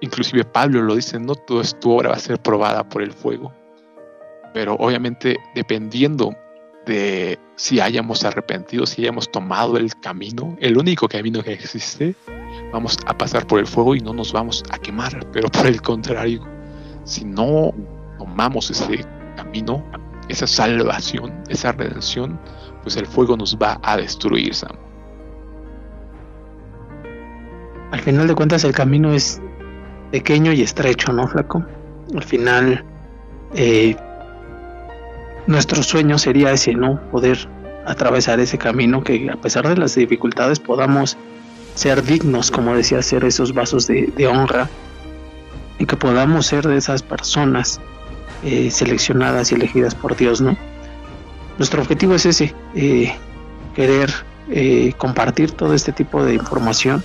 Inclusive 0.00 0.44
Pablo 0.44 0.82
lo 0.82 0.94
dice, 0.94 1.18
no 1.18 1.34
todo 1.34 1.62
tu 1.80 1.92
obra 1.92 2.10
va 2.10 2.16
a 2.16 2.20
ser 2.20 2.40
probada 2.42 2.86
por 2.88 3.02
el 3.02 3.12
fuego. 3.12 3.52
Pero 4.56 4.72
obviamente 4.76 5.36
dependiendo 5.54 6.34
de 6.86 7.38
si 7.56 7.78
hayamos 7.78 8.24
arrepentido, 8.24 8.86
si 8.86 9.02
hayamos 9.02 9.30
tomado 9.30 9.76
el 9.76 9.94
camino, 9.96 10.56
el 10.62 10.78
único 10.78 11.08
camino 11.08 11.42
que 11.42 11.52
existe, 11.52 12.14
vamos 12.72 12.96
a 13.04 13.12
pasar 13.18 13.46
por 13.46 13.58
el 13.58 13.66
fuego 13.66 13.94
y 13.94 14.00
no 14.00 14.14
nos 14.14 14.32
vamos 14.32 14.64
a 14.70 14.78
quemar. 14.78 15.26
Pero 15.30 15.50
por 15.50 15.66
el 15.66 15.82
contrario, 15.82 16.40
si 17.04 17.26
no 17.26 17.74
tomamos 18.16 18.70
ese 18.70 19.04
camino, 19.36 19.84
esa 20.30 20.46
salvación, 20.46 21.34
esa 21.50 21.72
redención, 21.72 22.40
pues 22.82 22.96
el 22.96 23.04
fuego 23.04 23.36
nos 23.36 23.58
va 23.58 23.78
a 23.82 23.98
destruir, 23.98 24.54
Sam. 24.54 24.74
Al 27.90 28.00
final 28.00 28.26
de 28.26 28.34
cuentas 28.34 28.64
el 28.64 28.72
camino 28.72 29.12
es 29.12 29.38
pequeño 30.12 30.50
y 30.54 30.62
estrecho, 30.62 31.12
¿no, 31.12 31.28
Flaco? 31.28 31.62
Al 32.14 32.24
final 32.24 32.82
eh, 33.54 33.94
nuestro 35.46 35.82
sueño 35.82 36.18
sería 36.18 36.52
ese, 36.52 36.74
¿no? 36.74 37.00
Poder 37.10 37.48
atravesar 37.86 38.40
ese 38.40 38.58
camino 38.58 39.02
que 39.02 39.30
a 39.30 39.36
pesar 39.36 39.68
de 39.68 39.76
las 39.76 39.94
dificultades 39.94 40.58
podamos 40.58 41.16
ser 41.74 42.02
dignos, 42.02 42.50
como 42.50 42.74
decía, 42.74 43.00
ser 43.02 43.24
esos 43.24 43.54
vasos 43.54 43.86
de, 43.86 44.26
honra 44.26 44.68
y 45.78 45.86
que 45.86 45.96
podamos 45.96 46.46
ser 46.46 46.66
de 46.66 46.78
esas 46.78 47.02
personas 47.02 47.80
eh, 48.42 48.70
seleccionadas 48.70 49.52
y 49.52 49.54
elegidas 49.54 49.94
por 49.94 50.16
Dios, 50.16 50.40
¿no? 50.40 50.56
Nuestro 51.58 51.82
objetivo 51.82 52.14
es 52.14 52.26
ese, 52.26 52.54
eh, 52.74 53.14
querer 53.74 54.12
eh, 54.50 54.94
compartir 54.96 55.52
todo 55.52 55.74
este 55.74 55.92
tipo 55.92 56.24
de 56.24 56.34
información 56.34 57.04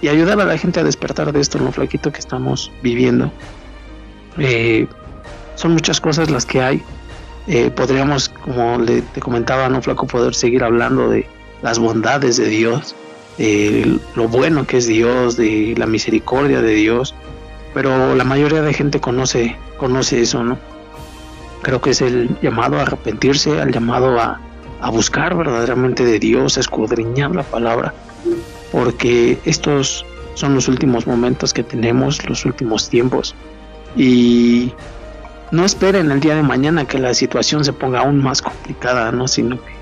y 0.00 0.08
ayudar 0.08 0.40
a 0.40 0.44
la 0.44 0.58
gente 0.58 0.80
a 0.80 0.84
despertar 0.84 1.32
de 1.32 1.40
esto, 1.40 1.58
lo 1.58 1.72
flaquito 1.72 2.12
que 2.12 2.20
estamos 2.20 2.70
viviendo. 2.82 3.32
son 5.56 5.72
muchas 5.72 6.00
cosas 6.00 6.30
las 6.30 6.44
que 6.44 6.62
hay, 6.62 6.82
eh, 7.46 7.70
podríamos, 7.70 8.28
como 8.28 8.78
le, 8.78 9.02
te 9.02 9.20
comentaba, 9.20 9.68
no 9.68 9.80
flaco, 9.80 10.06
poder 10.06 10.34
seguir 10.34 10.64
hablando 10.64 11.08
de 11.08 11.26
las 11.62 11.78
bondades 11.78 12.36
de 12.36 12.48
Dios, 12.48 12.94
de 13.38 13.98
lo 14.14 14.28
bueno 14.28 14.66
que 14.66 14.78
es 14.78 14.86
Dios, 14.86 15.36
de 15.36 15.74
la 15.76 15.86
misericordia 15.86 16.60
de 16.60 16.74
Dios, 16.74 17.14
pero 17.74 18.14
la 18.14 18.24
mayoría 18.24 18.62
de 18.62 18.72
gente 18.72 19.00
conoce, 19.00 19.56
conoce 19.76 20.22
eso, 20.22 20.42
¿no? 20.42 20.58
Creo 21.62 21.80
que 21.80 21.90
es 21.90 22.00
el 22.00 22.36
llamado 22.40 22.78
a 22.78 22.82
arrepentirse, 22.82 23.60
al 23.60 23.72
llamado 23.72 24.18
a, 24.20 24.40
a 24.80 24.90
buscar 24.90 25.36
verdaderamente 25.36 26.04
de 26.04 26.18
Dios, 26.18 26.56
a 26.56 26.60
escudriñar 26.60 27.34
la 27.34 27.42
palabra, 27.42 27.94
porque 28.72 29.38
estos 29.44 30.04
son 30.34 30.54
los 30.54 30.68
últimos 30.68 31.06
momentos 31.06 31.52
que 31.52 31.62
tenemos, 31.62 32.26
los 32.28 32.44
últimos 32.44 32.88
tiempos. 32.88 33.34
Y 33.96 34.72
no 35.52 35.64
esperen 35.64 36.10
el 36.10 36.20
día 36.20 36.34
de 36.34 36.42
mañana 36.42 36.86
que 36.86 36.98
la 36.98 37.14
situación 37.14 37.64
se 37.64 37.72
ponga 37.72 38.00
aún 38.00 38.22
más 38.22 38.42
complicada, 38.42 39.12
¿no? 39.12 39.28
Sino 39.28 39.62
que 39.62 39.72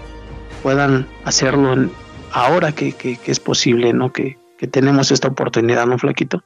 puedan 0.63 1.07
hacerlo 1.25 1.91
ahora 2.33 2.73
que, 2.73 3.19
es 3.25 3.41
posible, 3.41 3.93
¿no? 3.93 4.13
Que, 4.13 4.39
tenemos 4.71 5.11
esta 5.11 5.29
oportunidad, 5.29 5.87
¿no, 5.87 5.99
Flaquito? 5.99 6.43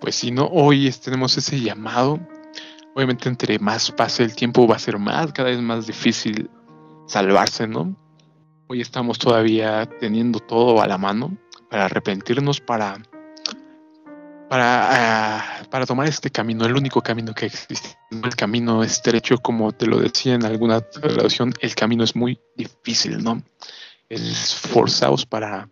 Pues 0.00 0.16
si 0.16 0.32
no, 0.32 0.46
hoy 0.46 0.90
tenemos 0.90 1.38
ese 1.38 1.60
llamado. 1.60 2.18
Obviamente 2.96 3.28
entre 3.28 3.56
más 3.60 3.92
pase 3.92 4.24
el 4.24 4.34
tiempo 4.34 4.66
va 4.66 4.74
a 4.74 4.80
ser 4.80 4.98
más, 4.98 5.32
cada 5.32 5.50
vez 5.50 5.60
más 5.60 5.86
difícil 5.86 6.50
salvarse, 7.06 7.68
¿no? 7.68 7.94
Hoy 8.66 8.80
estamos 8.80 9.20
todavía 9.20 9.88
teniendo 10.00 10.40
todo 10.40 10.82
a 10.82 10.88
la 10.88 10.98
mano 10.98 11.36
para 11.70 11.84
arrepentirnos, 11.84 12.60
para 12.60 13.00
para, 14.50 15.38
ah, 15.38 15.62
para 15.70 15.86
tomar 15.86 16.08
este 16.08 16.28
camino, 16.28 16.66
el 16.66 16.74
único 16.74 17.00
camino 17.00 17.32
que 17.32 17.46
existe, 17.46 17.96
el 18.10 18.34
camino 18.34 18.82
estrecho, 18.82 19.38
como 19.38 19.70
te 19.70 19.86
lo 19.86 20.00
decía 20.00 20.34
en 20.34 20.44
alguna 20.44 20.80
traducción, 20.80 21.54
el 21.60 21.72
camino 21.76 22.02
es 22.02 22.16
muy 22.16 22.36
difícil, 22.56 23.22
¿no? 23.22 23.40
Es 24.08 24.56
forzados 24.56 25.24
para, 25.24 25.68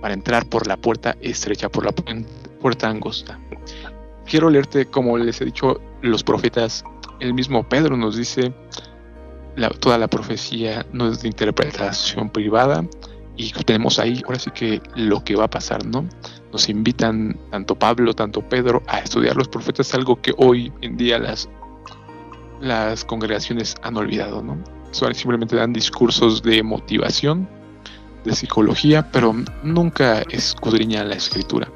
para 0.00 0.14
entrar 0.14 0.48
por 0.48 0.66
la 0.66 0.78
puerta 0.78 1.14
estrecha, 1.20 1.68
por 1.68 1.84
la 1.84 1.92
puerta 1.92 2.88
angosta. 2.88 3.38
Quiero 4.24 4.48
leerte, 4.48 4.86
como 4.86 5.18
les 5.18 5.42
he 5.42 5.44
dicho, 5.44 5.78
los 6.00 6.24
profetas, 6.24 6.84
el 7.20 7.34
mismo 7.34 7.68
Pedro 7.68 7.98
nos 7.98 8.16
dice, 8.16 8.54
toda 9.78 9.98
la 9.98 10.08
profecía 10.08 10.86
no 10.90 11.08
es 11.08 11.20
de 11.20 11.28
interpretación 11.28 12.30
privada, 12.30 12.82
y 13.36 13.52
tenemos 13.52 13.98
ahí 13.98 14.22
ahora 14.24 14.38
sí 14.38 14.50
que 14.52 14.80
lo 14.94 15.22
que 15.22 15.36
va 15.36 15.44
a 15.44 15.50
pasar, 15.50 15.84
¿no? 15.84 16.08
Nos 16.52 16.68
invitan 16.68 17.38
tanto 17.50 17.74
Pablo, 17.74 18.14
tanto 18.14 18.42
Pedro 18.42 18.82
a 18.86 18.98
estudiar 18.98 19.36
los 19.36 19.48
profetas, 19.48 19.94
algo 19.94 20.20
que 20.20 20.34
hoy 20.36 20.72
en 20.82 20.96
día 20.96 21.18
las, 21.18 21.48
las 22.60 23.04
congregaciones 23.04 23.74
han 23.82 23.96
olvidado, 23.96 24.42
¿no? 24.42 24.58
simplemente 24.92 25.56
dan 25.56 25.72
discursos 25.72 26.42
de 26.42 26.62
motivación, 26.62 27.48
de 28.24 28.34
psicología, 28.34 29.10
pero 29.10 29.34
nunca 29.62 30.22
escudriñan 30.30 31.08
la 31.08 31.16
escritura. 31.16 31.68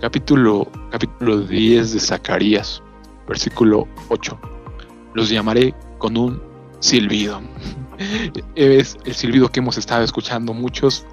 Capítulo, 0.00 0.68
capítulo 0.90 1.40
10 1.40 1.92
de 1.92 2.00
Zacarías, 2.00 2.82
versículo 3.28 3.86
8. 4.08 4.38
Los 5.14 5.28
llamaré 5.28 5.74
con 5.98 6.16
un 6.16 6.42
silbido. 6.80 7.40
es 8.54 8.96
el 9.04 9.14
silbido 9.14 9.48
que 9.48 9.60
hemos 9.60 9.78
estado 9.78 10.02
escuchando 10.02 10.52
muchos. 10.52 11.06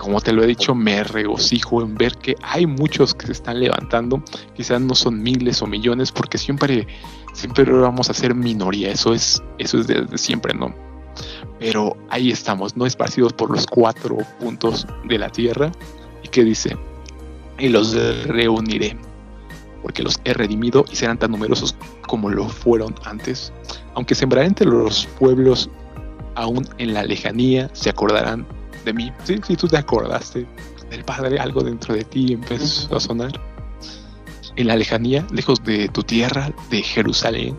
Como 0.00 0.18
te 0.22 0.32
lo 0.32 0.42
he 0.42 0.46
dicho, 0.46 0.74
me 0.74 1.04
regocijo 1.04 1.82
en 1.82 1.94
ver 1.94 2.16
que 2.16 2.34
hay 2.40 2.66
muchos 2.66 3.14
que 3.14 3.26
se 3.26 3.32
están 3.32 3.60
levantando. 3.60 4.24
Quizás 4.56 4.80
no 4.80 4.94
son 4.94 5.22
miles 5.22 5.60
o 5.60 5.66
millones, 5.66 6.10
porque 6.10 6.38
siempre, 6.38 6.86
siempre 7.34 7.70
vamos 7.70 8.08
a 8.08 8.14
ser 8.14 8.34
minoría. 8.34 8.90
Eso 8.90 9.12
es, 9.12 9.42
eso 9.58 9.78
es 9.78 9.86
desde 9.86 10.16
siempre, 10.16 10.54
¿no? 10.54 10.74
Pero 11.58 11.98
ahí 12.08 12.30
estamos, 12.30 12.78
no 12.78 12.86
esparcidos 12.86 13.34
por 13.34 13.50
los 13.50 13.66
cuatro 13.66 14.16
puntos 14.38 14.86
de 15.04 15.18
la 15.18 15.28
tierra. 15.28 15.70
¿Y 16.22 16.28
qué 16.28 16.44
dice? 16.44 16.78
Y 17.58 17.68
los 17.68 17.94
reuniré, 18.26 18.96
porque 19.82 20.02
los 20.02 20.18
he 20.24 20.32
redimido 20.32 20.86
y 20.90 20.96
serán 20.96 21.18
tan 21.18 21.30
numerosos 21.30 21.76
como 22.06 22.30
lo 22.30 22.48
fueron 22.48 22.94
antes. 23.04 23.52
Aunque 23.94 24.14
sembraré 24.14 24.46
entre 24.46 24.66
los 24.66 25.06
pueblos 25.18 25.68
aún 26.36 26.66
en 26.78 26.94
la 26.94 27.02
lejanía 27.02 27.68
se 27.74 27.90
acordarán 27.90 28.46
de 28.84 28.92
mí. 28.92 29.12
Si 29.24 29.38
sí, 29.42 29.56
tú 29.56 29.68
te 29.68 29.76
acordaste 29.76 30.46
del 30.90 31.04
Padre, 31.04 31.38
algo 31.38 31.62
dentro 31.62 31.94
de 31.94 32.04
ti 32.04 32.32
empezó 32.32 32.96
a 32.96 33.00
sonar. 33.00 33.32
En 34.56 34.66
la 34.66 34.76
lejanía, 34.76 35.26
lejos 35.32 35.62
de 35.64 35.88
tu 35.88 36.02
tierra, 36.02 36.52
de 36.70 36.82
Jerusalén, 36.82 37.58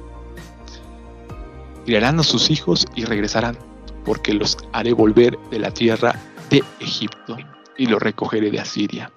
tirarán 1.86 2.20
a 2.20 2.24
sus 2.24 2.50
hijos 2.50 2.86
y 2.96 3.06
regresarán, 3.06 3.58
porque 4.06 4.34
los 4.34 4.58
haré 4.74 4.94
volver 4.94 5.38
de 5.50 5.60
la 5.60 5.72
tierra 5.72 6.16
de 6.50 6.64
Egipto 6.80 7.38
y 7.78 7.86
los 7.88 8.02
recogeré 8.02 8.52
de 8.52 8.60
Asiria. 8.60 9.12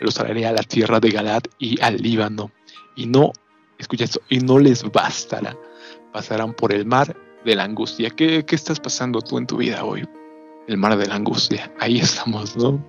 Los 0.00 0.18
haré 0.18 0.46
a 0.46 0.52
la 0.52 0.62
tierra 0.62 0.98
de 0.98 1.10
Galad 1.10 1.42
y 1.58 1.80
al 1.80 1.96
Líbano, 1.96 2.50
y 2.96 3.06
no, 3.06 3.32
escucha 3.78 4.04
esto, 4.04 4.20
y 4.28 4.40
no 4.40 4.58
les 4.58 4.82
bastará. 4.90 5.56
Pasarán 6.12 6.54
por 6.54 6.72
el 6.72 6.84
mar 6.86 7.16
de 7.44 7.54
la 7.54 7.64
angustia. 7.64 8.10
¿Qué, 8.10 8.44
estás 8.48 8.80
pasando 8.80 9.20
tú 9.20 9.38
en 9.38 9.46
tu 9.46 9.58
vida 9.58 9.84
hoy? 9.84 10.06
El 10.66 10.76
mar 10.76 10.96
de 10.96 11.06
la 11.06 11.16
angustia. 11.16 11.72
Ahí 11.78 11.98
estamos, 11.98 12.56
¿no? 12.56 12.84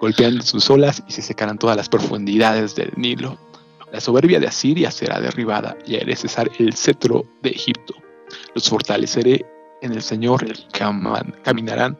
Golpeando 0.00 0.42
sus 0.42 0.68
olas 0.70 1.02
y 1.08 1.12
se 1.12 1.22
secarán 1.22 1.58
todas 1.58 1.76
las 1.76 1.88
profundidades 1.88 2.74
del 2.74 2.92
Nilo. 2.96 3.38
La 3.92 4.00
soberbia 4.00 4.40
de 4.40 4.48
Asiria 4.48 4.90
será 4.90 5.20
derribada 5.20 5.76
y 5.86 5.96
haré 5.96 6.16
cesar 6.16 6.50
el 6.58 6.74
cetro 6.74 7.24
de 7.42 7.50
Egipto. 7.50 7.94
Los 8.54 8.68
fortaleceré 8.68 9.44
en 9.82 9.92
el 9.92 10.02
Señor, 10.02 10.44
caminarán 11.42 11.96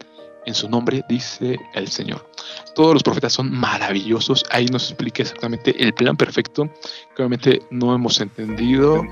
en 0.47 0.55
su 0.55 0.69
nombre, 0.69 1.05
dice 1.09 1.59
el 1.75 1.89
Señor. 1.89 2.29
Todos 2.75 2.95
los 2.95 3.03
profetas 3.03 3.33
son 3.33 3.51
maravillosos. 3.53 4.45
Ahí 4.51 4.67
nos 4.67 4.91
explica 4.91 5.23
exactamente 5.23 5.75
el 5.83 5.95
plan 5.95 6.17
perfecto 6.17 6.69
que 7.15 7.23
obviamente 7.23 7.63
no 7.71 7.95
hemos 7.95 8.21
entendido, 8.21 9.03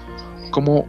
cómo 0.50 0.86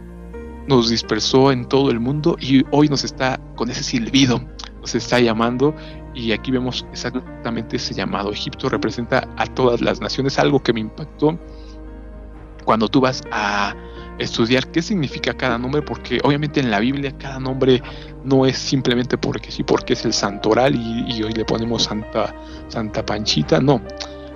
nos 0.66 0.88
dispersó 0.88 1.52
en 1.52 1.66
todo 1.68 1.90
el 1.90 2.00
mundo 2.00 2.36
y 2.40 2.64
hoy 2.70 2.88
nos 2.88 3.04
está 3.04 3.38
con 3.54 3.70
ese 3.70 3.82
silbido, 3.82 4.40
nos 4.84 4.94
está 4.94 5.18
llamando 5.18 5.74
y 6.12 6.32
aquí 6.32 6.50
vemos 6.50 6.86
exactamente 6.92 7.76
ese 7.76 7.94
llamado. 7.94 8.30
Egipto 8.30 8.68
representa 8.68 9.26
a 9.38 9.46
todas 9.46 9.80
las 9.80 9.98
naciones, 9.98 10.38
algo 10.38 10.62
que 10.62 10.74
me 10.74 10.80
impactó 10.80 11.38
cuando 12.66 12.86
tú 12.88 13.00
vas 13.00 13.22
a 13.32 13.74
estudiar 14.18 14.70
qué 14.72 14.82
significa 14.82 15.32
cada 15.32 15.56
nombre, 15.56 15.80
porque 15.80 16.20
obviamente 16.22 16.60
en 16.60 16.70
la 16.70 16.80
Biblia 16.80 17.16
cada 17.16 17.40
nombre 17.40 17.82
no 18.24 18.44
es 18.44 18.58
simplemente 18.58 19.16
porque 19.16 19.50
sí, 19.50 19.62
porque 19.62 19.94
es 19.94 20.04
el 20.04 20.12
santoral 20.12 20.74
y, 20.74 21.16
y 21.16 21.22
hoy 21.22 21.32
le 21.32 21.46
ponemos 21.46 21.84
Santa, 21.84 22.34
Santa 22.68 23.06
Panchita, 23.06 23.58
no. 23.58 23.80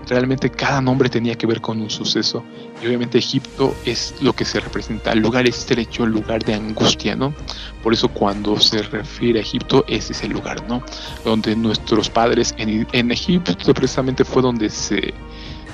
Realmente 0.09 0.51
cada 0.51 0.81
nombre 0.81 1.09
tenía 1.09 1.35
que 1.35 1.47
ver 1.47 1.61
con 1.61 1.81
un 1.81 1.91
suceso. 1.91 2.43
Y 2.83 2.87
obviamente 2.87 3.19
Egipto 3.19 3.75
es 3.85 4.15
lo 4.21 4.33
que 4.33 4.45
se 4.45 4.61
representa, 4.61 5.13
el 5.13 5.21
lugar 5.21 5.47
estrecho, 5.47 6.05
el 6.05 6.11
lugar 6.11 6.45
de 6.45 6.55
angustia, 6.55 7.15
¿no? 7.15 7.35
Por 7.83 7.93
eso 7.93 8.09
cuando 8.09 8.59
se 8.59 8.83
refiere 8.83 9.39
a 9.39 9.43
Egipto, 9.43 9.85
ese 9.89 10.13
es 10.13 10.23
el 10.23 10.33
lugar, 10.33 10.67
¿no? 10.69 10.83
Donde 11.25 11.55
nuestros 11.57 12.09
padres 12.09 12.55
en, 12.59 12.87
en 12.93 13.11
Egipto 13.11 13.75
precisamente 13.75 14.25
fue 14.25 14.43
donde 14.43 14.71
se, 14.71 15.13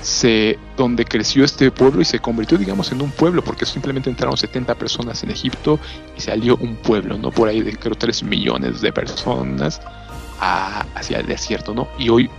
se, 0.05 0.59
donde 0.77 1.03
creció 1.03 1.43
este 1.43 1.71
pueblo 1.71 2.01
y 2.01 2.05
se 2.05 2.19
convirtió, 2.19 2.57
digamos, 2.57 2.91
en 2.91 3.01
un 3.01 3.09
pueblo, 3.09 3.43
porque 3.43 3.65
simplemente 3.65 4.09
entraron 4.09 4.37
70 4.37 4.75
personas 4.75 5.23
en 5.23 5.31
Egipto 5.31 5.79
y 6.15 6.21
salió 6.21 6.57
un 6.57 6.75
pueblo, 6.75 7.17
¿no? 7.17 7.31
Por 7.31 7.49
ahí 7.49 7.61
de 7.61 7.75
creo 7.75 7.95
3 7.95 8.23
millones 8.23 8.81
de 8.81 8.93
personas 8.93 9.81
hacia 10.39 11.19
el 11.19 11.25
desierto, 11.25 11.73
¿no? 11.73 11.87
Y 11.97 12.09
hoy, 12.09 12.29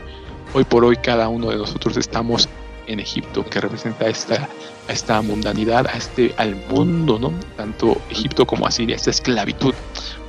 hoy 0.57 0.65
por 0.65 0.87
hoy 0.87 0.97
cada 0.97 1.29
uno 1.29 1.51
de 1.51 1.59
nosotros 1.59 1.99
estamos 1.99 2.49
en 2.87 2.99
Egipto, 2.99 3.45
que 3.45 3.61
representa 3.61 4.07
esta, 4.07 4.49
esta 4.89 5.21
mundanidad, 5.21 5.87
a 5.87 5.99
este, 5.99 6.35
al 6.39 6.57
mundo, 6.71 7.19
¿no? 7.19 7.31
Tanto 7.59 8.01
Egipto 8.09 8.47
como 8.47 8.67
Asiria, 8.67 8.97
esta 8.97 9.11
esclavitud, 9.11 9.75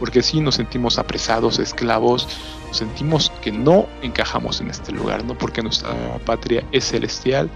porque 0.01 0.21
si 0.21 0.41
nos 0.41 0.55
sentimos 0.55 0.97
apresados, 0.97 1.59
esclavos, 1.59 2.28
nos 2.67 2.75
sentimos 2.75 3.32
que 3.41 3.53
no 3.53 3.88
encajamos 4.01 4.59
en 4.59 4.69
este 4.69 4.91
lugar, 4.91 5.23
¿no? 5.23 5.38
Porque 5.38 5.63
nuestra 5.63 5.93
patria 6.25 6.61
es 6.73 6.89
celestial 6.89 7.49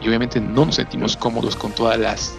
y 0.00 0.08
obviamente 0.08 0.40
no 0.40 0.66
nos 0.66 0.74
sentimos 0.74 1.16
cómodos 1.16 1.54
con 1.54 1.70
todas 1.70 2.00
las, 2.00 2.34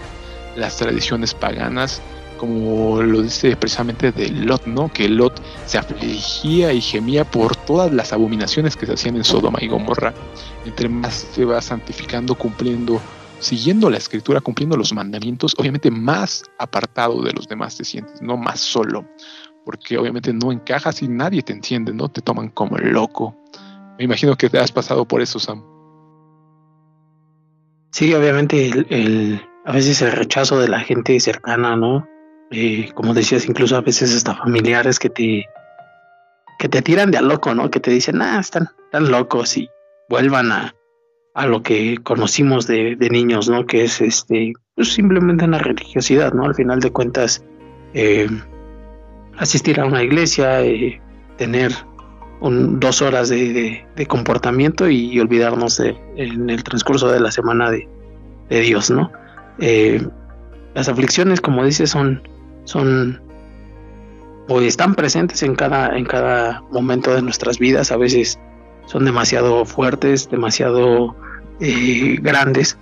las 0.58 0.76
tradiciones 0.76 1.34
paganas, 1.34 2.02
como 2.40 3.02
lo 3.02 3.22
dice 3.22 3.56
precisamente 3.56 4.12
de 4.12 4.30
Lot, 4.30 4.66
¿no? 4.66 4.92
Que 4.92 5.10
Lot 5.10 5.42
se 5.66 5.78
afligía 5.78 6.74
y 6.74 6.82
gemía 6.82 7.24
por 7.24 7.56
todas 7.56 7.92
las 7.94 8.14
abominaciones 8.14 8.76
que 8.76 8.86
se 8.86 8.94
hacían 8.94 9.18
en 9.18 9.24
Sodoma 9.24 9.60
y 9.62 9.68
Gomorra. 9.68 10.14
Entre 10.66 10.90
más 10.90 11.28
se 11.34 11.46
va 11.46 11.62
santificando, 11.62 12.36
cumpliendo, 12.36 13.02
siguiendo 13.40 13.90
la 13.90 13.98
escritura, 13.98 14.42
cumpliendo 14.42 14.78
los 14.78 14.94
mandamientos, 14.94 15.54
obviamente 15.58 15.92
más 15.92 16.44
apartado 16.58 17.22
de 17.22 17.34
los 17.34 17.48
demás 17.48 17.78
te 17.78 17.84
sientes, 17.84 18.22
no 18.22 18.38
más 18.38 18.60
solo 18.60 19.06
porque 19.70 20.00
obviamente 20.00 20.34
no 20.34 20.52
encajas 20.52 21.04
y 21.04 21.08
nadie 21.08 21.44
te 21.44 21.54
entiende, 21.54 21.94
¿no? 21.94 22.10
Te 22.10 22.22
toman 22.22 22.50
como 22.50 22.80
loco. 22.80 23.38
Me 24.00 24.06
imagino 24.06 24.36
que 24.36 24.50
te 24.50 24.58
has 24.58 24.72
pasado 24.72 25.08
por 25.08 25.22
eso, 25.22 25.38
Sam. 25.38 25.64
Sí, 27.92 28.12
obviamente 28.16 28.66
el, 28.66 29.40
a 29.66 29.72
veces 29.72 30.02
el 30.02 30.12
rechazo 30.12 30.60
de 30.60 30.70
la 30.70 30.80
gente 30.80 31.20
cercana, 31.20 31.76
¿no? 31.76 32.08
Eh, 32.52 32.90
como 32.96 33.14
decías, 33.14 33.48
incluso 33.48 33.76
a 33.76 33.82
veces 33.82 34.16
hasta 34.16 34.36
familiares 34.36 34.98
que 34.98 35.10
te 35.10 35.46
que 36.58 36.68
te 36.68 36.82
tiran 36.82 37.12
de 37.12 37.18
a 37.18 37.22
loco, 37.22 37.54
¿no? 37.54 37.72
Que 37.72 37.80
te 37.80 37.92
dicen, 37.92 38.22
ah, 38.22 38.40
están 38.40 38.70
tan 38.92 39.10
locos 39.10 39.56
y 39.56 39.70
vuelvan 40.10 40.52
a, 40.52 40.76
a 41.34 41.46
lo 41.46 41.64
que 41.64 41.98
conocimos 42.04 42.68
de, 42.68 42.98
de, 42.98 43.10
niños, 43.10 43.48
¿no? 43.48 43.66
Que 43.66 43.86
es 43.86 44.02
este, 44.02 44.54
pues 44.76 44.94
simplemente 44.94 45.46
una 45.46 45.60
religiosidad, 45.60 46.34
¿no? 46.34 46.44
Al 46.44 46.56
final 46.56 46.82
de 46.82 46.92
cuentas, 46.92 47.46
eh, 47.94 48.28
asistir 49.38 49.80
a 49.80 49.86
una 49.86 50.04
iglesia, 50.04 50.62
eh, 50.62 51.00
tener 51.38 51.72
un, 52.42 52.80
dos 52.82 53.02
horas 53.02 53.30
de, 53.30 53.86
comportamiento 54.10 54.90
y, 54.90 55.18
olvidarnos 55.18 55.80
en 55.80 56.50
el 56.50 56.64
transcurso 56.64 57.10
de 57.10 57.22
la 57.22 57.32
semana 57.32 57.72
de, 57.72 57.88
Dios, 58.50 58.92
¿no? 58.92 59.12
Las 60.74 60.90
aflicciones, 60.90 61.40
como 61.40 61.64
dices, 61.64 61.92
son, 61.92 62.22
son 62.70 63.20
o 64.48 64.62
están 64.62 64.96
presentes 64.96 65.44
en 65.44 65.56
cada, 65.56 65.98
en 65.98 66.06
cada 66.06 66.62
momento 66.72 67.14
de 67.14 67.22
nuestras 67.22 67.60
vidas. 67.60 67.92
A 67.92 67.98
veces 67.98 68.40
son 68.86 69.06
demasiado 69.06 69.66
fuertes, 69.66 70.30
demasiado 70.30 71.16
eh, 71.60 72.18
grandes 72.22 72.78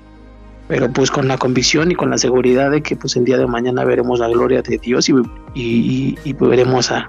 pero 0.68 0.92
pues 0.92 1.10
con 1.10 1.28
la 1.28 1.38
convicción 1.38 1.92
y 1.92 1.96
con 1.96 2.10
la 2.10 2.18
seguridad 2.18 2.72
de 2.72 2.82
que 2.82 2.96
pues 2.96 3.16
el 3.16 3.24
día 3.24 3.38
de 3.38 3.48
mañana 3.48 3.86
veremos 3.86 4.20
la 4.20 4.28
gloria 4.28 4.62
de 4.62 4.78
Dios 4.78 5.08
y, 5.08 5.14
y, 5.54 6.34
veremos 6.34 6.92
a, 6.92 7.08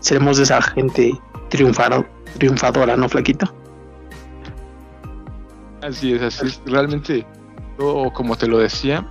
seremos 0.00 0.38
esa 0.38 0.60
gente 0.60 1.18
triunfadora, 1.48 2.96
¿no, 2.96 3.08
Flaquito? 3.08 3.52
Así 5.82 6.12
es, 6.12 6.22
así 6.22 6.46
es. 6.46 6.60
Realmente, 6.66 7.26
todo, 7.78 8.12
como 8.12 8.36
te 8.36 8.46
lo 8.46 8.58
decía, 8.58 9.08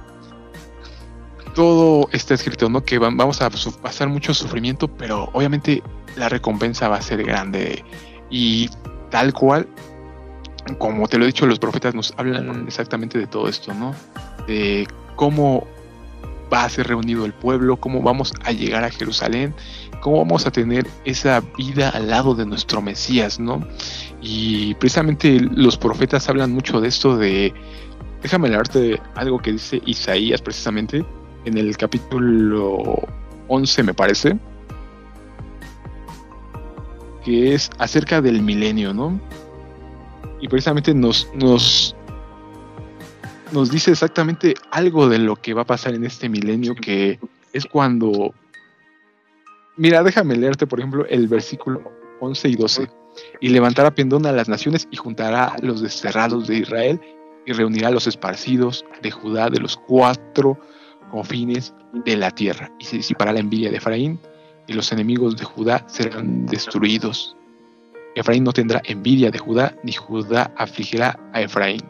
todo 1.57 2.07
está 2.11 2.35
escrito, 2.35 2.69
¿no? 2.69 2.83
Que 2.83 2.99
vamos 2.99 3.41
a 3.41 3.49
pasar 3.49 4.09
mucho 4.09 4.31
sufrimiento, 4.35 4.87
pero 4.87 5.31
obviamente 5.33 5.81
la 6.15 6.29
recompensa 6.29 6.87
va 6.87 6.97
a 6.97 7.01
ser 7.01 7.23
grande. 7.23 7.83
Y 8.29 8.69
tal 9.09 9.33
cual, 9.33 9.67
como 10.77 11.07
te 11.07 11.17
lo 11.17 11.23
he 11.23 11.25
dicho, 11.25 11.47
los 11.47 11.57
profetas 11.57 11.95
nos 11.95 12.13
hablan 12.15 12.67
exactamente 12.67 13.17
de 13.17 13.25
todo 13.25 13.49
esto, 13.49 13.73
¿no? 13.73 13.95
De 14.45 14.87
cómo 15.15 15.65
va 16.53 16.63
a 16.63 16.69
ser 16.69 16.89
reunido 16.89 17.25
el 17.25 17.33
pueblo, 17.33 17.77
cómo 17.77 18.03
vamos 18.03 18.33
a 18.43 18.51
llegar 18.51 18.83
a 18.83 18.91
Jerusalén, 18.91 19.55
cómo 19.99 20.17
vamos 20.19 20.45
a 20.45 20.51
tener 20.51 20.85
esa 21.05 21.41
vida 21.57 21.89
al 21.89 22.07
lado 22.07 22.35
de 22.35 22.45
nuestro 22.45 22.83
Mesías, 22.83 23.39
¿no? 23.39 23.67
Y 24.21 24.75
precisamente 24.75 25.39
los 25.39 25.75
profetas 25.75 26.29
hablan 26.29 26.51
mucho 26.51 26.79
de 26.81 26.87
esto 26.87 27.17
de, 27.17 27.51
déjame 28.21 28.47
leerte 28.47 29.01
algo 29.15 29.39
que 29.39 29.53
dice 29.53 29.81
Isaías 29.87 30.39
precisamente 30.43 31.03
en 31.47 31.57
el 31.57 31.75
capítulo 31.77 32.95
11 33.47 33.83
me 33.83 33.93
parece, 33.93 34.37
que 37.23 37.53
es 37.53 37.69
acerca 37.79 38.21
del 38.21 38.41
milenio, 38.41 38.93
¿no? 38.93 39.19
y 40.39 40.47
precisamente 40.47 40.93
nos, 40.93 41.29
nos, 41.33 41.95
nos 43.51 43.71
dice 43.71 43.91
exactamente 43.91 44.53
algo 44.71 45.07
de 45.07 45.19
lo 45.19 45.35
que 45.35 45.53
va 45.53 45.63
a 45.63 45.65
pasar 45.65 45.93
en 45.93 46.05
este 46.05 46.29
milenio, 46.29 46.75
que 46.75 47.19
es 47.53 47.65
cuando... 47.65 48.33
Mira, 49.77 50.03
déjame 50.03 50.35
leerte, 50.35 50.65
por 50.65 50.79
ejemplo, 50.79 51.05
el 51.07 51.27
versículo 51.27 51.91
11 52.19 52.49
y 52.49 52.55
12. 52.55 52.87
Y 53.41 53.49
levantará 53.49 53.93
pendón 53.93 54.25
a 54.25 54.31
las 54.31 54.49
naciones 54.49 54.87
y 54.91 54.95
juntará 54.95 55.45
a 55.45 55.57
los 55.59 55.81
desterrados 55.81 56.47
de 56.47 56.57
Israel 56.57 56.99
y 57.45 57.53
reunirá 57.53 57.87
a 57.87 57.91
los 57.91 58.07
esparcidos 58.07 58.85
de 59.01 59.11
Judá 59.11 59.49
de 59.49 59.59
los 59.59 59.77
cuatro 59.77 60.59
confines 61.09 61.73
de 61.93 62.17
la 62.17 62.31
tierra. 62.31 62.71
Y 62.79 62.85
se 62.85 62.97
disipará 62.97 63.33
la 63.33 63.39
envidia 63.39 63.69
de 63.69 63.77
Efraín 63.77 64.19
y 64.67 64.73
los 64.73 64.91
enemigos 64.91 65.37
de 65.37 65.45
Judá 65.45 65.83
serán 65.87 66.45
destruidos. 66.45 67.35
Efraín 68.15 68.43
no 68.43 68.51
tendrá 68.51 68.81
envidia 68.85 69.31
de 69.31 69.37
Judá, 69.37 69.75
ni 69.83 69.93
Judá 69.93 70.51
afligirá 70.57 71.19
a 71.33 71.41
Efraín. 71.41 71.81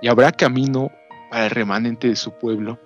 Y 0.00 0.08
habrá 0.08 0.32
camino 0.32 0.90
para 1.30 1.46
el 1.46 1.50
remanente 1.50 2.08
de 2.08 2.16
su 2.16 2.32
pueblo, 2.32 2.78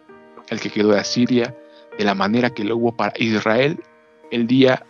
el 0.49 0.61
que 0.61 0.71
quedó 0.71 0.89
de 0.93 1.01
Asiria, 1.01 1.55
de 1.99 2.05
la 2.05 2.15
manera 2.15 2.51
que 2.51 2.65
lo 2.65 2.77
hubo 2.77 2.97
para 2.97 3.13
Israel 3.19 3.81
el 4.31 4.47
día 4.47 4.85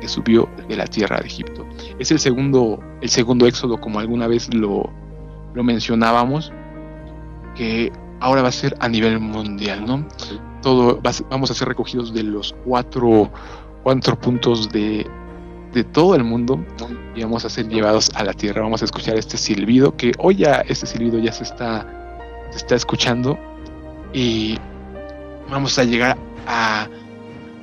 que 0.00 0.08
subió 0.08 0.48
de 0.68 0.76
la 0.76 0.86
tierra 0.86 1.18
de 1.20 1.26
Egipto. 1.26 1.66
Es 1.98 2.10
el 2.10 2.18
segundo, 2.18 2.80
el 3.00 3.08
segundo 3.08 3.46
éxodo, 3.46 3.80
como 3.80 4.00
alguna 4.00 4.26
vez 4.26 4.52
lo, 4.54 4.90
lo 5.54 5.62
mencionábamos, 5.62 6.52
que 7.54 7.92
ahora 8.20 8.42
va 8.42 8.48
a 8.48 8.52
ser 8.52 8.76
a 8.80 8.88
nivel 8.88 9.18
mundial, 9.18 9.84
¿no? 9.86 10.06
Todo 10.62 11.00
vamos 11.30 11.50
a 11.50 11.54
ser 11.54 11.68
recogidos 11.68 12.12
de 12.12 12.22
los 12.22 12.54
cuatro, 12.64 13.30
cuatro 13.82 14.18
puntos 14.20 14.70
de, 14.70 15.06
de 15.72 15.84
todo 15.84 16.14
el 16.14 16.24
mundo 16.24 16.64
y 17.14 17.22
vamos 17.22 17.44
a 17.44 17.50
ser 17.50 17.68
llevados 17.68 18.10
a 18.14 18.24
la 18.24 18.32
tierra. 18.32 18.62
Vamos 18.62 18.82
a 18.82 18.84
escuchar 18.84 19.16
este 19.16 19.38
silbido 19.38 19.96
que 19.96 20.12
hoy 20.18 20.36
ya 20.36 20.62
este 20.68 20.86
silbido 20.86 21.18
ya 21.18 21.32
se 21.32 21.44
está, 21.44 21.86
se 22.50 22.58
está 22.58 22.74
escuchando 22.74 23.38
y 24.12 24.58
vamos 25.50 25.78
a 25.78 25.84
llegar 25.84 26.18
a 26.46 26.88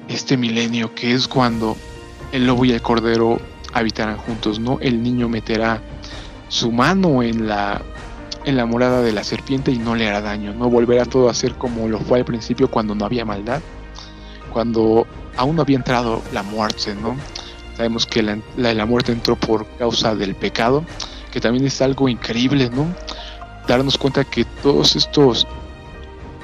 este 0.07 0.37
milenio 0.37 0.93
que 0.95 1.13
es 1.13 1.27
cuando 1.27 1.75
el 2.31 2.47
lobo 2.47 2.65
y 2.65 2.71
el 2.71 2.81
cordero 2.81 3.39
habitarán 3.73 4.17
juntos, 4.17 4.59
¿no? 4.59 4.79
El 4.79 5.03
niño 5.03 5.29
meterá 5.29 5.81
su 6.47 6.71
mano 6.71 7.21
en 7.21 7.47
la 7.47 7.81
en 8.47 8.55
la 8.55 8.65
morada 8.65 9.01
de 9.01 9.11
la 9.11 9.25
serpiente 9.25 9.71
y 9.71 9.77
no 9.77 9.93
le 9.93 10.07
hará 10.07 10.21
daño, 10.21 10.53
no 10.53 10.69
volverá 10.69 11.03
todo 11.03 11.29
a 11.29 11.33
ser 11.33 11.55
como 11.55 11.89
lo 11.89 11.99
fue 11.99 12.19
al 12.19 12.25
principio 12.25 12.71
cuando 12.71 12.95
no 12.95 13.03
había 13.03 13.25
maldad, 13.25 13.61
cuando 14.53 15.05
aún 15.35 15.57
no 15.57 15.63
había 15.63 15.75
entrado 15.75 16.21
la 16.31 16.43
muerte, 16.43 16.95
¿no? 16.95 17.17
Sabemos 17.75 18.05
que 18.05 18.23
la, 18.23 18.39
la, 18.55 18.85
muerte 18.85 19.11
entró 19.11 19.35
por 19.35 19.67
causa 19.77 20.15
del 20.15 20.33
pecado, 20.33 20.85
que 21.29 21.41
también 21.41 21.65
es 21.65 21.81
algo 21.81 22.07
increíble, 22.07 22.69
¿no? 22.69 22.87
Darnos 23.67 23.97
cuenta 23.97 24.23
que 24.23 24.45
todos 24.63 24.95
estos, 24.95 25.45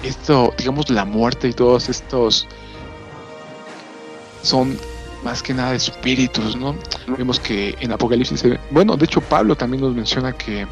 esto, 0.04 0.54
digamos, 0.58 0.89
la 0.89 1.06
muerte 1.06 1.47
y 1.47 1.54
todos 1.54 1.88
estos 1.88 2.49
son 4.41 4.78
más 5.24 5.41
que 5.41 5.54
nada 5.54 5.74
espíritus, 5.74 6.58
¿no? 6.58 6.76
Vemos 7.18 7.39
que 7.39 7.78
en 7.80 7.93
Apocalipsis, 7.93 8.43
bueno, 8.72 8.97
de 8.97 9.06
hecho 9.06 9.22
Pablo 9.22 9.56
también 9.56 9.82
nos 9.82 9.95
menciona 9.95 10.34
que 10.34 10.68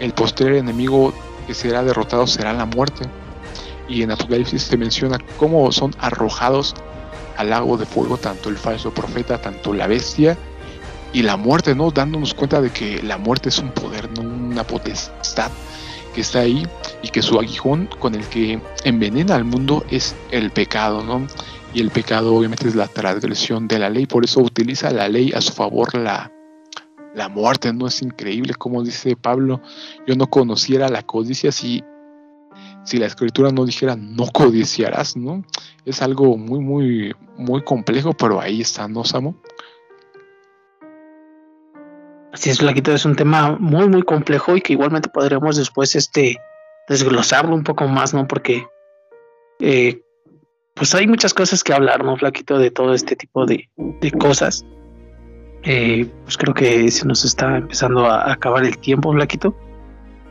el 0.00 0.12
posterior 0.12 0.56
enemigo 0.56 1.12
que 1.46 1.54
será 1.54 1.82
derrotado 1.82 2.26
será 2.26 2.52
la 2.52 2.64
muerte. 2.64 3.08
Y 3.88 4.02
en 4.02 4.10
Apocalipsis 4.10 4.62
se 4.62 4.76
menciona 4.76 5.18
cómo 5.36 5.70
son 5.72 5.94
arrojados 5.98 6.74
al 7.36 7.50
lago 7.50 7.76
de 7.76 7.86
fuego 7.86 8.16
tanto 8.16 8.48
el 8.48 8.56
falso 8.56 8.92
profeta, 8.92 9.40
tanto 9.40 9.72
la 9.72 9.86
bestia 9.86 10.36
y 11.12 11.22
la 11.22 11.36
muerte, 11.36 11.74
¿no? 11.74 11.90
Dándonos 11.90 12.34
cuenta 12.34 12.60
de 12.60 12.70
que 12.70 13.02
la 13.02 13.18
muerte 13.18 13.50
es 13.50 13.58
un 13.58 13.70
poder, 13.70 14.10
no 14.12 14.22
una 14.22 14.64
potestad 14.64 15.50
que 16.14 16.20
está 16.20 16.40
ahí 16.40 16.66
y 17.02 17.08
que 17.08 17.22
su 17.22 17.38
aguijón 17.38 17.88
con 17.98 18.14
el 18.14 18.24
que 18.26 18.60
envenena 18.84 19.34
al 19.34 19.44
mundo 19.44 19.84
es 19.90 20.14
el 20.30 20.50
pecado, 20.50 21.02
¿no? 21.02 21.26
Y 21.74 21.80
el 21.80 21.90
pecado 21.90 22.34
obviamente 22.34 22.68
es 22.68 22.74
la 22.74 22.86
transgresión 22.86 23.66
de 23.66 23.78
la 23.78 23.88
ley, 23.88 24.06
por 24.06 24.24
eso 24.24 24.40
utiliza 24.40 24.90
la 24.90 25.08
ley 25.08 25.32
a 25.34 25.40
su 25.40 25.52
favor 25.52 25.94
la, 25.94 26.30
la 27.14 27.28
muerte, 27.28 27.72
¿no? 27.72 27.86
Es 27.86 28.02
increíble 28.02 28.54
como 28.54 28.82
dice 28.82 29.16
Pablo, 29.16 29.60
yo 30.06 30.14
no 30.14 30.28
conociera 30.28 30.88
la 30.88 31.02
codicia 31.02 31.52
si, 31.52 31.84
si 32.84 32.98
la 32.98 33.06
escritura 33.06 33.50
no 33.50 33.64
dijera 33.64 33.96
no 33.96 34.26
codiciarás, 34.26 35.16
¿no? 35.16 35.44
Es 35.84 36.02
algo 36.02 36.36
muy, 36.36 36.60
muy, 36.60 37.14
muy 37.36 37.62
complejo, 37.62 38.12
pero 38.12 38.40
ahí 38.40 38.60
está, 38.60 38.88
¿no, 38.88 39.04
Samo? 39.04 39.36
Así 42.32 42.48
es, 42.48 42.58
Flaquito, 42.58 42.92
es 42.92 43.04
un 43.04 43.14
tema 43.14 43.56
muy, 43.60 43.88
muy 43.88 44.02
complejo 44.02 44.56
y 44.56 44.62
que 44.62 44.72
igualmente 44.72 45.10
podremos 45.10 45.56
después 45.56 45.94
este, 45.94 46.38
desglosarlo 46.88 47.54
un 47.54 47.62
poco 47.62 47.86
más, 47.88 48.14
¿no? 48.14 48.26
Porque 48.26 48.66
eh, 49.60 50.02
pues 50.74 50.94
hay 50.94 51.06
muchas 51.06 51.34
cosas 51.34 51.62
que 51.62 51.74
hablar, 51.74 52.04
¿no, 52.04 52.16
Flaquito? 52.16 52.58
De 52.58 52.70
todo 52.70 52.94
este 52.94 53.16
tipo 53.16 53.44
de, 53.44 53.68
cosas. 54.18 54.64
Eh, 55.64 56.10
pues 56.24 56.36
creo 56.36 56.54
que 56.54 56.90
se 56.90 57.06
nos 57.06 57.24
está 57.24 57.58
empezando 57.58 58.06
a 58.06 58.32
acabar 58.32 58.64
el 58.64 58.76
tiempo, 58.78 59.12
Flaquito. 59.12 59.54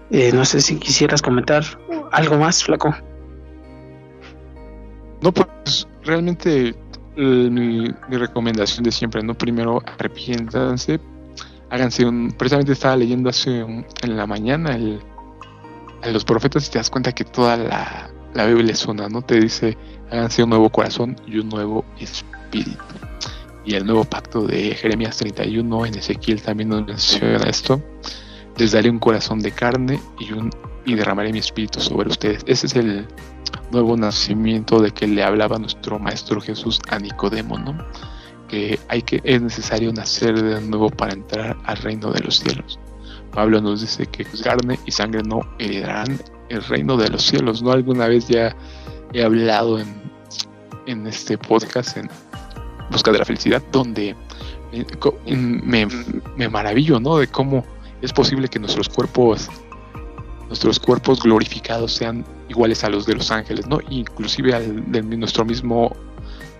Eh, 0.09 0.31
no 0.33 0.43
sé 0.43 0.59
si 0.59 0.77
quisieras 0.77 1.21
comentar 1.21 1.63
algo 2.11 2.37
más, 2.37 2.63
Flaco. 2.63 2.93
No, 5.21 5.31
pues 5.31 5.87
realmente 6.03 6.75
mi, 7.15 7.87
recomendación 8.09 8.83
de 8.83 8.91
siempre, 8.91 9.23
¿no? 9.23 9.33
Primero 9.33 9.81
arrepiéntanse, 9.85 10.99
háganse 11.69 12.05
un... 12.05 12.31
Precisamente 12.37 12.73
estaba 12.73 12.97
leyendo 12.97 13.29
hace 13.29 13.59
en 13.59 14.17
la 14.17 14.27
mañana 14.27 14.77
a 16.01 16.09
los 16.09 16.25
profetas 16.25 16.67
y 16.67 16.71
te 16.71 16.79
das 16.79 16.89
cuenta 16.89 17.13
que 17.13 17.23
toda 17.23 17.55
la, 17.55 18.09
la 18.33 18.45
Biblia 18.47 18.73
es 18.73 18.85
una, 18.85 19.07
¿no? 19.07 19.21
Te 19.21 19.39
dice 19.39 19.77
háganse 20.11 20.43
un 20.43 20.49
nuevo 20.49 20.69
corazón 20.69 21.15
y 21.25 21.39
un 21.39 21.49
nuevo 21.49 21.85
espíritu. 21.99 23.10
Y 23.63 23.75
el 23.75 23.85
nuevo 23.85 24.03
pacto 24.03 24.45
de 24.45 24.75
Jeremías 24.75 25.17
31 25.17 25.85
en 25.85 25.95
Ezequiel 25.95 26.41
también 26.41 26.69
nos 26.69 26.85
menciona 26.85 27.43
esto. 27.49 27.81
Les 28.57 28.71
daré 28.71 28.89
un 28.89 28.99
corazón 28.99 29.39
de 29.39 29.51
carne 29.51 29.99
y, 30.19 30.31
un, 30.33 30.49
y 30.85 30.95
derramaré 30.95 31.31
mi 31.31 31.39
espíritu 31.39 31.79
sobre 31.79 32.09
ustedes. 32.09 32.43
Ese 32.47 32.67
es 32.67 32.75
el 32.75 33.07
nuevo 33.71 33.95
nacimiento 33.95 34.79
de 34.79 34.91
que 34.91 35.07
le 35.07 35.23
hablaba 35.23 35.57
nuestro 35.57 35.99
Maestro 35.99 36.41
Jesús 36.41 36.79
a 36.89 36.99
Nicodemo, 36.99 37.57
¿no? 37.57 37.77
Que, 38.47 38.79
hay 38.89 39.01
que 39.01 39.21
es 39.23 39.41
necesario 39.41 39.93
nacer 39.93 40.41
de 40.41 40.59
nuevo 40.61 40.89
para 40.89 41.13
entrar 41.13 41.55
al 41.63 41.77
reino 41.77 42.11
de 42.11 42.19
los 42.19 42.39
cielos. 42.39 42.79
Pablo 43.31 43.61
nos 43.61 43.81
dice 43.81 44.05
que 44.07 44.25
carne 44.43 44.77
y 44.85 44.91
sangre 44.91 45.23
no 45.23 45.39
heredarán 45.57 46.19
el 46.49 46.61
reino 46.63 46.97
de 46.97 47.09
los 47.09 47.23
cielos. 47.23 47.63
¿no? 47.63 47.71
Alguna 47.71 48.07
vez 48.07 48.27
ya 48.27 48.55
he 49.13 49.23
hablado 49.23 49.79
en, 49.79 50.01
en 50.85 51.07
este 51.07 51.37
podcast, 51.37 51.95
en 51.95 52.09
Busca 52.91 53.11
de 53.11 53.19
la 53.19 53.25
Felicidad, 53.25 53.63
donde 53.71 54.15
me, 55.25 55.87
me, 56.35 56.49
maravillo, 56.49 56.99
¿no? 56.99 57.17
De 57.17 57.27
cómo 57.27 57.65
es 58.01 58.13
posible 58.13 58.47
que 58.47 58.59
nuestros 58.59 58.89
cuerpos, 58.89 59.49
nuestros 60.47 60.79
cuerpos 60.79 61.21
glorificados 61.21 61.93
sean 61.93 62.25
iguales 62.49 62.83
a 62.83 62.89
los 62.89 63.05
de 63.05 63.15
los 63.15 63.31
ángeles, 63.31 63.67
¿no? 63.67 63.79
Inclusive 63.89 64.53
al 64.53 64.91
de 64.91 65.01
nuestro 65.01 65.45
mismo, 65.45 65.95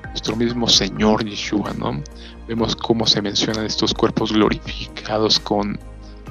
nuestro 0.08 0.36
mismo 0.36 0.68
Señor 0.68 1.26
Yeshua, 1.26 1.74
¿no? 1.78 2.02
Vemos 2.48 2.76
cómo 2.76 3.06
se 3.08 3.22
mencionan 3.22 3.66
estos 3.66 3.94
cuerpos 3.94 4.32
glorificados 4.32 5.40
con, 5.40 5.80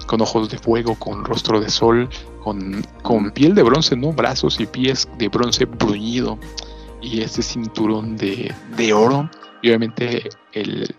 con 0.06 0.20
ojos 0.20 0.50
de 0.50 0.58
fuego, 0.58 0.94
con 0.96 1.24
rostro 1.24 1.60
de 1.60 1.70
sol, 1.70 2.08
con, 2.42 2.84
con 3.02 3.30
piel 3.30 3.54
de 3.54 3.62
bronce, 3.62 3.96
¿no? 3.96 4.12
Brazos 4.12 4.60
y 4.60 4.66
pies 4.66 5.08
de 5.18 5.28
bronce 5.28 5.64
bruñido 5.64 6.38
y 7.00 7.22
este 7.22 7.42
cinturón 7.42 8.16
de, 8.16 8.54
de 8.76 8.92
oro 8.92 9.30
y 9.62 9.68
obviamente 9.68 10.28
el, 10.52 10.94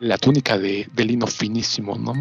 la 0.00 0.18
túnica 0.18 0.58
de, 0.58 0.88
de, 0.92 1.04
lino 1.04 1.26
finísimo, 1.26 1.96
¿no? 1.96 2.12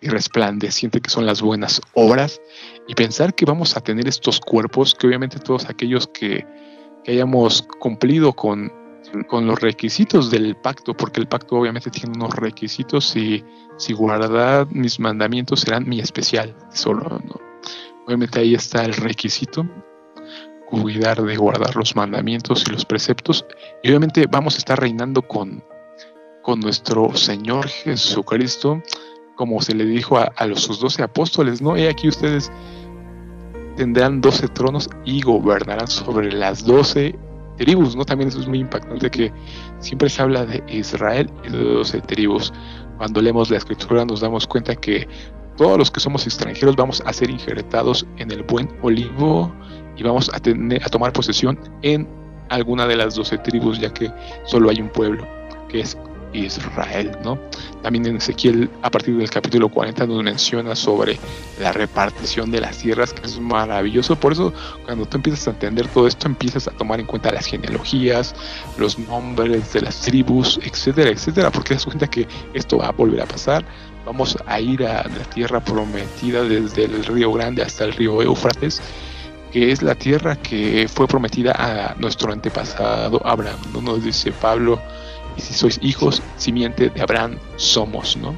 Y 0.00 0.08
resplandeciente 0.08 1.00
que 1.00 1.10
son 1.10 1.26
las 1.26 1.42
buenas 1.42 1.80
obras 1.94 2.40
y 2.86 2.94
pensar 2.94 3.34
que 3.34 3.44
vamos 3.44 3.76
a 3.76 3.80
tener 3.80 4.06
estos 4.06 4.40
cuerpos 4.40 4.94
que 4.94 5.06
obviamente 5.06 5.38
todos 5.38 5.68
aquellos 5.68 6.06
que, 6.08 6.46
que 7.04 7.12
hayamos 7.12 7.62
cumplido 7.80 8.32
con, 8.32 8.72
con 9.26 9.46
los 9.46 9.60
requisitos 9.60 10.30
del 10.30 10.56
pacto, 10.56 10.96
porque 10.96 11.20
el 11.20 11.26
pacto 11.26 11.56
obviamente 11.56 11.90
tiene 11.90 12.12
unos 12.16 12.34
requisitos 12.36 13.16
y 13.16 13.44
si 13.76 13.92
guardad 13.92 14.68
mis 14.68 15.00
mandamientos 15.00 15.60
serán 15.60 15.88
mi 15.88 16.00
especial 16.00 16.56
tesoro, 16.70 17.20
¿no? 17.24 17.40
Obviamente 18.06 18.40
ahí 18.40 18.54
está 18.54 18.84
el 18.84 18.94
requisito 18.94 19.66
cuidar 20.68 21.22
de 21.22 21.36
guardar 21.36 21.74
los 21.76 21.96
mandamientos 21.96 22.64
y 22.66 22.72
los 22.72 22.84
preceptos. 22.84 23.44
Y 23.82 23.88
obviamente 23.88 24.26
vamos 24.30 24.54
a 24.54 24.58
estar 24.58 24.78
reinando 24.78 25.22
con, 25.22 25.64
con 26.42 26.60
nuestro 26.60 27.14
Señor 27.16 27.68
Jesucristo, 27.68 28.82
como 29.36 29.62
se 29.62 29.74
le 29.74 29.86
dijo 29.86 30.18
a, 30.18 30.46
los 30.46 30.62
sus 30.62 30.80
doce 30.80 31.02
apóstoles, 31.02 31.62
¿no? 31.62 31.76
Y 31.76 31.86
aquí 31.86 32.08
ustedes 32.08 32.52
tendrán 33.76 34.20
doce 34.20 34.48
tronos 34.48 34.90
y 35.04 35.22
gobernarán 35.22 35.88
sobre 35.88 36.32
las 36.32 36.64
doce 36.64 37.18
tribus, 37.56 37.96
¿no? 37.96 38.04
También 38.04 38.28
eso 38.28 38.40
es 38.40 38.48
muy 38.48 38.58
impactante 38.58 39.10
que 39.10 39.32
siempre 39.78 40.08
se 40.08 40.20
habla 40.20 40.44
de 40.44 40.62
Israel 40.68 41.30
y 41.44 41.50
de 41.50 41.58
doce 41.58 42.00
tribus. 42.02 42.52
Cuando 42.98 43.22
leemos 43.22 43.48
la 43.50 43.56
escritura 43.56 44.04
nos 44.04 44.20
damos 44.20 44.46
cuenta 44.46 44.74
que 44.74 45.08
todos 45.56 45.78
los 45.78 45.90
que 45.90 46.00
somos 46.00 46.26
extranjeros 46.26 46.76
vamos 46.76 47.02
a 47.06 47.12
ser 47.12 47.30
injertados 47.30 48.06
en 48.18 48.30
el 48.30 48.42
buen 48.42 48.68
olivo 48.82 49.52
y 49.98 50.02
vamos 50.04 50.30
a, 50.32 50.38
tener, 50.38 50.82
a 50.82 50.88
tomar 50.88 51.12
posesión 51.12 51.58
en 51.82 52.08
alguna 52.48 52.86
de 52.86 52.96
las 52.96 53.14
doce 53.14 53.36
tribus, 53.38 53.78
ya 53.78 53.92
que 53.92 54.10
solo 54.44 54.70
hay 54.70 54.80
un 54.80 54.88
pueblo, 54.88 55.26
que 55.68 55.80
es 55.80 55.98
Israel, 56.32 57.16
¿no? 57.24 57.38
También 57.82 58.06
en 58.06 58.16
Ezequiel, 58.16 58.70
a 58.82 58.90
partir 58.90 59.16
del 59.16 59.30
capítulo 59.30 59.68
40, 59.68 60.06
nos 60.06 60.22
menciona 60.22 60.74
sobre 60.74 61.18
la 61.60 61.72
repartición 61.72 62.50
de 62.50 62.60
las 62.60 62.78
tierras, 62.78 63.12
que 63.12 63.26
es 63.26 63.40
maravilloso. 63.40 64.16
Por 64.16 64.32
eso, 64.32 64.52
cuando 64.84 65.06
tú 65.06 65.16
empiezas 65.16 65.48
a 65.48 65.50
entender 65.52 65.88
todo 65.88 66.06
esto, 66.06 66.26
empiezas 66.26 66.68
a 66.68 66.72
tomar 66.72 67.00
en 67.00 67.06
cuenta 67.06 67.32
las 67.32 67.46
genealogías, 67.46 68.34
los 68.78 68.98
nombres 68.98 69.72
de 69.72 69.82
las 69.82 70.00
tribus, 70.02 70.60
etcétera, 70.62 71.10
etcétera, 71.10 71.50
porque 71.50 71.74
das 71.74 71.84
cuenta 71.84 72.06
que 72.08 72.26
esto 72.54 72.78
va 72.78 72.88
a 72.88 72.92
volver 72.92 73.22
a 73.22 73.26
pasar. 73.26 73.64
Vamos 74.04 74.36
a 74.46 74.60
ir 74.60 74.84
a 74.84 75.04
la 75.04 75.24
tierra 75.34 75.60
prometida 75.60 76.42
desde 76.42 76.84
el 76.84 77.04
río 77.04 77.32
Grande 77.32 77.62
hasta 77.62 77.84
el 77.84 77.92
río 77.92 78.22
Éufrates 78.22 78.80
que 79.52 79.72
es 79.72 79.82
la 79.82 79.94
tierra 79.94 80.36
que 80.36 80.88
fue 80.88 81.06
prometida 81.06 81.52
a 81.52 81.94
nuestro 81.98 82.32
antepasado 82.32 83.20
Abraham. 83.24 83.58
¿no? 83.72 83.80
Nos 83.80 84.04
dice 84.04 84.32
Pablo, 84.32 84.80
y 85.36 85.40
si 85.40 85.54
sois 85.54 85.78
hijos, 85.82 86.22
simiente 86.36 86.90
de 86.90 87.00
Abraham 87.00 87.38
somos, 87.56 88.16
¿no? 88.16 88.34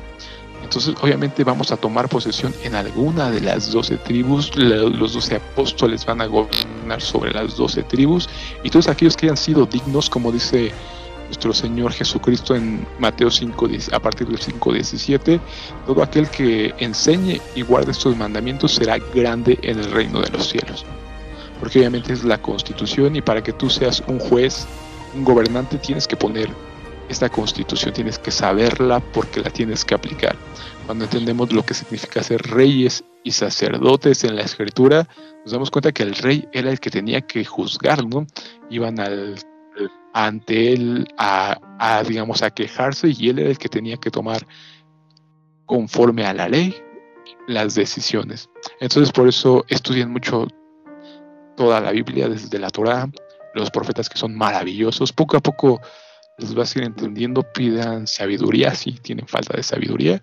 Entonces, 0.63 0.95
obviamente 1.01 1.43
vamos 1.43 1.73
a 1.73 1.77
tomar 1.77 2.09
posesión 2.09 2.55
en 2.63 2.75
alguna 2.75 3.31
de 3.31 3.41
las 3.41 3.73
doce 3.73 3.97
tribus, 3.97 4.55
los 4.55 5.15
doce 5.15 5.37
apóstoles 5.37 6.05
van 6.05 6.21
a 6.21 6.27
gobernar 6.27 7.01
sobre 7.01 7.33
las 7.33 7.57
doce 7.57 7.83
tribus, 7.83 8.29
y 8.63 8.71
todos 8.71 8.87
aquellos 8.87 9.17
que 9.17 9.27
hayan 9.27 9.37
sido 9.37 9.67
dignos, 9.67 10.09
como 10.09 10.31
dice 10.31 10.73
nuestro 11.31 11.55
Señor 11.55 11.93
Jesucristo 11.93 12.55
en 12.55 12.87
Mateo 12.99 13.31
5, 13.31 13.69
a 13.93 14.01
partir 14.01 14.27
del 14.27 14.39
5.17, 14.39 15.41
todo 15.87 16.03
aquel 16.03 16.29
que 16.29 16.75
enseñe 16.79 17.41
y 17.55 17.63
guarde 17.63 17.93
estos 17.93 18.17
mandamientos 18.17 18.75
será 18.75 18.99
grande 19.15 19.59
en 19.63 19.79
el 19.79 19.91
reino 19.91 20.21
de 20.21 20.29
los 20.31 20.49
cielos 20.49 20.85
porque 21.61 21.79
obviamente 21.79 22.15
es 22.15 22.25
la 22.25 22.41
constitución 22.41 23.15
y 23.15 23.21
para 23.21 23.43
que 23.43 23.53
tú 23.53 23.69
seas 23.69 24.03
un 24.09 24.19
juez, 24.19 24.67
un 25.15 25.25
gobernante, 25.25 25.77
tienes 25.77 26.09
que 26.09 26.17
poner 26.17 26.49
esta 27.09 27.29
constitución, 27.29 27.93
tienes 27.93 28.19
que 28.19 28.31
saberla 28.31 29.01
porque 29.01 29.41
la 29.41 29.51
tienes 29.51 29.85
que 29.85 29.95
aplicar. 29.95 30.37
Cuando 30.87 31.05
entendemos 31.05 31.53
lo 31.53 31.63
que 31.63 31.75
significa 31.75 32.23
ser 32.23 32.41
reyes 32.43 33.05
y 33.25 33.33
sacerdotes 33.33 34.25
en 34.25 34.37
la 34.37 34.43
escritura, 34.43 35.07
nos 35.45 35.53
damos 35.53 35.71
cuenta 35.71 35.93
que 35.93 36.03
el 36.03 36.15
rey 36.15 36.49
era 36.53 36.71
el 36.71 36.81
que 36.81 36.91
tenía 36.91 37.21
que 37.21 37.45
juzgar, 37.45 38.07
¿no? 38.07 38.27
Iban 38.71 38.99
al, 38.99 39.37
ante 40.13 40.73
él 40.73 41.07
a, 41.19 42.03
digamos, 42.07 42.43
a 42.43 42.51
quejarse 42.51 43.13
y 43.17 43.29
él 43.29 43.39
era 43.39 43.51
el 43.51 43.59
que 43.59 43.69
tenía 43.69 43.97
que 43.97 44.11
tomar 44.11 44.47
conforme 45.67 46.25
a 46.27 46.35
la 46.35 46.49
ley 46.49 46.75
las 47.47 47.75
decisiones. 47.75 48.49
Entonces 48.81 49.13
por 49.13 49.29
eso 49.29 49.65
estudian 49.69 50.11
mucho 50.11 50.49
toda 51.57 51.81
la 51.81 51.93
Biblia 51.93 52.29
desde 52.29 52.59
la 52.59 52.71
Torah, 52.71 53.09
los 53.55 53.71
profetas 53.71 54.09
que 54.09 54.19
son 54.19 54.35
maravillosos. 54.37 55.13
Poco 55.13 55.37
a 55.37 55.41
poco 55.41 55.81
les 56.39 56.55
vas 56.55 56.75
a 56.75 56.79
ir 56.81 56.85
entendiendo, 56.87 57.43
pidan 57.43 58.07
sabiduría 58.07 58.75
si 58.75 58.93
tienen 58.93 59.27
falta 59.27 59.57
de 59.57 59.63
sabiduría. 59.63 60.23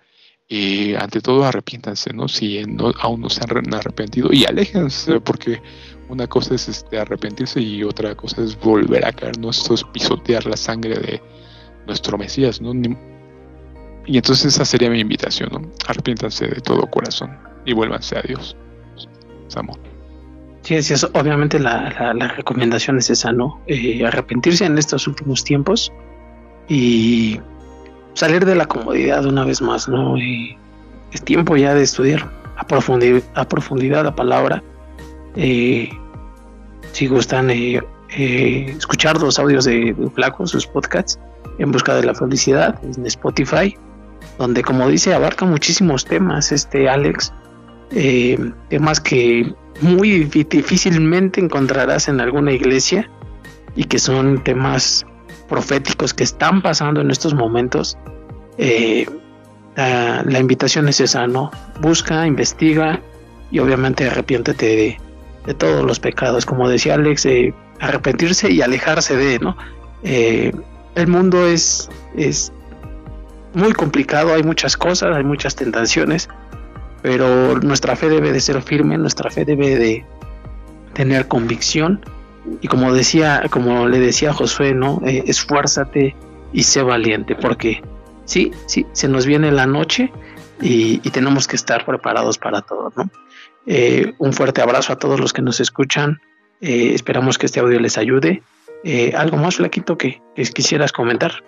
Y 0.50 0.96
ante 0.96 1.20
todo 1.20 1.44
arrepiéntanse, 1.44 2.14
¿no? 2.14 2.30
Si 2.30 2.64
aún 3.02 3.22
no 3.22 3.30
se 3.30 3.44
han 3.44 3.74
arrepentido 3.74 4.30
y 4.32 4.46
aléjense, 4.46 5.20
porque 5.20 5.62
una 6.10 6.28
cosa 6.28 6.56
es 6.56 6.68
este, 6.68 7.00
arrepentirse 7.00 7.60
y 7.60 7.84
otra 7.84 8.16
cosa 8.16 8.42
es 8.42 8.60
volver 8.60 9.06
a 9.06 9.12
caer, 9.12 9.38
¿no? 9.40 9.50
Es 9.50 9.84
pisotear 9.92 10.46
la 10.46 10.58
sangre 10.58 10.96
de 11.00 11.22
nuestro 11.86 12.18
Mesías, 12.18 12.62
¿no? 12.62 12.74
y 14.06 14.16
entonces 14.16 14.54
esa 14.54 14.64
sería 14.64 14.90
mi 14.90 15.02
invitación, 15.02 15.50
¿no? 15.52 15.62
Arrepiéntanse 15.88 16.48
de 16.48 16.62
todo 16.62 16.90
corazón 16.90 17.38
y 17.66 17.74
vuélvanse 17.74 18.18
a 18.18 18.22
Dios. 18.22 18.56
Samo. 19.48 19.78
Sí, 20.62 20.76
es, 20.76 21.04
obviamente 21.14 21.60
la, 21.60 21.90
recomendación 22.36 22.98
es 22.98 23.10
esa, 23.10 23.32
¿no? 23.32 23.62
Eh, 23.68 24.06
arrepentirse 24.06 24.66
en 24.66 24.78
estos 24.78 25.08
últimos 25.08 25.44
tiempos 25.44 25.92
y 26.70 27.40
salir 28.14 28.46
de 28.46 28.56
la 28.56 28.66
comodidad 28.66 29.26
una 29.26 29.46
vez 29.46 29.62
más, 29.62 29.88
¿no? 29.88 30.16
es 30.18 31.24
tiempo 31.24 31.56
ya 31.56 31.74
de 31.74 31.84
estudiar 31.84 32.30
a, 32.58 32.66
profundidad, 32.66 33.22
a 33.36 33.48
profundidad 33.48 34.04
la 34.04 34.16
palabra. 34.16 34.64
Eh, 35.38 35.90
si 36.92 37.08
gustan 37.08 37.50
eh, 37.52 37.82
escuchar 38.78 39.22
los 39.22 39.40
audios 39.40 39.66
de, 39.66 39.94
de 39.94 40.10
Flaco, 40.10 40.46
sus 40.48 40.68
podcasts, 40.68 41.20
en 41.60 41.72
busca 41.72 41.96
de 41.96 42.04
la 42.04 42.14
felicidad 42.14 42.80
en 42.84 43.06
Spotify, 43.06 43.76
donde 44.38 44.62
como 44.64 44.88
dice 44.90 45.14
abarca 45.14 45.46
muchísimos 45.46 46.06
temas, 46.06 46.52
este 46.52 46.90
Alex, 46.90 47.34
temas 48.70 49.00
que 49.00 49.54
muy 49.82 50.26
difícilmente 50.26 51.40
encontrarás 51.40 52.08
en 52.08 52.20
alguna 52.20 52.52
iglesia 52.52 53.10
y 53.76 53.86
que 53.86 54.00
son 54.00 54.44
temas 54.44 55.06
proféticos 55.48 56.14
que 56.14 56.24
están 56.24 56.62
pasando 56.62 57.02
en 57.02 57.12
estos 57.12 57.34
momentos. 57.34 57.98
Eh, 58.58 59.06
la, 59.76 60.40
invitación 60.40 60.90
es 60.90 61.00
esa, 61.00 61.28
¿no? 61.28 61.52
Busca, 61.82 62.26
investiga 62.26 63.00
y 63.52 63.60
obviamente 63.60 64.08
arrepiéntete 64.08 64.66
de, 64.66 64.98
todos 65.54 65.86
los 65.86 66.00
pecados. 66.00 66.46
Como 66.46 66.70
decía 66.70 66.96
Alex, 66.96 67.28
arrepentirse 67.80 68.52
y 68.52 68.62
alejarse 68.62 69.16
de, 69.16 69.40
¿no? 69.40 69.58
Eh, 70.04 70.52
el 70.96 71.08
mundo 71.08 71.48
es, 71.48 71.90
es 72.16 72.52
muy 73.54 73.74
complicado, 73.74 74.34
hay 74.34 74.44
muchas 74.44 74.78
cosas, 74.78 75.16
hay 75.16 75.24
muchas 75.24 75.56
tentaciones 75.56 76.30
pero 77.02 77.58
nuestra 77.60 77.96
fe 77.96 78.10
debe 78.10 78.32
de 78.32 78.40
ser 78.40 78.62
firme, 78.62 78.98
nuestra 78.98 79.30
fe 79.30 79.46
debe 79.46 79.78
de 79.78 80.06
tener 80.94 81.28
convicción 81.28 82.02
y 82.62 82.68
como 82.68 82.94
decía, 82.94 83.44
como 83.50 83.88
le 83.88 84.00
decía 84.00 84.34
Josué, 84.34 84.74
¿no? 84.74 85.02
Eh, 85.06 85.24
esfuérzate 85.28 86.16
y 86.54 86.64
sé 86.64 86.82
valiente, 86.82 87.36
porque 87.36 87.82
sí, 88.26 88.52
sí, 88.66 88.86
se 88.94 89.08
nos 89.08 89.26
viene 89.26 89.52
la 89.52 89.68
noche 89.68 90.12
y, 90.62 90.98
tenemos 91.12 91.48
que 91.48 91.56
estar 91.56 91.86
preparados 91.86 92.38
para 92.38 92.62
todo, 92.62 92.92
¿no? 92.96 93.10
Eh, 93.68 94.14
un 94.18 94.34
fuerte 94.34 94.62
abrazo 94.62 94.94
a 94.94 94.98
todos 94.98 95.20
los 95.20 95.34
que 95.34 95.42
nos 95.42 95.60
escuchan. 95.60 96.20
Eh, 96.62 96.94
esperamos 96.94 97.38
que 97.38 97.46
este 97.46 97.60
audio 97.60 97.80
les 97.80 97.98
ayude. 97.98 98.42
¿Algo 99.16 99.38
más, 99.38 99.58
Flaquito, 99.58 99.98
que 99.98 100.22
quisieras 100.54 100.94
comentar? 100.94 101.44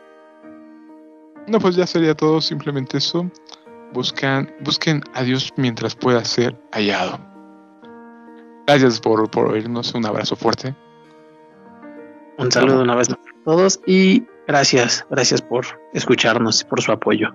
No, 1.47 1.59
pues 1.59 1.75
ya 1.75 1.87
sería 1.87 2.13
todo, 2.13 2.41
simplemente 2.41 2.97
eso. 2.97 3.31
Buscan, 3.93 4.53
busquen 4.59 5.01
a 5.13 5.23
Dios 5.23 5.51
mientras 5.55 5.95
pueda 5.95 6.23
ser 6.25 6.55
hallado. 6.73 7.19
Gracias 8.67 8.99
por, 8.99 9.31
por 9.31 9.47
oírnos. 9.47 9.93
Un 9.95 10.05
abrazo 10.05 10.35
fuerte. 10.35 10.75
Un 12.37 12.51
saludo 12.51 12.83
una 12.83 12.95
vez 12.95 13.09
más 13.09 13.19
a 13.19 13.43
todos 13.43 13.81
y 13.85 14.25
gracias, 14.47 15.05
gracias 15.09 15.41
por 15.41 15.65
escucharnos 15.93 16.61
y 16.61 16.65
por 16.65 16.81
su 16.81 16.91
apoyo. 16.91 17.33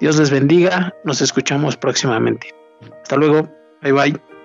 Dios 0.00 0.16
les 0.18 0.30
bendiga. 0.30 0.94
Nos 1.04 1.20
escuchamos 1.20 1.76
próximamente. 1.76 2.54
Hasta 3.02 3.16
luego. 3.16 3.55
Bye 3.82 3.92
bye. 3.92 4.35